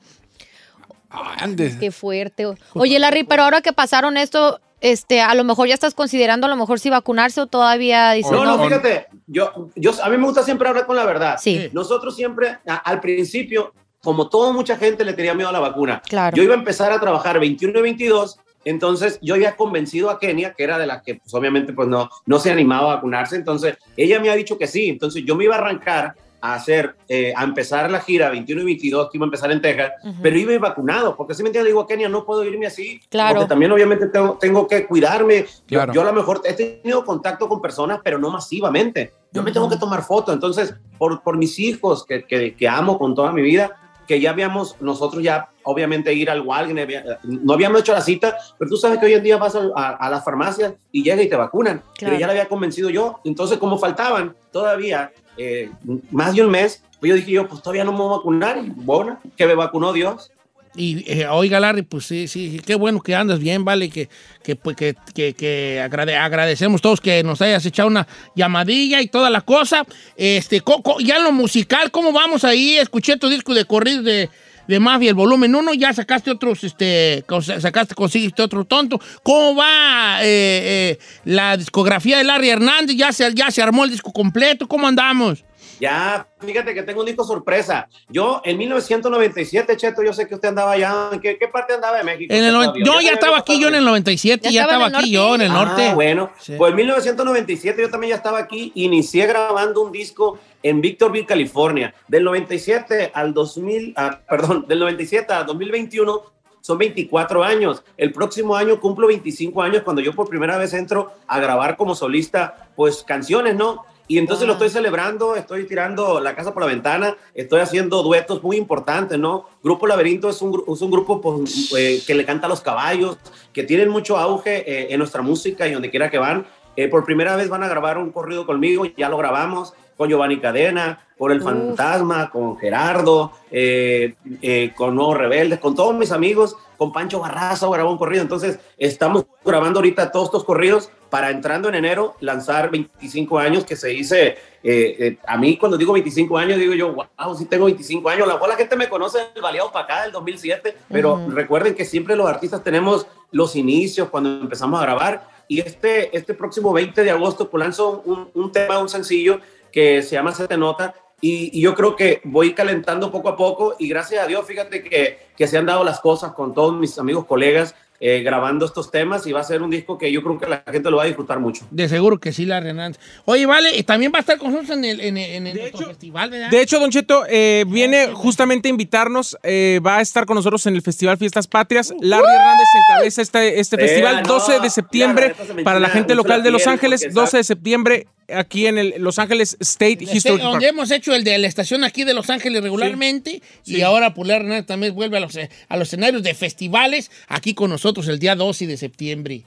Andes. 1.09 1.75
Qué 1.77 1.91
fuerte. 1.91 2.45
Oye, 2.73 2.99
Larry, 2.99 3.23
pero 3.23 3.43
ahora 3.43 3.61
que 3.61 3.73
pasaron 3.73 4.17
esto, 4.17 4.59
este, 4.81 5.21
a 5.21 5.33
lo 5.35 5.43
mejor 5.43 5.67
ya 5.67 5.73
estás 5.73 5.93
considerando 5.93 6.45
a 6.47 6.49
lo 6.49 6.55
mejor 6.55 6.79
si 6.79 6.89
vacunarse 6.89 7.41
o 7.41 7.47
todavía 7.47 8.11
dices, 8.11 8.31
No, 8.31 8.45
no, 8.45 8.57
no, 8.57 8.63
fíjate, 8.63 9.07
yo, 9.27 9.69
yo, 9.75 9.91
a 10.03 10.09
mí 10.09 10.17
me 10.17 10.25
gusta 10.25 10.43
siempre 10.43 10.67
hablar 10.69 10.85
con 10.85 10.95
la 10.95 11.05
verdad. 11.05 11.37
Sí. 11.41 11.69
Nosotros 11.73 12.15
siempre, 12.15 12.57
a- 12.67 12.75
al 12.75 12.99
principio, 12.99 13.73
como 14.03 14.29
toda 14.29 14.51
mucha 14.53 14.77
gente 14.77 15.03
le 15.03 15.13
tenía 15.13 15.33
miedo 15.33 15.49
a 15.49 15.53
la 15.53 15.59
vacuna, 15.59 16.01
Claro. 16.07 16.35
yo 16.35 16.43
iba 16.43 16.53
a 16.53 16.57
empezar 16.57 16.91
a 16.91 16.99
trabajar 16.99 17.39
21 17.39 17.79
y 17.79 17.81
22, 17.81 18.39
entonces 18.65 19.17
yo 19.21 19.35
había 19.35 19.55
convencido 19.55 20.09
a 20.09 20.19
Kenia, 20.19 20.53
que 20.53 20.63
era 20.63 20.77
de 20.77 20.85
la 20.87 21.01
que 21.01 21.15
pues, 21.15 21.33
obviamente 21.33 21.73
pues, 21.73 21.87
no, 21.87 22.09
no 22.25 22.39
se 22.39 22.51
animaba 22.51 22.91
a 22.91 22.95
vacunarse, 22.95 23.35
entonces 23.35 23.77
ella 23.95 24.19
me 24.19 24.29
ha 24.29 24.35
dicho 24.35 24.57
que 24.57 24.67
sí, 24.67 24.89
entonces 24.89 25.23
yo 25.25 25.35
me 25.35 25.45
iba 25.45 25.55
a 25.55 25.59
arrancar 25.59 26.13
a 26.39 26.53
hacer, 26.53 26.95
eh, 27.07 27.33
a 27.35 27.43
empezar 27.43 27.89
la 27.89 27.99
gira 27.99 28.29
21 28.29 28.61
y 28.61 28.65
22, 28.65 29.09
que 29.09 29.17
iba 29.17 29.25
a 29.25 29.27
empezar 29.27 29.51
en 29.51 29.61
Texas, 29.61 29.91
Ujú. 30.03 30.15
pero 30.21 30.37
iba 30.37 30.51
a 30.51 30.55
ir 30.55 30.59
vacunado, 30.61 31.15
porque 31.15 31.33
si 31.33 31.41
me 31.43 31.49
entiendes, 31.49 31.71
digo, 31.73 31.87
Kenia, 31.87 32.09
no 32.09 32.25
puedo 32.25 32.43
irme 32.43 32.67
así, 32.67 32.99
Claro. 33.09 33.35
porque 33.35 33.49
también 33.49 33.71
obviamente 33.71 34.07
tengo, 34.07 34.37
tengo 34.39 34.67
que 34.67 34.85
cuidarme, 34.85 35.41
Yo- 35.67 35.79
Claro. 35.79 35.93
yo, 35.93 36.01
a 36.01 36.05
lo 36.05 36.13
mejor 36.13 36.41
he 36.45 36.53
tenido 36.53 37.03
contacto 37.03 37.47
con 37.49 37.61
personas, 37.61 37.99
pero 38.03 38.17
no 38.19 38.29
masivamente, 38.29 39.13
yo 39.31 39.43
me 39.43 39.51
tengo 39.51 39.69
que 39.69 39.77
tomar 39.77 40.03
fotos, 40.03 40.33
entonces, 40.33 40.75
por, 40.97 41.21
por 41.23 41.37
mis 41.37 41.57
hijos, 41.59 42.05
que, 42.05 42.23
que, 42.25 42.55
que 42.55 42.67
amo 42.67 42.97
con 42.97 43.15
toda 43.15 43.31
mi 43.31 43.41
vida, 43.41 43.71
que 44.07 44.21
ya 44.21 44.29
habíamos, 44.29 44.79
nosotros 44.79 45.21
ya, 45.21 45.49
obviamente, 45.63 46.13
ir 46.13 46.29
al 46.29 46.39
Walgreens, 46.39 47.03
no 47.23 47.53
habíamos 47.53 47.81
hecho 47.81 47.91
la 47.91 47.99
cita, 47.99 48.37
pero 48.57 48.69
tú 48.69 48.77
sabes 48.77 48.99
que 48.99 49.05
hoy 49.07 49.13
en 49.15 49.23
día 49.23 49.35
vas 49.35 49.53
a, 49.55 49.63
a, 49.75 49.89
a 49.97 50.09
las 50.09 50.23
farmacias 50.23 50.73
y 50.93 51.03
llega 51.03 51.21
y 51.21 51.27
te 51.27 51.35
vacunan, 51.35 51.79
Claro. 51.79 51.95
pero 51.99 52.17
ya 52.17 52.25
le 52.27 52.31
había 52.31 52.47
convencido 52.47 52.89
yo, 52.89 53.19
entonces, 53.25 53.57
como 53.57 53.77
faltaban 53.77 54.33
todavía 54.51 55.11
eh, 55.37 55.69
más 56.11 56.35
de 56.35 56.43
un 56.43 56.51
mes, 56.51 56.83
pues 56.99 57.09
yo 57.09 57.15
dije 57.15 57.31
yo, 57.31 57.47
pues 57.47 57.61
todavía 57.61 57.83
no 57.83 57.91
me 57.91 57.99
voy 57.99 58.13
a 58.13 58.17
vacunar, 58.17 58.57
y 58.65 58.69
bueno, 58.75 59.19
que 59.35 59.45
me 59.45 59.53
vacunó 59.55 59.93
Dios. 59.93 60.31
Y 60.75 61.03
eh, 61.11 61.25
oiga, 61.27 61.59
Larry, 61.59 61.81
pues 61.81 62.05
sí, 62.05 62.27
sí, 62.27 62.61
qué 62.63 62.75
bueno 62.75 63.01
que 63.01 63.15
andas 63.15 63.39
bien, 63.39 63.65
vale, 63.65 63.89
que, 63.89 64.09
que, 64.43 64.55
pues, 64.55 64.75
que, 64.75 64.95
que, 65.15 65.33
que 65.33 65.81
agrade- 65.81 66.15
agradecemos 66.15 66.81
todos 66.81 67.01
que 67.01 67.23
nos 67.23 67.41
hayas 67.41 67.65
echado 67.65 67.87
una 67.87 68.07
llamadilla 68.35 69.01
y 69.01 69.07
toda 69.07 69.31
la 69.31 69.41
cosa. 69.41 69.85
Este, 70.15 70.61
co- 70.61 70.83
ya 70.99 71.17
lo 71.17 71.31
musical, 71.31 71.89
¿cómo 71.89 72.11
vamos 72.11 72.43
ahí? 72.43 72.77
Escuché 72.77 73.17
tu 73.17 73.27
disco 73.27 73.55
de 73.55 73.65
corrido 73.65 74.03
de, 74.03 74.29
de 74.67 74.79
Mafia, 74.79 75.09
el 75.09 75.15
volumen 75.15 75.55
1, 75.55 75.73
ya 75.73 75.93
sacaste 75.93 76.31
otros, 76.31 76.63
este, 76.63 77.23
sacaste, 77.59 77.95
conseguiste 77.95 78.41
otro 78.41 78.65
tonto. 78.65 78.99
¿Cómo 79.23 79.55
va 79.55 80.19
eh, 80.21 80.25
eh, 80.25 80.99
la 81.25 81.57
discografía 81.57 82.17
de 82.17 82.23
Larry 82.23 82.49
Hernández? 82.49 82.95
¿Ya 82.95 83.11
se, 83.11 83.33
¿Ya 83.33 83.51
se 83.51 83.61
armó 83.61 83.85
el 83.85 83.91
disco 83.91 84.11
completo? 84.11 84.67
¿Cómo 84.67 84.87
andamos? 84.87 85.43
Ya, 85.79 86.27
fíjate 86.39 86.73
que 86.73 86.83
tengo 86.83 87.01
un 87.01 87.05
disco 87.05 87.23
sorpresa. 87.23 87.87
Yo 88.09 88.41
en 88.43 88.57
1997, 88.57 89.77
Cheto, 89.77 90.03
yo 90.03 90.13
sé 90.13 90.27
que 90.27 90.35
usted 90.35 90.49
andaba 90.49 90.71
allá. 90.71 91.09
¿En 91.11 91.19
qué, 91.19 91.37
qué 91.37 91.47
parte 91.47 91.73
andaba 91.73 91.97
de 91.97 92.03
México? 92.03 92.33
En 92.33 92.43
el 92.43 92.51
todavía? 92.53 92.83
yo 92.83 92.91
también 92.91 93.05
ya 93.09 93.13
estaba 93.13 93.37
aquí, 93.37 93.59
yo 93.59 93.67
en 93.67 93.75
el 93.75 93.85
97, 93.85 94.43
Ya 94.45 94.51
ya, 94.51 94.61
estaba 94.63 94.87
aquí 94.87 95.11
yo 95.11 95.35
en 95.35 95.41
el 95.41 95.51
Ah, 95.51 95.65
norte. 95.65 95.93
bueno, 95.93 96.31
Sí. 96.39 96.53
pues 96.57 96.71
en 96.71 96.75
1997 96.77 97.81
yo 97.81 97.89
también 97.89 98.09
ya 98.11 98.15
estaba 98.17 98.39
aquí. 98.39 98.71
Inicié 98.75 99.25
grabando 99.27 99.81
un 99.81 99.91
disco 99.91 100.39
en 100.63 100.81
Victorville, 100.81 101.25
California. 101.25 101.93
Del 102.07 102.23
97 102.23 103.11
al 103.13 103.33
2000, 103.33 103.93
ah, 103.95 104.19
perdón, 104.29 104.65
del 104.67 104.79
97 104.79 105.31
al 105.33 105.45
2021 105.45 106.23
son 106.61 106.77
24 106.79 107.43
años. 107.43 107.83
El 107.95 108.11
próximo 108.11 108.55
año 108.55 108.79
cumplo 108.79 109.07
25 109.07 109.61
años 109.61 109.83
cuando 109.83 110.01
yo 110.01 110.13
por 110.13 110.27
primera 110.27 110.57
vez 110.57 110.73
entro 110.73 111.13
a 111.27 111.39
grabar 111.39 111.77
como 111.77 111.95
solista, 111.95 112.67
pues 112.75 113.03
canciones, 113.03 113.55
¿no? 113.55 113.85
Y 114.07 114.17
entonces 114.17 114.47
lo 114.47 114.53
estoy 114.53 114.69
celebrando, 114.69 115.35
estoy 115.35 115.65
tirando 115.65 116.21
la 116.21 116.33
casa 116.35 116.53
por 116.53 116.63
la 116.63 116.67
ventana, 116.67 117.17
estoy 117.33 117.59
haciendo 117.59 118.03
duetos 118.03 118.41
muy 118.41 118.55
importantes, 118.55 119.19
¿no? 119.19 119.45
Grupo 119.61 119.85
Laberinto 119.85 120.29
es 120.29 120.41
un, 120.41 120.63
es 120.65 120.81
un 120.81 120.91
grupo 120.91 121.19
pues, 121.19 121.73
eh, 121.77 122.01
que 122.07 122.15
le 122.15 122.25
canta 122.25 122.45
a 122.45 122.49
los 122.49 122.61
caballos, 122.61 123.17
que 123.51 123.63
tienen 123.63 123.89
mucho 123.89 124.17
auge 124.17 124.63
eh, 124.69 124.87
en 124.93 124.99
nuestra 124.99 125.21
música 125.21 125.67
y 125.67 125.73
donde 125.73 125.89
quiera 125.89 126.09
que 126.09 126.19
van. 126.19 126.45
Eh, 126.77 126.87
por 126.87 127.03
primera 127.03 127.35
vez 127.35 127.49
van 127.49 127.63
a 127.63 127.67
grabar 127.67 127.97
un 127.97 128.11
corrido 128.11 128.45
conmigo, 128.45 128.85
ya 128.85 129.09
lo 129.09 129.17
grabamos 129.17 129.73
con 129.97 130.09
Giovanni 130.09 130.39
Cadena, 130.39 130.99
con 131.17 131.31
El 131.31 131.39
Uf. 131.39 131.45
Fantasma, 131.45 132.29
con 132.29 132.57
Gerardo, 132.57 133.31
eh, 133.51 134.13
eh, 134.41 134.71
con 134.75 134.95
Nuevos 134.95 135.17
Rebeldes, 135.17 135.59
con 135.59 135.75
todos 135.75 135.95
mis 135.95 136.11
amigos, 136.11 136.55
con 136.77 136.93
Pancho 136.93 137.19
Barraza 137.19 137.67
grabó 137.67 137.91
un 137.91 137.97
corrido. 137.97 138.21
Entonces, 138.21 138.59
estamos 138.77 139.25
grabando 139.43 139.79
ahorita 139.79 140.11
todos 140.11 140.25
estos 140.25 140.43
corridos 140.43 140.91
para 141.09 141.31
entrando 141.31 141.67
en 141.69 141.75
enero 141.75 142.15
lanzar 142.19 142.69
25 142.69 143.39
años 143.39 143.65
que 143.65 143.75
se 143.75 143.87
dice, 143.87 144.37
eh, 144.61 145.17
a 145.25 145.37
mí 145.37 145.57
cuando 145.57 145.77
digo 145.77 145.93
25 145.93 146.37
años 146.37 146.59
digo 146.59 146.73
yo, 146.73 146.93
wow, 146.93 147.35
sí 147.35 147.45
tengo 147.45 147.65
25 147.65 148.09
años, 148.09 148.23
a 148.23 148.27
lo 148.27 148.33
mejor 148.33 148.49
la 148.49 148.55
gente 148.55 148.75
me 148.75 148.89
conoce 148.89 149.19
el 149.33 149.41
Baleado 149.41 149.71
para 149.71 149.85
acá 149.85 150.01
del 150.03 150.11
2007, 150.11 150.75
pero 150.89 151.25
recuerden 151.29 151.73
que 151.73 151.85
siempre 151.85 152.15
los 152.15 152.27
artistas 152.27 152.61
tenemos 152.61 153.07
los 153.31 153.55
inicios 153.55 154.09
cuando 154.09 154.29
empezamos 154.41 154.79
a 154.79 154.83
grabar 154.83 155.36
y 155.47 155.59
este, 155.59 156.15
este 156.15 156.33
próximo 156.33 156.73
20 156.73 157.03
de 157.03 157.11
agosto 157.11 157.49
pues 157.49 157.63
lanzo 157.63 158.03
un, 158.33 158.51
tema, 158.51 158.79
un 158.79 158.89
sencillo 158.89 159.39
que 159.71 160.01
se 160.01 160.15
llama 160.15 160.33
Se 160.33 160.47
te 160.47 160.57
nota 160.57 160.93
y, 161.21 161.57
y 161.57 161.61
yo 161.61 161.73
creo 161.73 161.95
que 161.95 162.21
voy 162.23 162.53
calentando 162.53 163.11
poco 163.11 163.29
a 163.29 163.37
poco 163.37 163.75
y 163.79 163.87
gracias 163.87 164.23
a 164.23 164.27
Dios, 164.27 164.45
fíjate 164.45 164.83
que, 164.83 165.19
que 165.35 165.47
se 165.47 165.57
han 165.57 165.65
dado 165.65 165.83
las 165.83 165.99
cosas 165.99 166.33
con 166.33 166.53
todos 166.53 166.77
mis 166.77 166.97
amigos, 166.99 167.25
colegas, 167.25 167.75
eh, 167.99 168.21
grabando 168.21 168.65
estos 168.65 168.91
temas 168.91 169.25
y 169.25 169.31
va 169.31 169.39
a 169.39 169.43
ser 169.43 169.61
un 169.63 169.71
disco 169.71 169.97
que 169.97 170.11
yo 170.11 170.21
creo 170.21 170.37
que 170.39 170.45
la 170.47 170.63
gente 170.71 170.91
lo 170.91 170.97
va 170.97 171.03
a 171.03 171.05
disfrutar 171.07 171.39
mucho. 171.39 171.65
De 171.71 171.89
seguro 171.89 172.19
que 172.19 172.31
sí, 172.31 172.45
la 172.45 172.57
Hernández. 172.59 172.99
Oye, 173.25 173.45
vale, 173.45 173.75
y 173.75 173.83
también 173.83 174.11
va 174.13 174.17
a 174.17 174.21
estar 174.21 174.37
con 174.37 174.51
nosotros 174.51 174.77
en 174.77 174.85
el, 174.85 175.01
en 175.01 175.17
el, 175.17 175.31
en 175.31 175.47
el 175.47 175.53
De 175.55 175.67
hecho- 175.67 175.87
festival, 175.87 176.29
¿verdad? 176.29 176.49
De 176.51 176.61
hecho, 176.61 176.79
Don 176.79 176.91
Cheto, 176.91 177.23
eh, 177.29 177.65
viene 177.67 178.09
justamente 178.13 178.67
a 178.67 178.71
invitarnos, 178.71 179.37
eh, 179.43 179.79
va 179.85 179.97
a 179.97 180.01
estar 180.01 180.25
con 180.25 180.35
nosotros 180.35 180.65
en 180.67 180.75
el 180.75 180.81
Festival 180.81 181.17
Fiestas 181.17 181.47
Patrias. 181.47 181.93
Larry 181.99 182.25
Hernández 182.27 182.67
encabeza 182.91 183.21
este, 183.21 183.59
este 183.59 183.75
Eh, 183.77 183.79
festival, 183.79 184.21
no, 184.23 184.27
12 184.33 184.59
de 184.59 184.69
septiembre, 184.69 185.35
para 185.63 185.79
la 185.79 185.89
gente 185.89 186.13
local 186.15 186.39
la 186.39 186.43
de 186.45 186.51
Los 186.51 186.67
Ángeles, 186.67 187.01
porque 187.01 187.13
12 187.13 187.37
de 187.37 187.43
septiembre, 187.43 188.07
aquí 188.33 188.67
en 188.67 188.77
el 188.77 188.93
Los 188.99 189.19
Ángeles 189.19 189.57
State 189.59 189.99
Historic 190.01 190.41
Park. 190.41 190.51
donde 190.51 190.67
hemos 190.67 190.91
hecho 190.91 191.13
el 191.13 191.23
de 191.23 191.37
la 191.37 191.47
estación 191.47 191.83
aquí 191.83 192.03
de 192.03 192.13
Los 192.13 192.29
Ángeles 192.29 192.61
regularmente 192.61 193.41
y 193.65 193.81
ahora 193.81 194.13
la 194.15 194.35
Hernández 194.35 194.65
también 194.65 194.93
vuelve 194.93 195.17
a 195.17 195.19
los, 195.19 195.37
a 195.37 195.77
los 195.77 195.87
escenarios 195.87 196.23
de 196.23 196.33
festivales 196.33 197.11
aquí 197.27 197.53
con 197.53 197.69
nosotros 197.69 198.07
el 198.07 198.19
día 198.19 198.35
12 198.35 198.67
de 198.67 198.77
septiembre. 198.77 199.43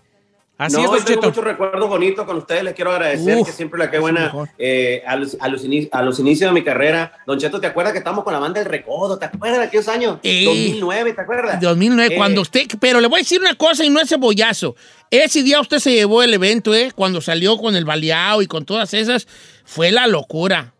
Así 0.60 0.76
no, 0.76 0.94
es, 0.94 1.04
yo 1.04 1.14
tengo 1.14 1.22
muchos 1.22 1.42
recuerdos 1.42 1.88
bonitos 1.88 2.26
con 2.26 2.36
ustedes. 2.36 2.62
Les 2.62 2.74
quiero 2.74 2.92
agradecer 2.92 3.38
Uf, 3.38 3.46
que 3.46 3.52
siempre 3.52 3.78
la 3.78 3.90
que 3.90 3.98
buena 3.98 4.30
eh, 4.58 5.02
a, 5.06 5.16
los, 5.16 5.38
a, 5.40 5.48
los 5.48 5.64
a 5.90 6.02
los 6.02 6.18
inicios 6.18 6.50
de 6.50 6.52
mi 6.52 6.62
carrera. 6.62 7.12
Don 7.26 7.38
Cheto, 7.38 7.58
¿te 7.60 7.66
acuerdas 7.66 7.94
que 7.94 7.98
estamos 8.00 8.24
con 8.24 8.34
la 8.34 8.38
banda 8.40 8.60
del 8.60 8.68
Recodo? 8.68 9.18
¿Te 9.18 9.24
acuerdas 9.24 9.58
de 9.60 9.64
aquellos 9.64 9.88
años? 9.88 10.18
Sí. 10.22 10.44
2009, 10.44 11.14
¿te 11.14 11.20
acuerdas? 11.22 11.60
2009, 11.62 12.14
Eh, 12.14 12.16
cuando 12.18 12.42
usted, 12.42 12.66
pero 12.78 13.00
le 13.00 13.06
voy 13.08 13.20
a 13.20 13.22
decir 13.22 13.40
una 13.40 13.54
cosa 13.54 13.84
y 13.84 13.88
no 13.88 14.00
es 14.00 14.08
cebollazo. 14.10 14.76
Ese 15.10 15.42
día 15.42 15.60
usted 15.62 15.78
se 15.78 15.92
llevó 15.92 16.22
el 16.22 16.34
evento, 16.34 16.74
¿eh? 16.74 16.92
Cuando 16.94 17.22
salió 17.22 17.56
con 17.56 17.74
el 17.74 17.86
baleado 17.86 18.42
y 18.42 18.46
con 18.46 18.66
todas 18.66 18.92
esas, 18.92 19.26
fue 19.64 19.90
la 19.90 20.06
locura. 20.06 20.74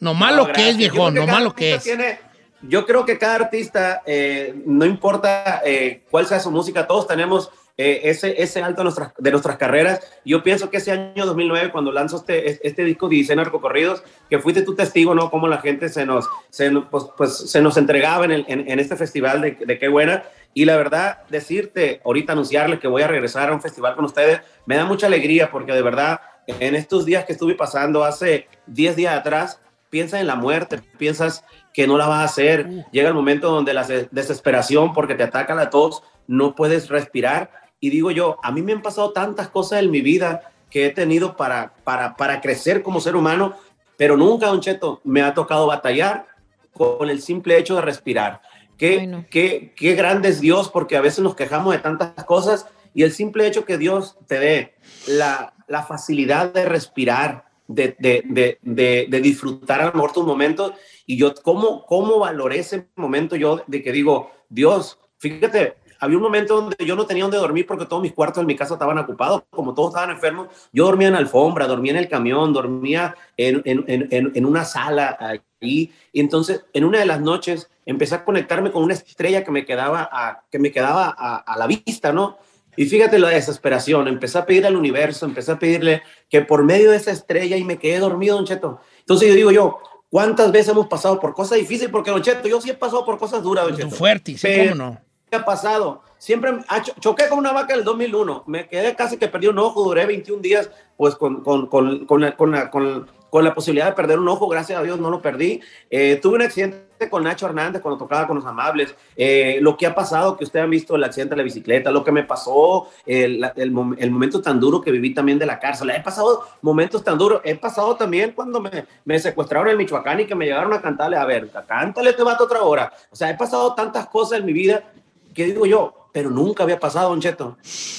No 0.00 0.14
lo 0.32 0.52
que 0.52 0.68
es, 0.68 0.76
viejo, 0.76 0.96
creo 0.96 1.10
no 1.12 1.20
cada 1.26 1.32
más 1.32 1.42
lo 1.44 1.54
que 1.54 1.74
es. 1.74 1.84
tiene- 1.84 2.18
yo 2.62 2.86
creo 2.86 3.04
que 3.04 3.18
cada 3.18 3.36
artista, 3.36 4.02
eh, 4.06 4.54
no 4.66 4.84
importa 4.84 5.62
eh, 5.64 6.02
cuál 6.10 6.26
sea 6.26 6.38
su 6.40 6.50
música, 6.50 6.86
todos 6.86 7.06
tenemos 7.08 7.50
eh, 7.78 8.00
ese, 8.04 8.40
ese 8.42 8.62
alto 8.62 8.80
de 8.80 8.84
nuestras, 8.84 9.12
de 9.18 9.30
nuestras 9.30 9.56
carreras. 9.56 10.00
Yo 10.24 10.42
pienso 10.42 10.70
que 10.70 10.76
ese 10.76 10.92
año 10.92 11.24
2009, 11.26 11.70
cuando 11.72 11.90
lanzó 11.92 12.16
este, 12.18 12.66
este 12.66 12.84
disco 12.84 13.08
de 13.08 13.36
Narcocorridos, 13.36 14.02
que 14.28 14.38
fuiste 14.38 14.62
tu 14.62 14.74
testigo, 14.74 15.14
¿no? 15.14 15.30
Cómo 15.30 15.48
la 15.48 15.58
gente 15.58 15.88
se 15.88 16.04
nos, 16.06 16.28
se, 16.50 16.70
pues, 16.70 17.04
pues, 17.16 17.36
se 17.50 17.60
nos 17.62 17.76
entregaba 17.76 18.24
en, 18.24 18.32
el- 18.32 18.44
en- 18.48 18.70
en 18.70 18.78
este 18.80 18.96
festival 18.96 19.40
de, 19.40 19.52
de 19.52 19.78
Qué 19.78 19.88
Buena. 19.88 20.22
Y 20.54 20.66
la 20.66 20.76
verdad, 20.76 21.18
decirte, 21.30 22.00
ahorita 22.04 22.32
anunciarles 22.34 22.78
que 22.78 22.88
voy 22.88 23.02
a 23.02 23.08
regresar 23.08 23.48
a 23.48 23.54
un 23.54 23.62
festival 23.62 23.94
con 23.96 24.04
ustedes, 24.04 24.40
me 24.66 24.76
da 24.76 24.84
mucha 24.84 25.06
alegría 25.06 25.50
porque 25.50 25.72
de 25.72 25.80
verdad, 25.82 26.20
en 26.46 26.74
estos 26.74 27.06
días 27.06 27.24
que 27.24 27.32
estuve 27.32 27.54
pasando 27.54 28.04
hace 28.04 28.48
10 28.66 28.96
días 28.96 29.16
atrás, 29.16 29.60
piensas 29.88 30.20
en 30.20 30.26
la 30.26 30.34
muerte, 30.36 30.80
piensas 30.98 31.44
que 31.72 31.86
no 31.86 31.96
la 31.96 32.06
vas 32.06 32.20
a 32.20 32.24
hacer. 32.24 32.68
Llega 32.92 33.08
el 33.08 33.14
momento 33.14 33.50
donde 33.50 33.72
la 33.72 33.84
des- 33.84 34.08
desesperación 34.10 34.92
porque 34.92 35.14
te 35.14 35.22
ataca 35.22 35.54
la 35.54 35.70
tos, 35.70 36.02
no 36.26 36.54
puedes 36.54 36.88
respirar. 36.90 37.50
Y 37.82 37.90
digo 37.90 38.12
yo, 38.12 38.38
a 38.44 38.52
mí 38.52 38.62
me 38.62 38.72
han 38.72 38.80
pasado 38.80 39.10
tantas 39.10 39.48
cosas 39.48 39.82
en 39.82 39.90
mi 39.90 40.02
vida 40.02 40.52
que 40.70 40.86
he 40.86 40.90
tenido 40.90 41.36
para, 41.36 41.74
para, 41.82 42.16
para 42.16 42.40
crecer 42.40 42.84
como 42.84 43.00
ser 43.00 43.16
humano, 43.16 43.56
pero 43.96 44.16
nunca, 44.16 44.46
Don 44.46 44.60
Cheto, 44.60 45.00
me 45.02 45.20
ha 45.20 45.34
tocado 45.34 45.66
batallar 45.66 46.26
con 46.72 47.10
el 47.10 47.20
simple 47.20 47.58
hecho 47.58 47.74
de 47.74 47.80
respirar. 47.80 48.40
Qué, 48.78 48.98
Bueno. 48.98 49.26
qué, 49.28 49.74
qué 49.74 49.96
grande 49.96 50.28
es 50.28 50.40
Dios, 50.40 50.68
porque 50.68 50.96
a 50.96 51.00
veces 51.00 51.24
nos 51.24 51.34
quejamos 51.34 51.74
de 51.74 51.80
tantas 51.80 52.24
cosas 52.24 52.66
y 52.94 53.02
el 53.02 53.10
simple 53.10 53.48
hecho 53.48 53.64
que 53.64 53.78
Dios 53.78 54.16
te 54.28 54.38
dé 54.38 54.74
la, 55.08 55.52
la 55.66 55.82
facilidad 55.82 56.52
de 56.52 56.64
respirar, 56.64 57.46
de, 57.66 57.96
de, 57.98 58.22
de, 58.62 59.06
de, 59.08 59.20
disfrutar 59.20 59.80
a 59.80 59.86
lo 59.86 59.94
mejor 59.94 60.12
tus 60.12 60.24
momentos. 60.24 60.72
Y 61.04 61.16
yo, 61.16 61.34
¿cómo, 61.34 61.84
cómo 61.84 62.20
valoré 62.20 62.60
ese 62.60 62.86
momento 62.94 63.34
yo 63.34 63.60
de 63.66 63.82
que 63.82 63.90
digo, 63.90 64.30
Dios, 64.48 65.00
fíjate, 65.18 65.74
había 66.02 66.16
un 66.16 66.22
momento 66.24 66.60
donde 66.60 66.84
yo 66.84 66.96
no 66.96 67.06
tenía 67.06 67.22
donde 67.22 67.38
dormir 67.38 67.64
porque 67.66 67.86
todos 67.86 68.02
mis 68.02 68.12
cuartos 68.12 68.40
en 68.40 68.46
mi 68.46 68.56
casa 68.56 68.74
estaban 68.74 68.98
ocupados, 68.98 69.44
como 69.50 69.72
todos 69.72 69.90
estaban 69.90 70.10
enfermos, 70.10 70.48
yo 70.72 70.84
dormía 70.84 71.08
en 71.08 71.14
alfombra, 71.14 71.68
dormía 71.68 71.92
en 71.92 71.98
el 71.98 72.08
camión, 72.08 72.52
dormía 72.52 73.14
en, 73.36 73.62
en, 73.64 73.84
en, 73.86 74.32
en 74.34 74.46
una 74.46 74.64
sala 74.64 75.16
ahí. 75.20 75.92
Y 76.12 76.20
entonces, 76.20 76.64
en 76.72 76.84
una 76.84 76.98
de 76.98 77.06
las 77.06 77.20
noches, 77.20 77.70
empecé 77.86 78.16
a 78.16 78.24
conectarme 78.24 78.72
con 78.72 78.82
una 78.82 78.94
estrella 78.94 79.44
que 79.44 79.52
me 79.52 79.64
quedaba 79.64 80.08
a, 80.10 80.42
que 80.50 80.58
me 80.58 80.72
quedaba 80.72 81.14
a, 81.16 81.36
a 81.36 81.56
la 81.56 81.68
vista, 81.68 82.12
¿no? 82.12 82.36
Y 82.76 82.86
fíjate 82.86 83.18
la 83.20 83.28
desesperación, 83.28 84.08
empecé 84.08 84.38
a 84.38 84.44
pedirle 84.46 84.68
al 84.68 84.76
universo, 84.76 85.24
empecé 85.24 85.52
a 85.52 85.58
pedirle 85.58 86.02
que 86.28 86.40
por 86.40 86.64
medio 86.64 86.90
de 86.90 86.96
esa 86.96 87.12
estrella 87.12 87.56
y 87.56 87.64
me 87.64 87.78
quedé 87.78 87.98
dormido, 88.00 88.34
Don 88.36 88.46
Cheto. 88.46 88.80
Entonces 88.98 89.28
yo 89.28 89.34
digo 89.34 89.50
yo, 89.52 89.78
¿cuántas 90.10 90.50
veces 90.50 90.70
hemos 90.70 90.88
pasado 90.88 91.20
por 91.20 91.32
cosas 91.32 91.58
difíciles? 91.58 91.90
Porque 91.92 92.10
Don 92.10 92.22
Cheto, 92.22 92.48
yo 92.48 92.60
sí 92.60 92.70
he 92.70 92.74
pasado 92.74 93.04
por 93.04 93.18
cosas 93.18 93.42
duras, 93.42 93.66
Don 93.66 93.76
Cheto. 93.76 93.90
Fuerte, 93.90 94.32
sí, 94.32 94.40
Pero- 94.42 94.72
cómo 94.72 94.84
no. 94.90 95.00
¿Qué 95.32 95.36
ha 95.36 95.44
pasado? 95.46 96.02
Siempre 96.18 96.52
cho- 96.84 96.92
choqué 97.00 97.26
con 97.30 97.38
una 97.38 97.52
vaca 97.52 97.72
en 97.72 97.78
el 97.78 97.84
2001. 97.86 98.44
Me 98.48 98.68
quedé 98.68 98.94
casi 98.94 99.16
que 99.16 99.28
perdí 99.28 99.46
un 99.46 99.58
ojo. 99.58 99.82
Duré 99.82 100.04
21 100.04 100.42
días 100.42 100.70
pues 100.94 101.16
con, 101.16 101.42
con, 101.42 101.68
con, 101.68 102.04
con, 102.04 102.20
la, 102.20 102.36
con, 102.36 102.50
la, 102.52 102.68
con, 102.70 103.08
la 103.42 103.54
posibilidad 103.54 103.86
de 103.86 103.92
perder 103.92 104.18
un 104.18 104.28
ojo. 104.28 104.46
Gracias 104.46 104.78
a 104.78 104.82
Dios 104.82 105.00
no 105.00 105.08
lo 105.08 105.22
perdí. 105.22 105.62
Eh, 105.88 106.18
tuve 106.20 106.34
un 106.34 106.42
accidente 106.42 107.08
con 107.08 107.24
Nacho 107.24 107.46
Hernández 107.46 107.80
cuando 107.80 107.96
tocaba 107.96 108.26
con 108.26 108.36
los 108.36 108.44
amables. 108.44 108.94
Eh, 109.16 109.56
lo 109.62 109.74
que 109.78 109.86
ha 109.86 109.94
pasado, 109.94 110.36
que 110.36 110.44
ustedes 110.44 110.64
han 110.64 110.70
visto 110.70 110.96
el 110.96 111.02
accidente 111.04 111.30
de 111.32 111.38
la 111.38 111.44
bicicleta, 111.44 111.90
lo 111.90 112.04
que 112.04 112.12
me 112.12 112.24
pasó, 112.24 112.88
el, 113.06 113.42
el, 113.56 113.74
el 113.98 114.10
momento 114.10 114.42
tan 114.42 114.60
duro 114.60 114.82
que 114.82 114.90
viví 114.90 115.14
también 115.14 115.38
de 115.38 115.46
la 115.46 115.58
cárcel. 115.58 115.88
He 115.88 116.00
pasado 116.02 116.42
momentos 116.60 117.02
tan 117.02 117.16
duros. 117.16 117.40
He 117.42 117.54
pasado 117.54 117.96
también 117.96 118.32
cuando 118.32 118.60
me, 118.60 118.84
me 119.06 119.18
secuestraron 119.18 119.68
en 119.70 119.78
Michoacán 119.78 120.20
y 120.20 120.26
que 120.26 120.34
me 120.34 120.44
llegaron 120.44 120.74
a 120.74 120.82
cantarle, 120.82 121.16
a 121.16 121.24
ver, 121.24 121.50
cántale 121.66 122.10
este 122.10 122.22
vato 122.22 122.44
otra 122.44 122.60
hora. 122.64 122.92
O 123.10 123.16
sea, 123.16 123.30
he 123.30 123.34
pasado 123.34 123.74
tantas 123.74 124.06
cosas 124.08 124.38
en 124.40 124.44
mi 124.44 124.52
vida 124.52 124.84
que 125.32 125.46
digo 125.46 125.66
yo, 125.66 126.08
pero 126.12 126.30
nunca 126.30 126.62
había 126.62 126.78
pasado, 126.78 127.10
Don 127.10 127.20
Cheto, 127.20 127.58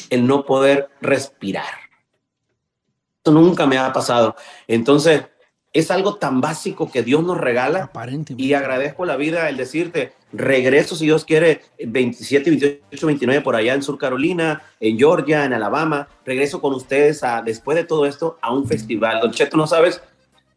el 0.09 0.27
no 0.27 0.45
poder 0.45 0.89
respirar. 1.01 1.73
Esto 3.17 3.31
nunca 3.31 3.65
me 3.65 3.77
ha 3.77 3.91
pasado. 3.93 4.35
Entonces, 4.67 5.23
es 5.73 5.89
algo 5.89 6.15
tan 6.15 6.39
básico 6.39 6.91
que 6.91 7.01
Dios 7.01 7.23
nos 7.23 7.37
regala 7.37 7.91
y 8.37 8.53
agradezco 8.53 9.05
la 9.05 9.15
vida 9.15 9.49
el 9.49 9.57
decirte, 9.57 10.13
regreso 10.31 10.95
si 10.95 11.05
Dios 11.05 11.25
quiere, 11.25 11.61
27, 11.83 12.49
28, 12.51 13.07
29 13.07 13.41
por 13.41 13.55
allá 13.55 13.73
en 13.73 13.81
Sur 13.81 13.97
Carolina, 13.97 14.61
en 14.79 14.99
Georgia, 14.99 15.45
en 15.45 15.53
Alabama, 15.53 16.07
regreso 16.25 16.61
con 16.61 16.73
ustedes 16.73 17.23
a, 17.23 17.41
después 17.41 17.75
de 17.75 17.85
todo 17.85 18.05
esto 18.05 18.37
a 18.41 18.53
un 18.53 18.67
festival. 18.67 19.19
Don 19.19 19.31
Cheto, 19.31 19.57
no 19.57 19.65
sabes 19.65 20.01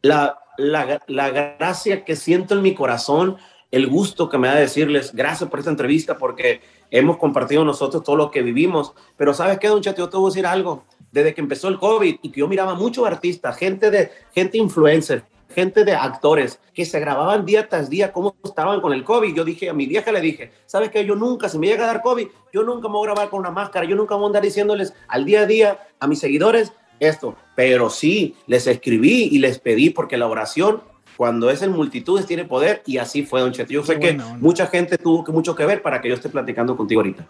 la, 0.02 0.38
la, 0.58 1.00
la 1.06 1.30
gracia 1.30 2.04
que 2.04 2.14
siento 2.14 2.54
en 2.54 2.62
mi 2.62 2.74
corazón, 2.74 3.38
el 3.70 3.86
gusto 3.88 4.28
que 4.28 4.38
me 4.38 4.48
da 4.48 4.54
decirles 4.54 5.12
gracias 5.14 5.48
por 5.50 5.58
esta 5.58 5.70
entrevista 5.70 6.18
porque 6.18 6.60
hemos 6.90 7.16
compartido 7.16 7.64
nosotros 7.64 8.02
todo 8.02 8.16
lo 8.16 8.30
que 8.30 8.42
vivimos. 8.42 8.92
Pero 9.16 9.34
¿sabes 9.34 9.58
qué, 9.58 9.68
Don 9.68 9.82
Cheto? 9.82 9.98
Yo 9.98 10.08
te 10.08 10.16
voy 10.16 10.26
a 10.26 10.30
decir 10.30 10.46
algo. 10.46 10.84
Desde 11.10 11.34
que 11.34 11.40
empezó 11.40 11.68
el 11.68 11.78
COVID 11.78 12.16
y 12.22 12.30
que 12.30 12.40
yo 12.40 12.48
miraba 12.48 12.74
muchos 12.74 13.06
artistas, 13.06 13.56
gente 13.56 13.90
de 13.90 14.10
gente 14.34 14.58
influencer, 14.58 15.24
gente 15.48 15.84
de 15.84 15.94
actores 15.94 16.60
que 16.74 16.84
se 16.84 17.00
grababan 17.00 17.46
día 17.46 17.68
tras 17.68 17.88
día 17.88 18.12
cómo 18.12 18.36
estaban 18.44 18.80
con 18.80 18.92
el 18.92 19.04
COVID. 19.04 19.34
Yo 19.34 19.44
dije, 19.44 19.70
a 19.70 19.72
mi 19.72 19.86
vieja 19.86 20.12
le 20.12 20.20
dije, 20.20 20.52
¿sabes 20.66 20.90
qué? 20.90 21.04
Yo 21.04 21.14
nunca, 21.14 21.48
si 21.48 21.58
me 21.58 21.68
llega 21.68 21.84
a 21.84 21.86
dar 21.86 22.02
COVID, 22.02 22.28
yo 22.52 22.62
nunca 22.62 22.88
me 22.88 22.94
voy 22.94 23.08
a 23.08 23.12
grabar 23.12 23.30
con 23.30 23.40
una 23.40 23.50
máscara, 23.50 23.86
yo 23.86 23.96
nunca 23.96 24.14
voy 24.14 24.24
a 24.24 24.26
andar 24.26 24.42
diciéndoles 24.42 24.92
al 25.08 25.24
día 25.24 25.40
a 25.40 25.46
día 25.46 25.80
a 25.98 26.06
mis 26.06 26.18
seguidores 26.18 26.72
esto. 27.00 27.36
Pero 27.54 27.90
sí, 27.90 28.36
les 28.46 28.66
escribí 28.66 29.28
y 29.32 29.38
les 29.38 29.58
pedí 29.58 29.90
porque 29.90 30.16
la 30.16 30.26
oración, 30.26 30.82
cuando 31.16 31.50
es 31.50 31.62
en 31.62 31.72
multitudes, 31.72 32.26
tiene 32.26 32.44
poder 32.44 32.82
y 32.86 32.98
así 32.98 33.24
fue, 33.24 33.40
Don 33.40 33.52
Cheto. 33.52 33.72
Yo 33.72 33.82
sé 33.82 33.98
que 33.98 34.18
mucha 34.40 34.66
gente 34.66 34.98
tuvo 34.98 35.24
que, 35.24 35.32
mucho 35.32 35.54
que 35.54 35.64
ver 35.64 35.82
para 35.82 36.00
que 36.00 36.08
yo 36.08 36.14
esté 36.14 36.28
platicando 36.28 36.76
contigo 36.76 37.00
ahorita. 37.00 37.26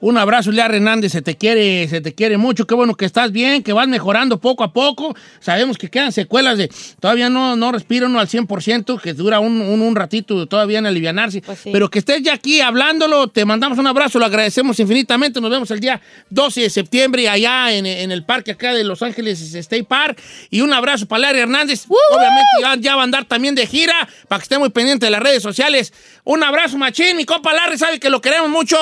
Un 0.00 0.18
abrazo, 0.18 0.52
Lea 0.52 0.66
Hernández, 0.66 1.12
se 1.12 1.22
te 1.22 1.36
quiere, 1.36 1.88
se 1.88 2.00
te 2.00 2.14
quiere 2.14 2.36
mucho, 2.36 2.66
qué 2.66 2.74
bueno 2.74 2.94
que 2.94 3.06
estás 3.06 3.32
bien, 3.32 3.62
que 3.62 3.72
vas 3.72 3.88
mejorando 3.88 4.38
poco 4.38 4.62
a 4.62 4.72
poco. 4.72 5.16
Sabemos 5.40 5.78
que 5.78 5.88
quedan 5.88 6.12
secuelas 6.12 6.58
de, 6.58 6.70
todavía 7.00 7.30
no, 7.30 7.56
no 7.56 7.72
respira 7.72 8.06
uno 8.06 8.20
al 8.20 8.28
100%, 8.28 9.00
que 9.00 9.14
dura 9.14 9.40
un, 9.40 9.60
un, 9.60 9.80
un 9.80 9.96
ratito 9.96 10.46
todavía 10.46 10.80
en 10.80 10.86
alivianarse, 10.86 11.42
sí. 11.62 11.70
pero 11.72 11.88
que 11.88 12.00
estés 12.00 12.22
ya 12.22 12.34
aquí 12.34 12.60
hablándolo, 12.60 13.28
te 13.28 13.44
mandamos 13.44 13.78
un 13.78 13.86
abrazo, 13.86 14.18
lo 14.18 14.26
agradecemos 14.26 14.78
infinitamente, 14.80 15.40
nos 15.40 15.50
vemos 15.50 15.70
el 15.70 15.80
día 15.80 16.00
12 16.30 16.60
de 16.62 16.70
septiembre 16.70 17.28
allá 17.28 17.72
en, 17.72 17.86
en 17.86 18.12
el 18.12 18.24
parque 18.24 18.50
acá 18.50 18.74
de 18.74 18.84
Los 18.84 19.02
Ángeles 19.02 19.40
State 19.54 19.84
Park, 19.84 20.20
y 20.50 20.60
un 20.60 20.72
abrazo 20.72 21.06
para 21.06 21.32
Lea 21.32 21.42
Hernández, 21.42 21.86
obviamente 21.88 22.46
ya, 22.60 22.76
ya 22.76 22.96
va 22.96 23.02
a 23.02 23.04
andar 23.04 23.24
también 23.24 23.54
de 23.54 23.66
gira, 23.66 24.08
para 24.28 24.40
que 24.40 24.44
esté 24.44 24.58
muy 24.58 24.68
pendiente 24.68 25.06
de 25.06 25.10
las 25.10 25.22
redes 25.22 25.42
sociales. 25.42 25.92
Un 26.24 26.42
abrazo, 26.42 26.76
machín, 26.76 27.16
mi 27.16 27.24
compa 27.24 27.52
Larry 27.54 27.78
sabe 27.78 27.98
que 27.98 28.10
lo 28.10 28.20
queremos 28.20 28.50
mucho. 28.50 28.76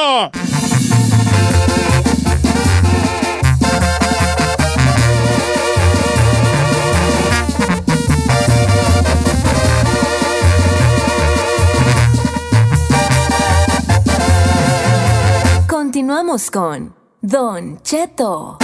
Continuamos 15.95 16.51
con 16.51 16.93
Don 17.23 17.81
Cheto. 17.85 18.59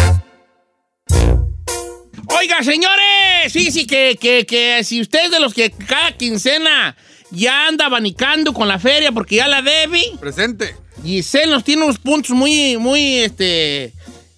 Oiga, 2.26 2.64
señores, 2.64 3.52
sí, 3.52 3.70
sí, 3.70 3.86
que, 3.86 4.18
que, 4.20 4.44
que 4.44 4.82
si 4.82 5.00
usted 5.00 5.26
es 5.26 5.30
de 5.30 5.38
los 5.38 5.54
que 5.54 5.70
cada 5.70 6.10
quincena 6.16 6.96
ya 7.30 7.68
anda 7.68 7.86
abanicando 7.86 8.52
con 8.52 8.66
la 8.66 8.80
feria 8.80 9.12
porque 9.12 9.36
ya 9.36 9.46
la 9.46 9.62
debe. 9.62 10.02
Presente. 10.18 10.74
Giselle 11.04 11.52
nos 11.52 11.62
tiene 11.62 11.84
unos 11.84 12.00
puntos 12.00 12.32
muy, 12.32 12.76
muy, 12.78 13.18
este, 13.18 13.92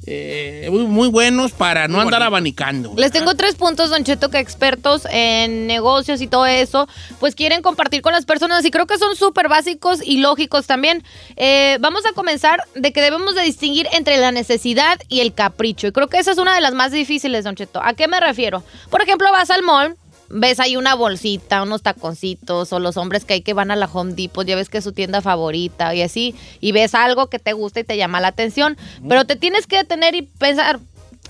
eh, 0.04 0.68
muy, 0.70 1.08
buenos 1.08 1.52
para 1.52 1.86
no 1.86 2.00
andar 2.00 2.22
abanicando. 2.22 2.92
Les 2.96 3.12
tengo 3.12 3.34
tres 3.34 3.54
puntos, 3.54 3.90
Don 3.90 4.02
Cheto, 4.02 4.30
que 4.30 4.38
expertos 4.38 5.06
en 5.10 5.66
negocios 5.66 6.20
y 6.20 6.26
todo 6.26 6.46
eso, 6.46 6.88
pues 7.20 7.34
quieren 7.34 7.62
compartir 7.62 8.02
con 8.02 8.12
las 8.12 8.24
personas 8.24 8.64
y 8.64 8.70
creo 8.70 8.86
que 8.86 8.98
son 8.98 9.14
súper 9.14 9.48
básicos 9.48 10.00
y 10.04 10.18
lógicos 10.18 10.66
también. 10.66 11.04
Eh, 11.36 11.78
vamos 11.80 12.04
a 12.06 12.12
comenzar 12.12 12.62
de 12.74 12.92
que 12.92 13.00
debemos 13.00 13.34
de 13.34 13.42
distinguir 13.42 13.86
entre 13.92 14.16
la 14.16 14.32
necesidad 14.32 14.98
y 15.08 15.20
el 15.20 15.34
capricho. 15.34 15.86
Y 15.86 15.92
creo 15.92 16.08
que 16.08 16.18
esa 16.18 16.32
es 16.32 16.38
una 16.38 16.54
de 16.54 16.60
las 16.60 16.74
más 16.74 16.90
difíciles, 16.90 17.44
Don 17.44 17.54
Cheto. 17.54 17.80
¿A 17.82 17.94
qué 17.94 18.08
me 18.08 18.18
refiero? 18.18 18.64
Por 18.90 19.02
ejemplo, 19.02 19.30
vas 19.30 19.50
al 19.50 19.62
mall, 19.62 19.96
ves 20.32 20.58
ahí 20.60 20.76
una 20.76 20.94
bolsita, 20.94 21.62
unos 21.62 21.82
taconcitos, 21.82 22.72
o 22.72 22.78
los 22.80 22.96
hombres 22.96 23.24
que 23.24 23.34
hay 23.34 23.40
que 23.42 23.52
van 23.54 23.70
a 23.70 23.76
la 23.76 23.86
Home 23.86 24.14
Depot, 24.14 24.46
ya 24.46 24.56
ves 24.56 24.68
que 24.68 24.78
es 24.78 24.84
su 24.84 24.92
tienda 24.92 25.20
favorita 25.20 25.94
y 25.94 26.02
así, 26.02 26.34
y 26.60 26.72
ves 26.72 26.94
algo 26.94 27.28
que 27.28 27.38
te 27.38 27.52
gusta 27.52 27.80
y 27.80 27.84
te 27.84 27.96
llama 27.96 28.20
la 28.20 28.28
atención, 28.28 28.76
pero 29.08 29.24
te 29.26 29.36
tienes 29.36 29.66
que 29.66 29.76
detener 29.76 30.14
y 30.14 30.22
pensar, 30.22 30.80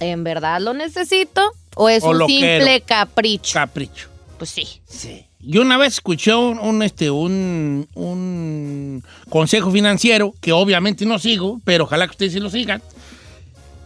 ¿en 0.00 0.24
verdad 0.24 0.60
lo 0.60 0.72
necesito? 0.72 1.42
¿O 1.74 1.88
es 1.88 2.02
O 2.04 2.10
un 2.10 2.26
simple 2.26 2.64
quiero. 2.64 2.86
capricho? 2.86 3.54
Capricho. 3.54 4.08
Pues 4.38 4.50
sí. 4.50 4.66
Sí. 4.86 5.24
Yo 5.40 5.62
una 5.62 5.76
vez 5.76 5.94
escuché 5.94 6.34
un, 6.34 6.58
un, 6.60 6.82
este, 6.84 7.10
un, 7.10 7.88
un 7.94 9.02
consejo 9.28 9.70
financiero 9.72 10.34
que 10.40 10.52
obviamente 10.52 11.04
no 11.04 11.18
sigo, 11.18 11.60
pero 11.64 11.84
ojalá 11.84 12.06
que 12.06 12.12
ustedes 12.12 12.32
sí 12.34 12.40
lo 12.40 12.48
sigan. 12.50 12.80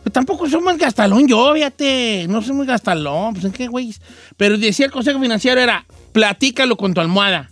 Pero 0.06 0.12
tampoco 0.12 0.48
soy 0.48 0.60
muy 0.60 0.76
gastalón 0.76 1.26
yo, 1.26 1.52
fíjate. 1.52 2.26
No 2.28 2.40
soy 2.40 2.52
muy 2.52 2.64
gastalón. 2.64 3.32
Pues 3.32 3.44
en 3.44 3.50
qué, 3.50 3.66
güey. 3.66 3.92
Pero 4.36 4.56
decía 4.56 4.86
el 4.86 4.92
consejo 4.92 5.18
financiero 5.18 5.60
era, 5.60 5.84
platícalo 6.12 6.76
con 6.76 6.94
tu 6.94 7.00
almohada. 7.00 7.50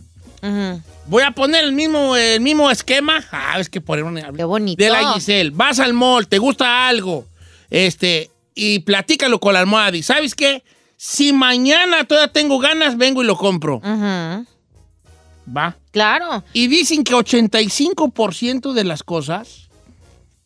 Voy 1.06 1.24
a 1.24 1.32
poner 1.32 1.64
el 1.64 1.72
mismo, 1.72 2.14
el 2.14 2.40
mismo 2.40 2.70
esquema. 2.70 3.24
Ah, 3.32 3.58
es 3.58 3.68
que 3.68 3.80
poner 3.80 4.04
un... 4.04 4.22
Qué 4.36 4.44
bonito. 4.44 4.80
De 4.80 4.88
la 4.88 5.14
Giselle. 5.14 5.50
Vas 5.50 5.80
al 5.80 5.94
mall, 5.94 6.28
te 6.28 6.38
gusta 6.38 6.86
algo. 6.86 7.26
Este, 7.70 8.30
y 8.54 8.78
platícalo 8.78 9.40
con 9.40 9.54
la 9.54 9.58
almohada. 9.58 9.96
Y 9.96 10.04
¿sabes 10.04 10.36
qué? 10.36 10.62
Si 10.96 11.32
mañana 11.32 12.04
todavía 12.04 12.32
tengo 12.32 12.60
ganas, 12.60 12.96
vengo 12.96 13.24
y 13.24 13.26
lo 13.26 13.36
compro. 13.36 13.80
Va. 13.80 15.76
Claro. 15.90 16.44
Y 16.52 16.68
dicen 16.68 17.02
que 17.02 17.14
85% 17.14 18.74
de 18.74 18.84
las 18.84 19.02
cosas 19.02 19.63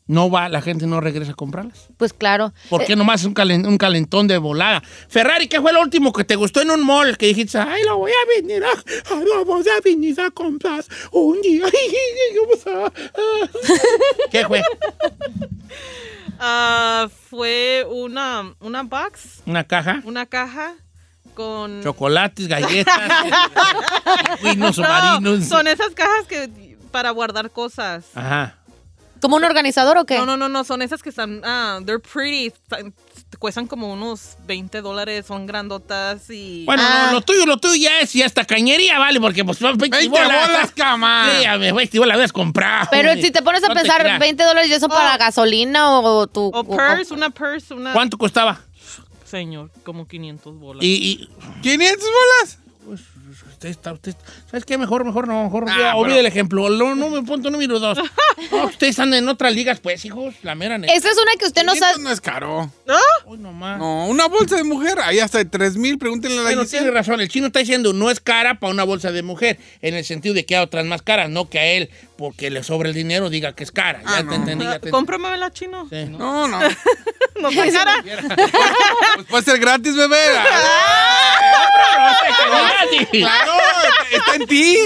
no 0.09 0.29
va, 0.31 0.49
la 0.49 0.61
gente 0.61 0.87
no 0.87 1.01
regresa 1.01 1.33
a 1.33 1.35
comprarlas. 1.35 1.87
Pues 1.97 2.13
claro. 2.13 2.53
Porque 2.71 2.95
Eh, 2.95 2.97
nomás 2.97 3.21
es 3.21 3.27
un, 3.27 3.35
calen- 3.35 3.67
un 3.69 3.79
calentón 3.79 4.27
de 4.27 4.39
volada. 4.39 4.83
Ferrari, 5.09 5.47
¿qué 5.49 5.61
fue 5.61 5.73
lo 5.73 5.81
último 5.81 6.13
que 6.13 6.25
te 6.25 6.35
gustó 6.35 6.61
en 6.63 6.71
un 6.73 6.85
mall? 6.85 7.17
Que 7.17 7.27
dijiste, 7.27 7.59
ay, 7.59 7.85
lo 7.85 7.99
voy 7.99 8.11
a 8.11 8.41
venir 8.41 8.65
a, 8.65 9.15
lo 9.15 9.45
voy 9.45 9.63
a 9.69 9.81
venir 9.85 10.21
a 10.21 10.31
comprar 10.31 10.83
un 11.13 11.41
día. 11.43 11.65
Ah". 12.67 12.91
¿Qué 14.31 14.45
fue? 14.47 14.63
Ah, 16.41 17.09
fue 17.29 17.85
una, 17.91 18.55
una 18.61 18.83
box, 18.85 19.43
¿Una 19.45 19.65
caja? 19.65 20.01
una 20.05 20.25
caja 20.25 20.75
con... 21.35 21.83
Chocolates, 21.83 22.47
galletas, 22.47 22.97
No, 24.57 24.73
submarinos. 24.73 25.45
son 25.47 25.67
esas 25.67 25.91
cajas 25.95 26.27
que 26.29 26.49
para 26.93 27.11
guardar 27.11 27.51
cosas. 27.51 28.05
Ajá. 28.15 28.58
¿Como 29.21 29.37
un 29.37 29.45
organizador 29.45 29.99
o 29.99 30.05
qué? 30.05 30.17
No, 30.19 30.27
no, 30.27 30.37
no, 30.37 30.49
no, 30.49 30.65
son 30.65 30.83
esas 30.83 31.03
que 31.03 31.09
están, 31.11 31.41
ah, 31.45 31.81
they're 31.85 32.01
pretty, 32.01 32.53
cuestan 33.39 33.67
como 33.67 33.93
unos 33.93 34.37
20 34.47 34.81
dólares, 34.81 35.27
son 35.27 35.47
grandotas 35.47 36.31
y... 36.31 36.65
Bueno, 36.65 36.83
Ah. 36.87 37.07
no, 37.09 37.13
lo 37.15 37.21
tuyo, 37.23 37.45
lo 37.47 37.57
tuyo 37.59 37.75
ya 37.75 38.01
es 38.01 38.15
y 38.15 38.23
hasta 38.23 38.45
cañería, 38.45 38.99
vale, 38.99 39.21
porque 39.21 39.45
pues 39.45 39.59
20, 39.61 39.89
20 39.89 40.09
bolas. 40.09 40.47
bolas, 40.49 40.73
cama. 40.73 41.31
Sí, 41.39 41.45
a 41.45 41.57
ver, 41.57 41.75
20 41.75 41.99
bolas 41.99 42.15
habías 42.15 42.33
comprado. 42.33 42.89
Pero 42.91 43.15
si 43.21 43.31
te 43.31 43.43
pones 43.43 43.63
a 43.65 43.69
No 43.69 43.75
pensar, 43.75 44.01
creas. 44.03 44.19
20 44.19 44.43
dólares, 44.45 44.71
¿y 44.71 44.75
eso 44.75 44.89
para 44.89 45.17
gasolina 45.17 45.91
o, 45.99 46.27
tu... 46.27 46.51
O 46.55 46.65
purse, 46.65 47.13
una 47.15 47.31
purse, 47.31 47.75
una... 47.75 47.93
¿Cuánto 47.93 48.17
costaba? 48.19 48.61
Señor, 49.25 49.71
como 49.85 50.07
500 50.09 50.59
bolas. 50.59 50.83
Y, 50.83 50.89
y 50.89 51.29
¿500 51.63 51.97
bolas? 51.99 52.59
Usted 53.59 53.71
está, 53.71 53.93
usted, 53.93 54.15
¿sabes 54.49 54.65
qué? 54.65 54.79
Mejor, 54.79 55.05
mejor 55.05 55.27
no, 55.27 55.43
mejor 55.43 55.65
Ah, 55.69 55.95
pero- 56.01 56.15
el 56.15 56.27
ejemplo. 56.27 56.71
No, 56.71 56.95
no, 56.95 57.11
me 57.11 57.23
punto 57.23 57.51
número 57.51 57.81
dos. 57.81 57.99
No, 58.53 58.67
ustedes 58.67 58.91
están 58.91 59.13
en 59.15 59.29
otras 59.29 59.53
ligas, 59.53 59.81
pues, 59.81 60.05
hijos, 60.05 60.33
la 60.43 60.55
mera 60.55 60.79
neta. 60.79 60.93
Esa 60.95 61.11
es 61.11 61.19
una 61.19 61.33
que 61.39 61.45
usted 61.47 61.65
no 61.65 61.73
500 61.73 61.91
sabe... 61.93 62.03
no 62.05 62.11
es 62.13 62.21
caro. 62.21 62.71
Uy, 63.27 63.37
nomás. 63.39 63.79
No, 63.79 64.07
una 64.07 64.27
bolsa 64.29 64.55
de 64.57 64.63
mujer, 64.63 65.01
ahí 65.03 65.19
hasta 65.19 65.39
de 65.39 65.45
3 65.45 65.77
mil, 65.77 65.99
pregúntenle 65.99 66.37
a 66.39 66.43
la 66.43 66.45
Bueno, 66.45 66.63
Giselle. 66.63 66.85
tiene 66.85 66.97
razón. 66.97 67.21
El 67.21 67.29
chino 67.29 67.49
está 67.49 67.59
diciendo 67.59 67.93
no 67.93 68.11
es 68.11 68.21
cara 68.21 68.61
para 68.61 68.73
una 68.73 68.85
bolsa 68.85 69.11
de 69.11 69.23
mujer, 69.25 69.59
en 69.83 69.95
el 69.97 70.05
sentido 70.05 70.35
de 70.37 70.47
que 70.47 70.57
hay 70.57 70.63
otras 70.63 70.87
más 70.87 71.03
caras, 71.03 71.29
no 71.29 71.51
que 71.51 71.59
a 71.59 71.67
él, 71.67 71.91
porque 72.17 72.49
le 72.51 72.63
sobra 72.63 72.89
el 72.89 72.95
dinero, 72.95 73.29
diga 73.29 73.55
que 73.55 73.65
es 73.65 73.73
cara. 73.73 74.03
Ah, 74.07 74.19
ya 74.19 74.23
no. 74.23 74.31
te 74.31 74.37
entendí, 74.37 74.65
ya 74.65 74.79
te 74.79 74.91
Cómprame 74.91 75.37
la 75.37 75.51
chino. 75.51 75.89
Sí. 75.91 76.05
No, 76.07 76.47
no. 76.47 76.61
No 77.41 77.51
está 77.51 77.71
cara. 77.71 78.03
Pues 79.15 79.27
puede 79.29 79.45
ser 79.45 79.61
gratis, 79.61 79.95
bebé. 79.95 80.17
Claro, 83.11 83.53
está 84.11 84.35
en 84.35 84.47
ti. 84.47 84.77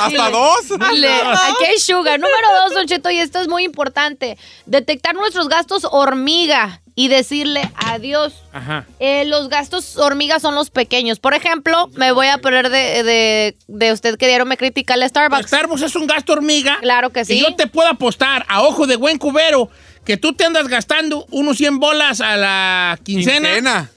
Hasta 0.00 0.30
dos. 0.30 0.68
Dile, 0.90 1.14
aquí 1.14 1.64
hay 1.64 1.78
sugar. 1.78 2.18
Número 2.20 2.48
dos, 2.62 2.74
Don 2.74 2.86
Cheto, 2.86 3.10
y 3.10 3.18
esto 3.18 3.40
es 3.40 3.48
muy 3.48 3.64
importante. 3.64 4.36
Detectar 4.66 5.14
nuestros 5.14 5.48
gastos 5.48 5.86
hormiga 5.90 6.80
y 6.94 7.08
decirle 7.08 7.70
adiós. 7.74 8.34
Ajá. 8.52 8.86
Eh, 9.00 9.24
los 9.26 9.48
gastos 9.48 9.96
hormiga 9.96 10.38
son 10.40 10.54
los 10.54 10.70
pequeños. 10.70 11.18
Por 11.18 11.34
ejemplo, 11.34 11.88
me 11.94 12.12
voy 12.12 12.28
a 12.28 12.38
poner 12.38 12.70
de, 12.70 13.02
de, 13.02 13.56
de 13.66 13.92
usted 13.92 14.16
que 14.16 14.26
dieron 14.28 14.48
me 14.48 14.56
critica 14.56 14.94
el 14.94 15.08
Starbucks. 15.08 15.46
Starbucks 15.48 15.82
es 15.82 15.96
un 15.96 16.06
gasto 16.06 16.32
hormiga. 16.32 16.78
Claro 16.80 17.10
que 17.10 17.24
sí. 17.24 17.34
Y 17.34 17.40
yo 17.40 17.54
te 17.56 17.66
puedo 17.66 17.88
apostar 17.88 18.44
a 18.48 18.62
ojo 18.62 18.86
de 18.86 18.96
buen 18.96 19.18
cubero 19.18 19.70
que 20.04 20.16
tú 20.16 20.34
te 20.34 20.44
andas 20.44 20.68
gastando 20.68 21.26
unos 21.30 21.56
100 21.56 21.78
bolas 21.80 22.20
a 22.20 22.36
la 22.36 22.98
quincena, 23.02 23.48
Quincena. 23.48 23.90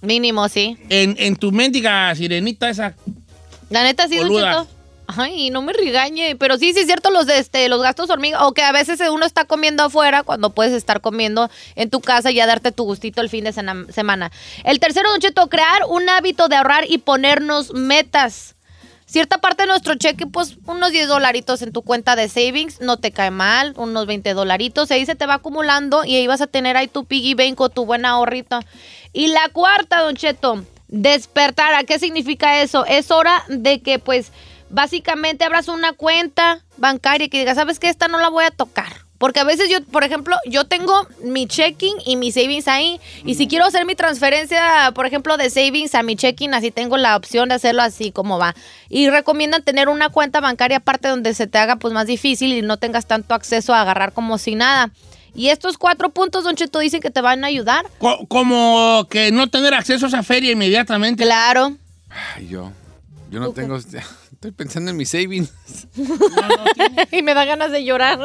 Mínimo, 0.00 0.48
sí. 0.48 0.76
En, 0.88 1.16
en 1.18 1.36
tu 1.36 1.52
mendiga 1.52 2.14
sirenita 2.14 2.68
esa. 2.68 2.94
La 3.70 3.82
neta 3.82 4.08
sí, 4.08 4.16
Don. 4.16 4.66
Ay, 5.08 5.50
no 5.50 5.62
me 5.62 5.72
regañe, 5.72 6.34
pero 6.34 6.58
sí, 6.58 6.72
sí 6.72 6.80
es 6.80 6.86
cierto 6.86 7.10
los 7.10 7.26
de 7.26 7.38
este, 7.38 7.68
los 7.68 7.80
gastos 7.80 8.10
hormiga, 8.10 8.44
o 8.46 8.52
que 8.52 8.62
a 8.62 8.72
veces 8.72 9.00
uno 9.08 9.24
está 9.24 9.44
comiendo 9.44 9.84
afuera 9.84 10.24
cuando 10.24 10.50
puedes 10.50 10.72
estar 10.72 11.00
comiendo 11.00 11.48
en 11.76 11.90
tu 11.90 12.00
casa 12.00 12.32
y 12.32 12.34
ya 12.34 12.46
darte 12.46 12.72
tu 12.72 12.82
gustito 12.82 13.20
el 13.20 13.28
fin 13.28 13.44
de 13.44 13.52
semana. 13.52 14.32
El 14.64 14.80
tercero, 14.80 15.10
Don 15.10 15.20
Cheto, 15.20 15.48
crear 15.48 15.82
un 15.88 16.08
hábito 16.08 16.48
de 16.48 16.56
ahorrar 16.56 16.84
y 16.88 16.98
ponernos 16.98 17.72
metas. 17.72 18.55
Cierta 19.06 19.38
parte 19.38 19.62
de 19.62 19.68
nuestro 19.68 19.94
cheque, 19.94 20.26
pues 20.26 20.58
unos 20.66 20.90
10 20.90 21.06
dolaritos 21.06 21.62
en 21.62 21.72
tu 21.72 21.82
cuenta 21.82 22.16
de 22.16 22.28
savings, 22.28 22.80
no 22.80 22.96
te 22.96 23.12
cae 23.12 23.30
mal, 23.30 23.72
unos 23.76 24.04
20 24.06 24.34
dolaritos, 24.34 24.90
ahí 24.90 25.06
se 25.06 25.14
te 25.14 25.26
va 25.26 25.34
acumulando 25.34 26.04
y 26.04 26.16
ahí 26.16 26.26
vas 26.26 26.40
a 26.40 26.48
tener 26.48 26.76
ahí 26.76 26.88
tu 26.88 27.04
piggy 27.04 27.34
bank 27.34 27.60
o 27.60 27.68
tu 27.68 27.86
buen 27.86 28.04
ahorrito. 28.04 28.58
Y 29.12 29.28
la 29.28 29.48
cuarta, 29.50 30.00
Don 30.00 30.16
Cheto, 30.16 30.64
despertar. 30.88 31.74
¿A 31.74 31.84
qué 31.84 32.00
significa 32.00 32.60
eso? 32.60 32.84
Es 32.84 33.12
hora 33.12 33.44
de 33.48 33.80
que, 33.80 34.00
pues, 34.00 34.32
básicamente 34.70 35.44
abras 35.44 35.68
una 35.68 35.92
cuenta 35.92 36.64
bancaria 36.76 37.26
y 37.26 37.28
que 37.28 37.38
digas, 37.38 37.56
¿sabes 37.56 37.78
qué? 37.78 37.88
Esta 37.88 38.08
no 38.08 38.18
la 38.18 38.28
voy 38.28 38.44
a 38.44 38.50
tocar. 38.50 39.05
Porque 39.18 39.40
a 39.40 39.44
veces 39.44 39.68
yo, 39.70 39.82
por 39.84 40.04
ejemplo, 40.04 40.36
yo 40.46 40.64
tengo 40.64 40.92
mi 41.24 41.46
checking 41.46 41.94
y 42.04 42.16
mi 42.16 42.32
savings 42.32 42.68
ahí. 42.68 43.00
Y 43.24 43.34
si 43.34 43.46
quiero 43.48 43.64
hacer 43.64 43.86
mi 43.86 43.94
transferencia, 43.94 44.92
por 44.94 45.06
ejemplo, 45.06 45.36
de 45.36 45.48
savings 45.50 45.94
a 45.94 46.02
mi 46.02 46.16
checking, 46.16 46.52
así 46.54 46.70
tengo 46.70 46.96
la 46.96 47.16
opción 47.16 47.48
de 47.48 47.54
hacerlo 47.54 47.82
así 47.82 48.12
como 48.12 48.38
va. 48.38 48.54
Y 48.88 49.08
recomiendan 49.08 49.62
tener 49.62 49.88
una 49.88 50.10
cuenta 50.10 50.40
bancaria 50.40 50.78
aparte 50.78 51.08
donde 51.08 51.32
se 51.34 51.46
te 51.46 51.56
haga 51.58 51.76
pues 51.76 51.94
más 51.94 52.06
difícil 52.06 52.52
y 52.52 52.62
no 52.62 52.76
tengas 52.76 53.06
tanto 53.06 53.34
acceso 53.34 53.72
a 53.74 53.80
agarrar 53.82 54.12
como 54.12 54.36
si 54.38 54.54
nada. 54.54 54.90
Y 55.34 55.48
estos 55.48 55.76
cuatro 55.78 56.10
puntos, 56.10 56.44
Don 56.44 56.56
Cheto, 56.56 56.78
dicen 56.78 57.00
que 57.00 57.10
te 57.10 57.20
van 57.20 57.44
a 57.44 57.48
ayudar. 57.48 57.84
Co- 57.98 58.26
como 58.26 59.06
que 59.10 59.32
no 59.32 59.48
tener 59.48 59.74
acceso 59.74 60.06
a 60.06 60.08
esa 60.08 60.22
feria 60.22 60.52
inmediatamente. 60.52 61.24
Claro. 61.24 61.76
Ay, 62.36 62.48
yo. 62.48 62.72
Yo 63.30 63.40
no 63.40 63.50
tengo. 63.52 63.78
Estoy 64.46 64.64
pensando 64.64 64.92
en 64.92 64.96
mi 64.96 65.04
savings. 65.04 65.52
y 67.10 67.20
me 67.22 67.34
da 67.34 67.44
ganas 67.44 67.72
de 67.72 67.84
llorar. 67.84 68.16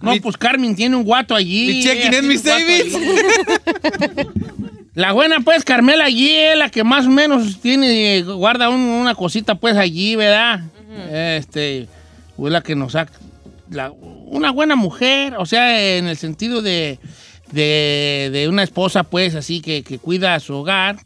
No, 0.00 0.12
pues 0.22 0.36
Carmen 0.36 0.76
tiene 0.76 0.94
un 0.94 1.02
guato 1.02 1.34
allí. 1.34 1.66
Mi 1.66 1.82
checking 1.82 2.14
es 2.14 2.22
mi 2.22 2.50
allí. 2.50 2.92
La 4.94 5.10
buena, 5.12 5.40
pues, 5.40 5.64
Carmela 5.64 6.04
allí 6.04 6.30
es 6.30 6.56
la 6.56 6.68
que 6.70 6.84
más 6.84 7.06
o 7.06 7.10
menos 7.10 7.60
tiene, 7.60 8.22
guarda 8.22 8.68
un- 8.68 8.78
una 8.80 9.16
cosita, 9.16 9.56
pues, 9.56 9.76
allí, 9.76 10.14
¿verdad? 10.14 10.60
Este, 11.10 11.88
fue 12.36 12.50
la 12.50 12.60
que 12.62 12.76
nos 12.76 12.92
saca. 12.92 13.12
la- 13.70 13.90
una 13.92 14.50
buena 14.52 14.76
mujer, 14.76 15.34
o 15.36 15.46
sea, 15.46 15.96
en 15.96 16.06
el 16.06 16.16
sentido 16.16 16.60
de, 16.62 16.98
de, 17.52 18.30
de 18.32 18.48
una 18.48 18.62
esposa, 18.64 19.04
pues, 19.04 19.34
así 19.36 19.60
que, 19.60 19.82
que 19.84 19.98
cuida 19.98 20.34
a 20.34 20.40
su 20.40 20.54
hogar. 20.54 20.96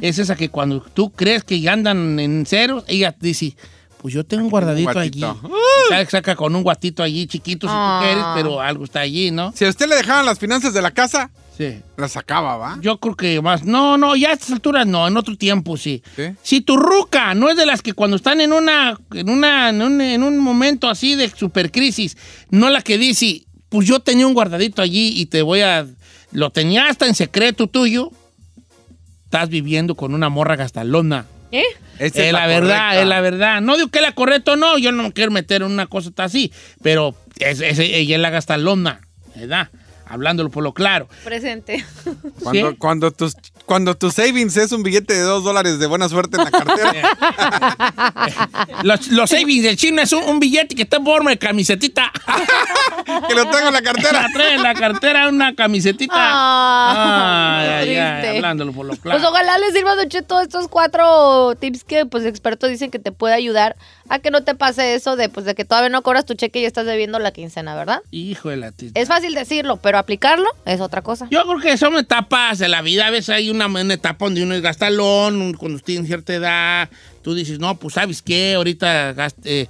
Es 0.00 0.18
esa 0.18 0.34
que 0.34 0.48
cuando 0.48 0.80
tú 0.80 1.10
crees 1.10 1.44
que 1.44 1.60
ya 1.60 1.72
andan 1.74 2.18
en 2.18 2.46
ceros, 2.46 2.84
ella 2.88 3.14
dice, 3.20 3.54
pues 4.00 4.12
yo 4.14 4.24
tengo 4.24 4.44
un 4.44 4.50
guardadito 4.50 4.98
allí. 4.98 5.20
guatito. 5.20 5.50
Saca, 5.88 6.10
saca 6.10 6.36
con 6.36 6.54
un 6.54 6.62
guatito 6.62 7.02
allí 7.02 7.26
chiquito 7.26 7.66
si 7.66 7.72
Ah. 7.74 7.98
tú 8.00 8.06
quieres, 8.06 8.24
pero 8.34 8.60
algo 8.60 8.84
está 8.84 9.00
allí, 9.00 9.30
¿no? 9.30 9.52
Si 9.56 9.64
a 9.64 9.68
usted 9.68 9.88
le 9.88 9.96
dejaban 9.96 10.26
las 10.26 10.38
finanzas 10.38 10.72
de 10.74 10.82
la 10.82 10.90
casa, 10.90 11.30
Sí. 11.56 11.80
las 11.96 12.12
sacaba, 12.12 12.56
¿va? 12.58 12.78
Yo 12.82 12.98
creo 12.98 13.14
que 13.16 13.40
más. 13.40 13.64
No, 13.64 13.96
no, 13.96 14.14
ya 14.14 14.28
a 14.30 14.32
estas 14.34 14.50
alturas 14.52 14.86
no, 14.86 15.06
en 15.08 15.16
otro 15.16 15.36
tiempo 15.36 15.76
sí. 15.78 16.02
¿Sí? 16.14 16.24
Si 16.42 16.60
tu 16.60 16.76
ruca 16.76 17.34
no 17.34 17.48
es 17.48 17.56
de 17.56 17.64
las 17.66 17.80
que 17.82 17.94
cuando 17.94 18.16
están 18.16 18.40
en 18.42 18.52
una, 18.52 18.98
en 19.14 19.30
una, 19.30 19.70
en 19.70 19.80
un, 19.80 20.00
en 20.00 20.22
un 20.22 20.38
momento 20.38 20.88
así 20.90 21.14
de 21.14 21.30
supercrisis, 21.30 22.16
no 22.50 22.68
la 22.68 22.82
que 22.82 22.98
dice, 22.98 23.46
pues 23.70 23.86
yo 23.88 24.00
tenía 24.00 24.26
un 24.26 24.34
guardadito 24.34 24.82
allí 24.82 25.12
y 25.20 25.26
te 25.26 25.40
voy 25.42 25.62
a. 25.62 25.86
Lo 26.32 26.50
tenía 26.50 26.88
hasta 26.88 27.06
en 27.06 27.14
secreto 27.14 27.66
tuyo. 27.68 28.10
Estás 29.24 29.48
viviendo 29.48 29.94
con 29.94 30.14
una 30.14 30.28
morra 30.28 30.56
gastalona. 30.56 31.26
¿Eh? 31.60 31.64
Esa 31.98 32.24
Es 32.26 32.32
la, 32.32 32.46
verdad, 32.46 33.00
es 33.00 33.06
la 33.06 33.20
verdad. 33.20 33.60
No 33.62 33.76
digo 33.76 33.88
que 33.88 34.00
la 34.00 34.12
correcta 34.12 34.52
o 34.52 34.56
no, 34.56 34.76
yo 34.78 34.92
no 34.92 35.02
me 35.04 35.12
quiero 35.12 35.30
meter 35.30 35.62
en 35.62 35.68
una 35.72 35.86
cosa 35.86 36.10
así, 36.18 36.52
pero 36.82 37.14
es, 37.38 37.60
es- 37.60 37.78
ella 37.78 38.16
es 38.16 38.20
la 38.20 38.30
gastalona, 38.30 39.00
¿verdad? 39.34 39.68
Hablándolo 40.08 40.50
por 40.50 40.62
lo 40.62 40.72
claro. 40.72 41.08
Presente. 41.24 41.84
Cuando, 42.42 42.70
¿Sí? 42.70 42.76
cuando, 42.76 43.10
tus, 43.10 43.34
cuando 43.64 43.96
tu 43.96 44.10
savings 44.12 44.56
es 44.56 44.70
un 44.70 44.82
billete 44.84 45.14
de 45.14 45.20
dos 45.22 45.42
dólares 45.42 45.78
de 45.80 45.86
buena 45.86 46.08
suerte 46.08 46.36
en 46.36 46.44
la 46.44 46.50
cartera. 46.50 46.92
Los, 48.82 49.08
los 49.08 49.30
savings 49.30 49.64
del 49.64 49.76
chino 49.76 50.00
es 50.02 50.12
un, 50.12 50.22
un 50.24 50.38
billete 50.38 50.74
que 50.76 50.82
está 50.82 50.98
en 50.98 51.04
forma 51.04 51.30
de 51.30 51.38
camisetita. 51.38 52.12
que 53.28 53.34
lo 53.34 53.44
tengo 53.50 53.68
en 53.68 53.72
la 53.72 53.82
cartera. 53.82 54.22
La 54.22 54.28
trae 54.32 54.54
en 54.54 54.62
la 54.62 54.74
cartera 54.74 55.28
una 55.28 55.54
camisetita. 55.54 56.14
Ah, 56.16 57.58
Ay, 57.60 57.68
ay, 57.68 57.96
ay, 57.96 58.20
triste. 58.20 58.36
hablándolo 58.36 58.72
por 58.72 58.86
lo 58.86 58.96
claro. 58.96 59.18
Pues 59.18 59.28
ojalá 59.28 59.58
les 59.58 59.72
sirva, 59.72 59.94
Don 59.96 60.08
Cheto, 60.08 60.40
estos 60.40 60.68
cuatro 60.68 61.54
tips 61.56 61.84
que 61.84 62.06
pues 62.06 62.24
expertos 62.24 62.70
dicen 62.70 62.90
que 62.90 62.98
te 62.98 63.12
puede 63.12 63.34
ayudar 63.34 63.76
a 64.08 64.18
que 64.18 64.30
no 64.30 64.42
te 64.44 64.54
pase 64.54 64.94
eso 64.94 65.16
de 65.16 65.28
pues 65.28 65.44
de 65.46 65.54
que 65.54 65.64
todavía 65.64 65.88
no 65.90 66.02
cobras 66.02 66.24
tu 66.26 66.34
cheque 66.34 66.58
y 66.58 66.62
ya 66.62 66.68
estás 66.68 66.86
debiendo 66.86 67.18
la 67.18 67.30
quincena, 67.32 67.74
¿verdad? 67.74 68.00
Hijo 68.10 68.50
de 68.50 68.56
la 68.56 68.72
tis- 68.72 68.92
Es 68.94 69.08
fácil 69.08 69.34
decirlo, 69.34 69.76
pero 69.78 69.98
aplicarlo 69.98 70.46
es 70.64 70.80
otra 70.80 71.02
cosa. 71.02 71.28
Yo 71.30 71.42
creo 71.44 71.58
que 71.60 71.76
son 71.76 71.96
etapas 71.96 72.58
de 72.58 72.68
la 72.68 72.82
vida. 72.82 73.06
A 73.06 73.10
veces 73.10 73.30
hay 73.30 73.50
una, 73.50 73.66
una 73.66 73.94
etapa 73.94 74.24
donde 74.26 74.42
uno 74.42 74.54
es 74.54 74.62
gastalón, 74.62 75.54
cuando 75.54 75.78
tiene 75.80 76.06
cierta 76.06 76.34
edad. 76.34 76.88
Tú 77.22 77.34
dices, 77.34 77.58
no, 77.58 77.76
pues, 77.76 77.94
¿sabes 77.94 78.22
qué? 78.22 78.54
Ahorita 78.54 79.12
gaste, 79.12 79.68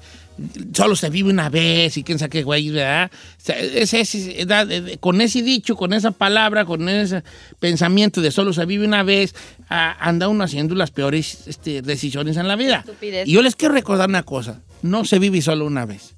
solo 0.75 0.97
se 0.97 1.09
vive 1.11 1.31
una 1.31 1.49
vez 1.49 1.97
y 1.97 2.03
quién 2.05 2.19
sabe 2.19 2.31
qué 2.31 2.43
güey, 2.43 2.71
¿verdad? 2.71 3.11
O 3.13 3.41
sea, 3.41 3.59
es- 3.59 3.95
es- 3.95 4.15
es- 4.15 4.47
da- 4.47 4.65
de- 4.67 4.81
de- 4.83 4.99
con 4.99 5.21
ese 5.21 5.43
dicho, 5.43 5.77
con 5.77 5.93
esa 5.93 6.11
palabra, 6.11 6.65
con 6.65 6.89
ese 6.89 7.23
pensamiento 7.59 8.21
de 8.21 8.31
solo 8.31 8.53
se 8.53 8.65
vive 8.67 8.87
una 8.87 9.03
vez, 9.03 9.35
anda 9.69 10.29
uno 10.29 10.45
haciendo 10.45 10.75
las 10.75 10.91
peores 10.91 11.47
este, 11.47 11.81
decisiones 11.83 12.37
en 12.37 12.49
la 12.49 12.57
vida. 12.57 12.79
Estupidez. 12.81 13.27
Y 13.29 13.33
yo 13.33 13.43
les 13.43 13.57
quiero 13.57 13.75
recordar 13.75 14.09
una 14.09 14.23
cosa. 14.23 14.61
No 14.83 15.05
se 15.05 15.19
vive 15.19 15.41
solo 15.43 15.65
una 15.67 15.87
vez. 15.87 16.15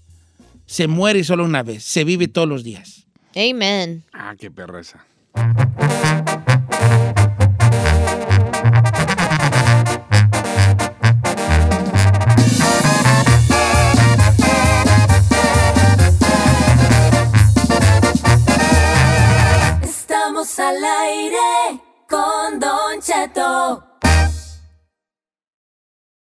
Se 0.67 0.87
muere 0.89 1.25
solo 1.25 1.45
una 1.45 1.63
vez. 1.63 1.85
Se 1.85 2.05
vive 2.05 2.29
todos 2.29 2.49
los 2.49 2.65
días. 2.65 3.07
Amen. 3.37 4.05
Ah, 4.13 4.35
qué 4.39 4.51
perreza. 4.51 5.05
Al 20.61 20.83
aire 20.83 21.81
con 22.09 22.59
Don 22.59 23.01
Cheto. 23.01 23.88